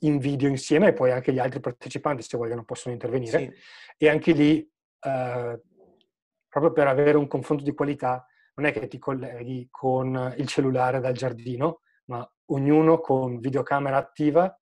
in 0.00 0.18
video 0.18 0.48
insieme 0.48 0.88
e 0.88 0.92
poi 0.92 1.10
anche 1.10 1.32
gli 1.32 1.38
altri 1.38 1.60
partecipanti 1.60 2.22
se 2.22 2.36
vogliono 2.36 2.64
possono 2.64 2.92
intervenire 2.92 3.38
Sì, 3.38 3.52
e 3.96 4.08
anche 4.10 4.32
lì 4.32 4.58
eh, 4.58 5.60
proprio 6.48 6.72
per 6.72 6.86
avere 6.86 7.16
un 7.16 7.28
confronto 7.28 7.64
di 7.64 7.72
qualità 7.72 8.26
non 8.54 8.66
è 8.66 8.72
che 8.72 8.88
ti 8.88 8.98
colleghi 8.98 9.68
con 9.70 10.34
il 10.36 10.46
cellulare 10.46 11.00
dal 11.00 11.14
giardino 11.14 11.80
ma 12.06 12.28
ognuno 12.46 13.00
con 13.00 13.38
videocamera 13.38 13.96
attiva 13.96 14.54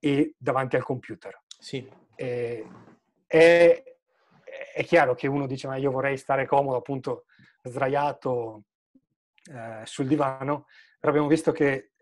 e 0.00 0.34
davanti 0.38 0.76
al 0.76 0.82
computer. 0.82 1.40
Sì, 1.58 1.88
eh, 2.16 2.66
è, 3.26 3.82
è 4.74 4.84
chiaro 4.84 5.14
che 5.14 5.28
uno 5.28 5.46
dice 5.46 5.68
ma 5.68 5.76
io 5.76 5.90
vorrei 5.92 6.16
stare 6.16 6.46
comodo 6.46 6.76
appunto 6.78 7.26
sdraiato 7.62 8.64
eh, 9.52 9.82
sul 9.84 10.06
divano, 10.06 10.66
però 10.98 11.12
abbiamo 11.12 11.28
visto 11.28 11.52
che 11.52 11.92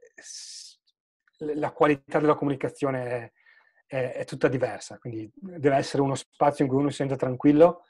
la 1.54 1.70
qualità 1.72 2.18
della 2.18 2.34
comunicazione 2.34 3.04
è, 3.06 3.32
è- 3.96 4.12
è 4.16 4.24
tutta 4.24 4.48
diversa, 4.48 4.98
quindi 4.98 5.30
deve 5.34 5.76
essere 5.76 6.02
uno 6.02 6.14
spazio 6.14 6.64
in 6.64 6.70
cui 6.70 6.80
uno 6.80 6.90
si 6.90 6.96
sente 6.96 7.16
tranquillo 7.16 7.84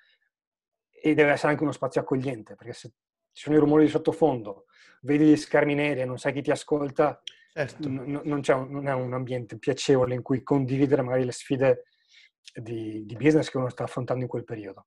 e 0.91 1.15
deve 1.15 1.31
essere 1.33 1.53
anche 1.53 1.63
uno 1.63 1.73
spazio 1.73 2.01
accogliente, 2.01 2.55
perché 2.57 2.73
se 2.73 2.89
ci 3.33 3.45
sono 3.45 3.57
i 3.57 3.59
rumori 3.61 3.85
di 3.85 3.91
sottofondo, 3.91 4.67
vedi 5.03 5.27
gli 5.27 5.37
schermi 5.37 5.75
neri 5.75 6.01
e 6.01 6.05
non 6.05 6.19
sai 6.19 6.33
chi 6.33 6.43
ti 6.43 6.51
ascolta, 6.51 7.23
certo. 7.67 7.89
non, 7.89 8.41
c'è 8.41 8.55
un, 8.55 8.71
non 8.71 8.87
è 8.87 8.93
un 8.93 9.13
ambiente 9.13 9.59
piacevole 9.59 10.15
in 10.15 10.23
cui 10.23 10.43
condividere 10.43 11.03
magari 11.03 11.25
le 11.25 11.33
sfide 11.33 11.85
di, 12.55 13.05
di 13.05 13.17
business 13.17 13.51
che 13.51 13.57
uno 13.57 13.69
sta 13.69 13.85
affrontando 13.85 14.23
in 14.23 14.29
quel 14.29 14.45
periodo. 14.45 14.87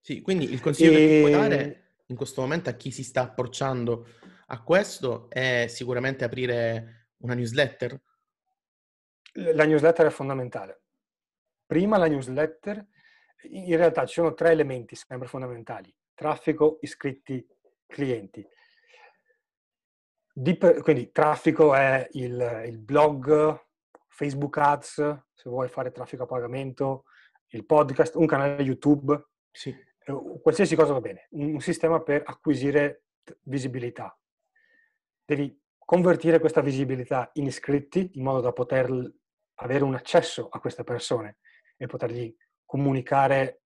Sì, 0.00 0.20
quindi 0.20 0.52
il 0.52 0.60
consiglio 0.60 0.90
che 0.90 1.04
tu 1.04 1.20
puoi 1.20 1.32
E- 1.32 1.36
dare 1.36 1.82
in 2.06 2.16
questo 2.16 2.40
momento 2.40 2.70
a 2.70 2.74
chi 2.74 2.90
si 2.90 3.04
sta 3.04 3.22
approcciando 3.22 4.06
a 4.46 4.62
questo 4.62 5.28
è 5.28 5.66
sicuramente 5.68 6.24
aprire 6.24 7.10
una 7.18 7.34
newsletter. 7.34 8.00
La 9.32 9.64
newsletter 9.64 10.06
è 10.06 10.10
fondamentale. 10.10 10.82
Prima 11.66 11.98
la 11.98 12.06
newsletter, 12.06 12.86
in 13.50 13.76
realtà 13.76 14.06
ci 14.06 14.14
sono 14.14 14.32
tre 14.32 14.50
elementi 14.50 14.96
sempre 14.96 15.28
fondamentali. 15.28 15.94
Traffico, 16.14 16.78
iscritti, 16.80 17.46
clienti. 17.86 18.46
Per- 20.40 20.82
quindi 20.82 21.10
traffico 21.10 21.74
è 21.74 22.06
il, 22.12 22.64
il 22.66 22.78
blog, 22.78 23.60
Facebook 24.06 24.56
Ads, 24.56 24.94
se 25.34 25.48
vuoi 25.48 25.68
fare 25.68 25.90
traffico 25.90 26.22
a 26.24 26.26
pagamento, 26.26 27.04
il 27.48 27.64
podcast, 27.64 28.14
un 28.14 28.26
canale 28.26 28.62
YouTube, 28.62 29.30
Sì, 29.50 29.70
eh, 29.70 30.40
qualsiasi 30.42 30.76
cosa 30.76 30.92
va 30.92 31.00
bene, 31.00 31.26
un, 31.30 31.54
un 31.54 31.60
sistema 31.60 32.00
per 32.00 32.22
acquisire 32.24 33.04
visibilità. 33.42 34.16
Devi 35.24 35.60
convertire 35.78 36.38
questa 36.38 36.60
visibilità 36.60 37.30
in 37.34 37.46
iscritti 37.46 38.10
in 38.14 38.22
modo 38.22 38.40
da 38.40 38.52
poter 38.52 38.90
avere 39.60 39.84
un 39.84 39.94
accesso 39.94 40.48
a 40.50 40.60
queste 40.60 40.84
persone 40.84 41.38
e 41.76 41.86
potergli 41.86 42.34
comunicare 42.64 43.62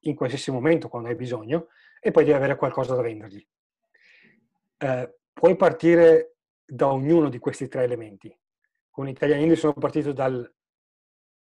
in 0.00 0.14
qualsiasi 0.14 0.50
momento 0.50 0.88
quando 0.88 1.08
hai 1.08 1.14
bisogno 1.14 1.68
e 2.00 2.10
poi 2.10 2.24
devi 2.24 2.36
avere 2.36 2.56
qualcosa 2.56 2.94
da 2.94 3.02
vendergli. 3.02 3.46
Eh, 4.78 5.18
puoi 5.38 5.54
partire 5.54 6.36
da 6.64 6.88
ognuno 6.88 7.28
di 7.28 7.38
questi 7.38 7.68
tre 7.68 7.84
elementi. 7.84 8.34
Con 8.90 9.06
Italian 9.06 9.40
Indie 9.40 9.56
sono 9.56 9.74
partito 9.74 10.12
dal- 10.12 10.50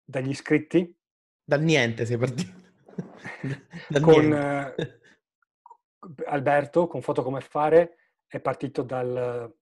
dagli 0.04 0.30
iscritti, 0.30 0.98
dal 1.44 1.62
niente 1.62 2.04
sei 2.04 2.16
partito. 2.16 2.62
Dal 3.88 4.00
con 4.00 4.28
niente. 4.28 4.76
eh, 4.76 6.24
Alberto, 6.26 6.86
con 6.86 7.02
Foto 7.02 7.22
Come 7.22 7.40
Fare, 7.40 7.96
è 8.26 8.40
partito 8.40 8.82
dal, 8.82 9.52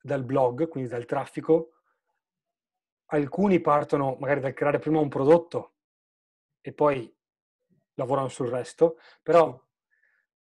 dal 0.00 0.24
blog, 0.24 0.68
quindi 0.68 0.88
dal 0.88 1.06
traffico. 1.06 1.72
Alcuni 3.06 3.60
partono 3.60 4.16
magari 4.20 4.40
dal 4.40 4.52
creare 4.52 4.78
prima 4.78 5.00
un 5.00 5.08
prodotto 5.08 5.74
e 6.60 6.72
poi 6.72 7.12
lavorano 7.94 8.28
sul 8.28 8.48
resto, 8.48 8.98
però 9.22 9.60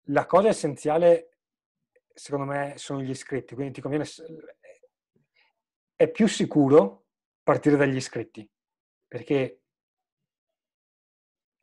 la 0.04 0.26
cosa 0.26 0.48
essenziale, 0.48 1.29
secondo 2.14 2.46
me, 2.46 2.74
sono 2.76 3.00
gli 3.02 3.10
iscritti, 3.10 3.54
quindi 3.54 3.74
ti 3.74 3.80
conviene... 3.80 4.04
È 5.94 6.10
più 6.10 6.26
sicuro 6.26 7.06
partire 7.42 7.76
dagli 7.76 7.96
iscritti, 7.96 8.48
perché 9.06 9.62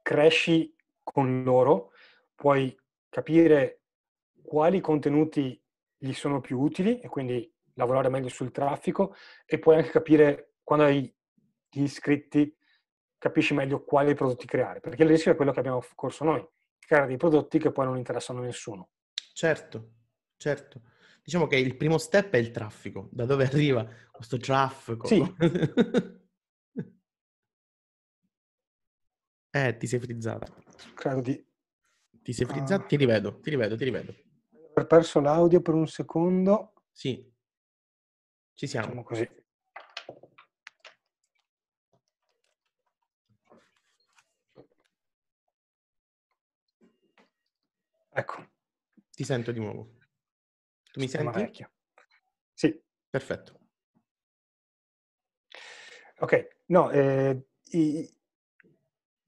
cresci 0.01 0.75
con 1.03 1.43
loro, 1.43 1.91
puoi 2.35 2.77
capire 3.09 3.81
quali 4.41 4.79
contenuti 4.79 5.61
gli 5.97 6.13
sono 6.13 6.39
più 6.39 6.59
utili 6.59 6.99
e 6.99 7.07
quindi 7.07 7.51
lavorare 7.73 8.09
meglio 8.09 8.29
sul 8.29 8.51
traffico 8.51 9.15
e 9.45 9.59
puoi 9.59 9.77
anche 9.77 9.89
capire 9.89 10.53
quando 10.63 10.85
hai 10.85 11.13
gli 11.69 11.81
iscritti 11.81 12.55
capisci 13.17 13.53
meglio 13.53 13.83
quali 13.83 14.13
prodotti 14.13 14.45
creare, 14.45 14.79
perché 14.79 15.03
il 15.03 15.09
rischio 15.09 15.31
è 15.31 15.35
quello 15.35 15.51
che 15.51 15.59
abbiamo 15.59 15.83
corso 15.95 16.23
noi, 16.23 16.47
creare 16.79 17.07
dei 17.07 17.17
prodotti 17.17 17.57
che 17.57 17.71
poi 17.71 17.85
non 17.85 17.97
interessano 17.97 18.39
a 18.39 18.43
nessuno. 18.43 18.89
Certo, 19.33 19.89
certo. 20.37 20.81
Diciamo 21.23 21.47
che 21.47 21.57
il 21.57 21.75
primo 21.75 21.97
step 21.97 22.31
è 22.33 22.37
il 22.37 22.51
traffico. 22.51 23.09
Da 23.11 23.25
dove 23.25 23.43
arriva 23.45 23.85
questo 24.11 24.37
traffico? 24.37 25.07
Sì. 25.07 25.21
eh, 29.51 29.77
ti 29.77 29.87
sei 29.87 29.99
frizzato. 29.99 30.63
Credo 30.93 31.21
di 31.21 31.45
Ti 32.21 32.33
sei? 32.33 32.47
Ah. 32.47 32.79
Ti 32.79 32.95
rivedo, 32.95 33.39
ti 33.39 33.49
rivedo, 33.49 33.75
ti 33.75 33.83
rivedo. 33.83 34.13
aver 34.73 34.87
perso 34.87 35.19
l'audio 35.19 35.61
per 35.61 35.73
un 35.73 35.87
secondo, 35.87 36.73
Sì, 36.91 37.29
ci 38.53 38.67
siamo. 38.67 38.87
diciamo 38.87 39.03
così. 39.03 39.27
Ecco, 48.11 48.47
Ti 49.11 49.23
sento 49.23 49.51
di 49.51 49.59
nuovo. 49.59 49.96
Tu 50.97 51.03
mi 51.03 51.07
senti? 51.07 51.39
vecchio. 51.39 51.71
Sì, 52.53 52.81
Perfetto. 53.09 53.59
ok. 56.19 56.47
No, 56.67 56.89
eh, 56.91 57.45
i- 57.71 58.09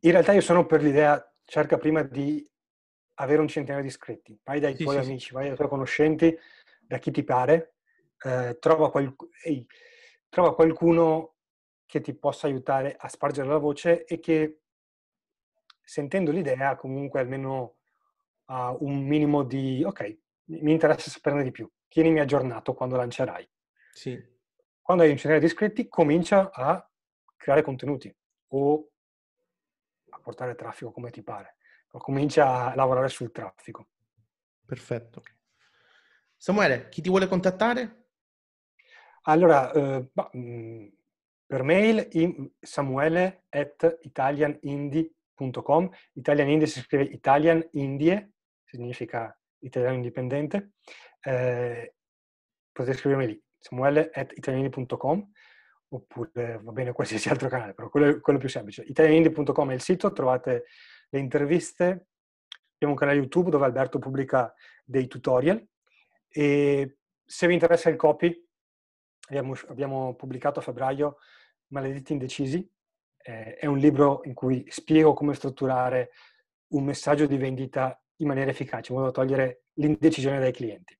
in 0.01 0.11
realtà 0.11 0.31
io 0.33 0.41
sono 0.41 0.65
per 0.65 0.81
l'idea, 0.81 1.23
cerca 1.43 1.77
prima 1.77 2.03
di 2.03 2.47
avere 3.15 3.41
un 3.41 3.47
centinaio 3.47 3.81
di 3.81 3.89
iscritti. 3.89 4.39
Vai 4.43 4.59
dai 4.59 4.75
Sì, 4.75 4.83
tuoi 4.83 4.95
sì, 4.95 5.01
sì. 5.03 5.07
amici, 5.07 5.33
vai 5.33 5.47
dai 5.47 5.55
tuoi 5.55 5.67
conoscenti, 5.67 6.37
da 6.81 6.97
chi 6.97 7.11
ti 7.11 7.23
pare, 7.23 7.75
eh, 8.23 8.57
trova, 8.59 8.89
qual- 8.91 9.15
ehi, 9.43 9.65
trova 10.29 10.55
qualcuno 10.55 11.35
che 11.85 12.01
ti 12.01 12.13
possa 12.13 12.47
aiutare 12.47 12.95
a 12.97 13.07
spargere 13.09 13.47
la 13.47 13.57
voce 13.57 14.05
e 14.05 14.19
che 14.19 14.61
sentendo 15.83 16.31
l'idea 16.31 16.75
comunque 16.75 17.19
almeno 17.19 17.77
ha 18.45 18.75
un 18.79 19.05
minimo 19.05 19.43
di 19.43 19.83
ok, 19.83 20.17
mi 20.49 20.71
interessa 20.71 21.09
saperne 21.09 21.43
di 21.43 21.51
più. 21.51 21.69
Tienimi 21.87 22.19
aggiornato 22.19 22.73
quando 22.73 22.95
lancerai. 22.95 23.49
Sì, 23.91 24.37
Quando 24.81 25.03
hai 25.03 25.09
un 25.09 25.17
centinaio 25.17 25.41
di 25.41 25.47
iscritti, 25.47 25.87
comincia 25.87 26.51
a 26.51 26.83
creare 27.35 27.61
contenuti 27.61 28.13
o 28.49 28.89
a 30.09 30.19
portare 30.19 30.55
traffico 30.55 30.91
come 30.91 31.11
ti 31.11 31.21
pare. 31.21 31.57
O 31.91 31.99
comincia 31.99 32.71
a 32.71 32.75
lavorare 32.75 33.09
sul 33.09 33.31
traffico. 33.31 33.89
perfetto. 34.65 35.23
Samuele, 36.37 36.89
chi 36.89 37.01
ti 37.01 37.09
vuole 37.09 37.27
contattare? 37.27 38.05
Allora, 39.23 39.71
eh, 39.71 40.07
bah, 40.11 40.29
mh, 40.31 40.87
per 41.45 41.63
mail 41.63 42.07
samuele 42.59 43.45
at 43.49 43.97
italianindie.com. 44.01 45.89
Italian 46.13 46.49
Indie 46.49 46.67
si 46.67 46.79
scrive 46.81 47.03
Italian 47.03 47.67
Indie, 47.73 48.33
significa 48.63 49.35
italiano 49.59 49.95
indipendente. 49.95 50.73
Eh, 51.21 51.95
potete 52.71 52.97
scrivermi 52.97 53.27
lì, 53.27 53.43
samuele 53.57 54.09
at 54.13 54.31
italianindie.com 54.35 55.31
oppure 55.91 56.59
va 56.61 56.71
bene 56.71 56.91
qualsiasi 56.91 57.29
altro 57.29 57.49
canale, 57.49 57.73
però 57.73 57.89
quello 57.89 58.19
quello 58.19 58.39
più 58.39 58.49
semplice. 58.49 58.83
Italianindie.com 58.83 59.71
è 59.71 59.73
il 59.73 59.81
sito, 59.81 60.11
trovate 60.11 60.65
le 61.09 61.19
interviste. 61.19 62.07
Abbiamo 62.75 62.93
un 62.93 62.95
canale 62.95 63.17
YouTube 63.17 63.49
dove 63.49 63.65
Alberto 63.65 63.99
pubblica 63.99 64.53
dei 64.85 65.07
tutorial 65.07 65.67
e 66.29 66.97
se 67.25 67.47
vi 67.47 67.53
interessa 67.53 67.89
il 67.89 67.95
copy, 67.95 68.47
abbiamo, 69.27 69.53
abbiamo 69.67 70.15
pubblicato 70.15 70.59
a 70.59 70.61
febbraio 70.61 71.17
Maledetti 71.67 72.13
Indecisi. 72.13 72.67
Eh, 73.17 73.55
è 73.55 73.65
un 73.65 73.77
libro 73.77 74.21
in 74.23 74.33
cui 74.33 74.65
spiego 74.69 75.13
come 75.13 75.33
strutturare 75.33 76.11
un 76.69 76.85
messaggio 76.85 77.25
di 77.25 77.37
vendita 77.37 78.01
in 78.19 78.27
maniera 78.27 78.51
efficace, 78.51 78.91
in 78.91 78.97
modo 78.97 79.11
da 79.11 79.21
togliere 79.21 79.65
l'indecisione 79.73 80.39
dai 80.39 80.51
clienti. 80.51 80.97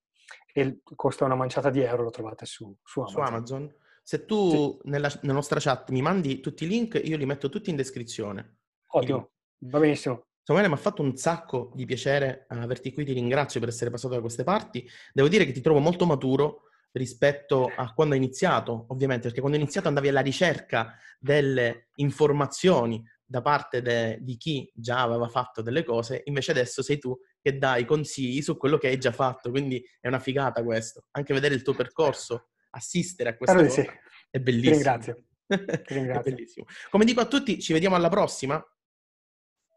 E 0.52 0.82
costa 0.84 1.26
una 1.26 1.36
manciata 1.36 1.70
di 1.70 1.82
euro, 1.82 2.04
lo 2.04 2.10
trovate 2.10 2.46
su, 2.46 2.76
su 2.84 3.00
Amazon. 3.02 3.24
Su 3.24 3.34
Amazon. 3.34 3.76
Se 4.04 4.26
tu 4.26 4.50
sì. 4.50 4.90
nella, 4.90 5.12
nella, 5.22 5.34
nostra 5.34 5.60
chat 5.60 5.92
mi 5.92 6.02
mandi 6.02 6.40
tutti 6.40 6.66
i 6.66 6.68
link, 6.68 7.00
io 7.04 7.18
li 7.18 7.26
metto 7.26 7.50
tutti 7.50 7.70
in 7.70 7.76
descrizione. 7.76 8.58
Ottimo, 8.88 9.32
va 9.60 9.80
benissimo. 9.80 10.26
Samuele, 10.42 10.68
mi 10.68 10.74
ha 10.74 10.78
fatto 10.78 11.04
un 11.04 11.16
sacco 11.16 11.72
di 11.76 11.86
piacere 11.86 12.46
averti 12.48 12.92
qui, 12.92 13.06
ti 13.06 13.14
ringrazio 13.14 13.60
per 13.60 13.70
essere 13.70 13.92
passato 13.92 14.16
da 14.16 14.22
queste 14.22 14.44
parti. 14.44 14.88
Devo 15.14 15.28
dire 15.28 15.46
che 15.46 15.52
ti 15.52 15.62
trovo 15.62 15.80
molto 15.80 16.08
maturo 16.08 16.64
rispetto 16.94 17.72
a 17.76 17.94
quando 17.94 18.16
hai 18.16 18.20
iniziato, 18.20 18.86
ovviamente, 18.88 19.26
perché 19.26 19.42
quando 19.42 19.58
hai 19.58 19.64
iniziato 19.64 19.90
andavi 19.90 20.08
alla 20.08 20.22
ricerca 20.22 20.96
delle 21.20 21.90
informazioni 21.98 23.04
da 23.30 23.42
parte 23.44 23.84
de, 23.84 24.18
di 24.22 24.38
chi 24.38 24.68
già 24.74 25.04
aveva 25.04 25.28
fatto 25.28 25.62
delle 25.62 25.84
cose, 25.84 26.24
invece 26.26 26.50
adesso 26.50 26.82
sei 26.82 26.98
tu 26.98 27.16
che 27.40 27.60
dai 27.60 27.86
consigli 27.86 28.42
su 28.42 28.58
quello 28.58 28.80
che 28.80 28.88
hai 28.88 28.98
già 28.98 29.12
fatto, 29.12 29.52
quindi 29.52 29.86
è 30.00 30.08
una 30.08 30.18
figata 30.18 30.64
questo. 30.64 31.06
Anche 31.12 31.36
vedere 31.36 31.54
il 31.54 31.62
tuo 31.62 31.76
percorso, 31.76 32.48
assistere 32.72 33.30
a 33.30 33.38
questa 33.38 33.56
allora, 33.56 33.70
sì. 33.72 33.88
è 34.32 34.40
bellissimo. 34.40 34.72
Ti 34.72 34.72
ringrazio. 34.72 35.24
Ti 35.86 35.94
ringrazio. 35.94 36.32
bellissimo. 36.32 36.66
Come 36.90 37.06
dico 37.06 37.22
a 37.22 37.28
tutti, 37.28 37.62
ci 37.62 37.72
vediamo 37.72 37.96
alla 37.96 38.10
prossima. 38.10 38.60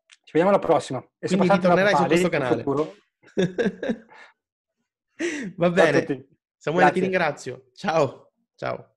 Ci 0.07 0.33
vediamo 0.33 0.49
alla 0.49 0.59
prossima. 0.59 1.07
E 1.19 1.27
Quindi 1.27 1.51
ritornerai 1.51 1.95
su 1.95 2.05
questo 2.05 2.31
canale. 2.31 2.65
Va 5.57 5.71
bene. 5.71 6.27
Samuele, 6.57 6.91
ti 6.91 7.01
ringrazio. 7.01 7.69
Ciao. 7.75 8.33
Ciao. 8.55 8.92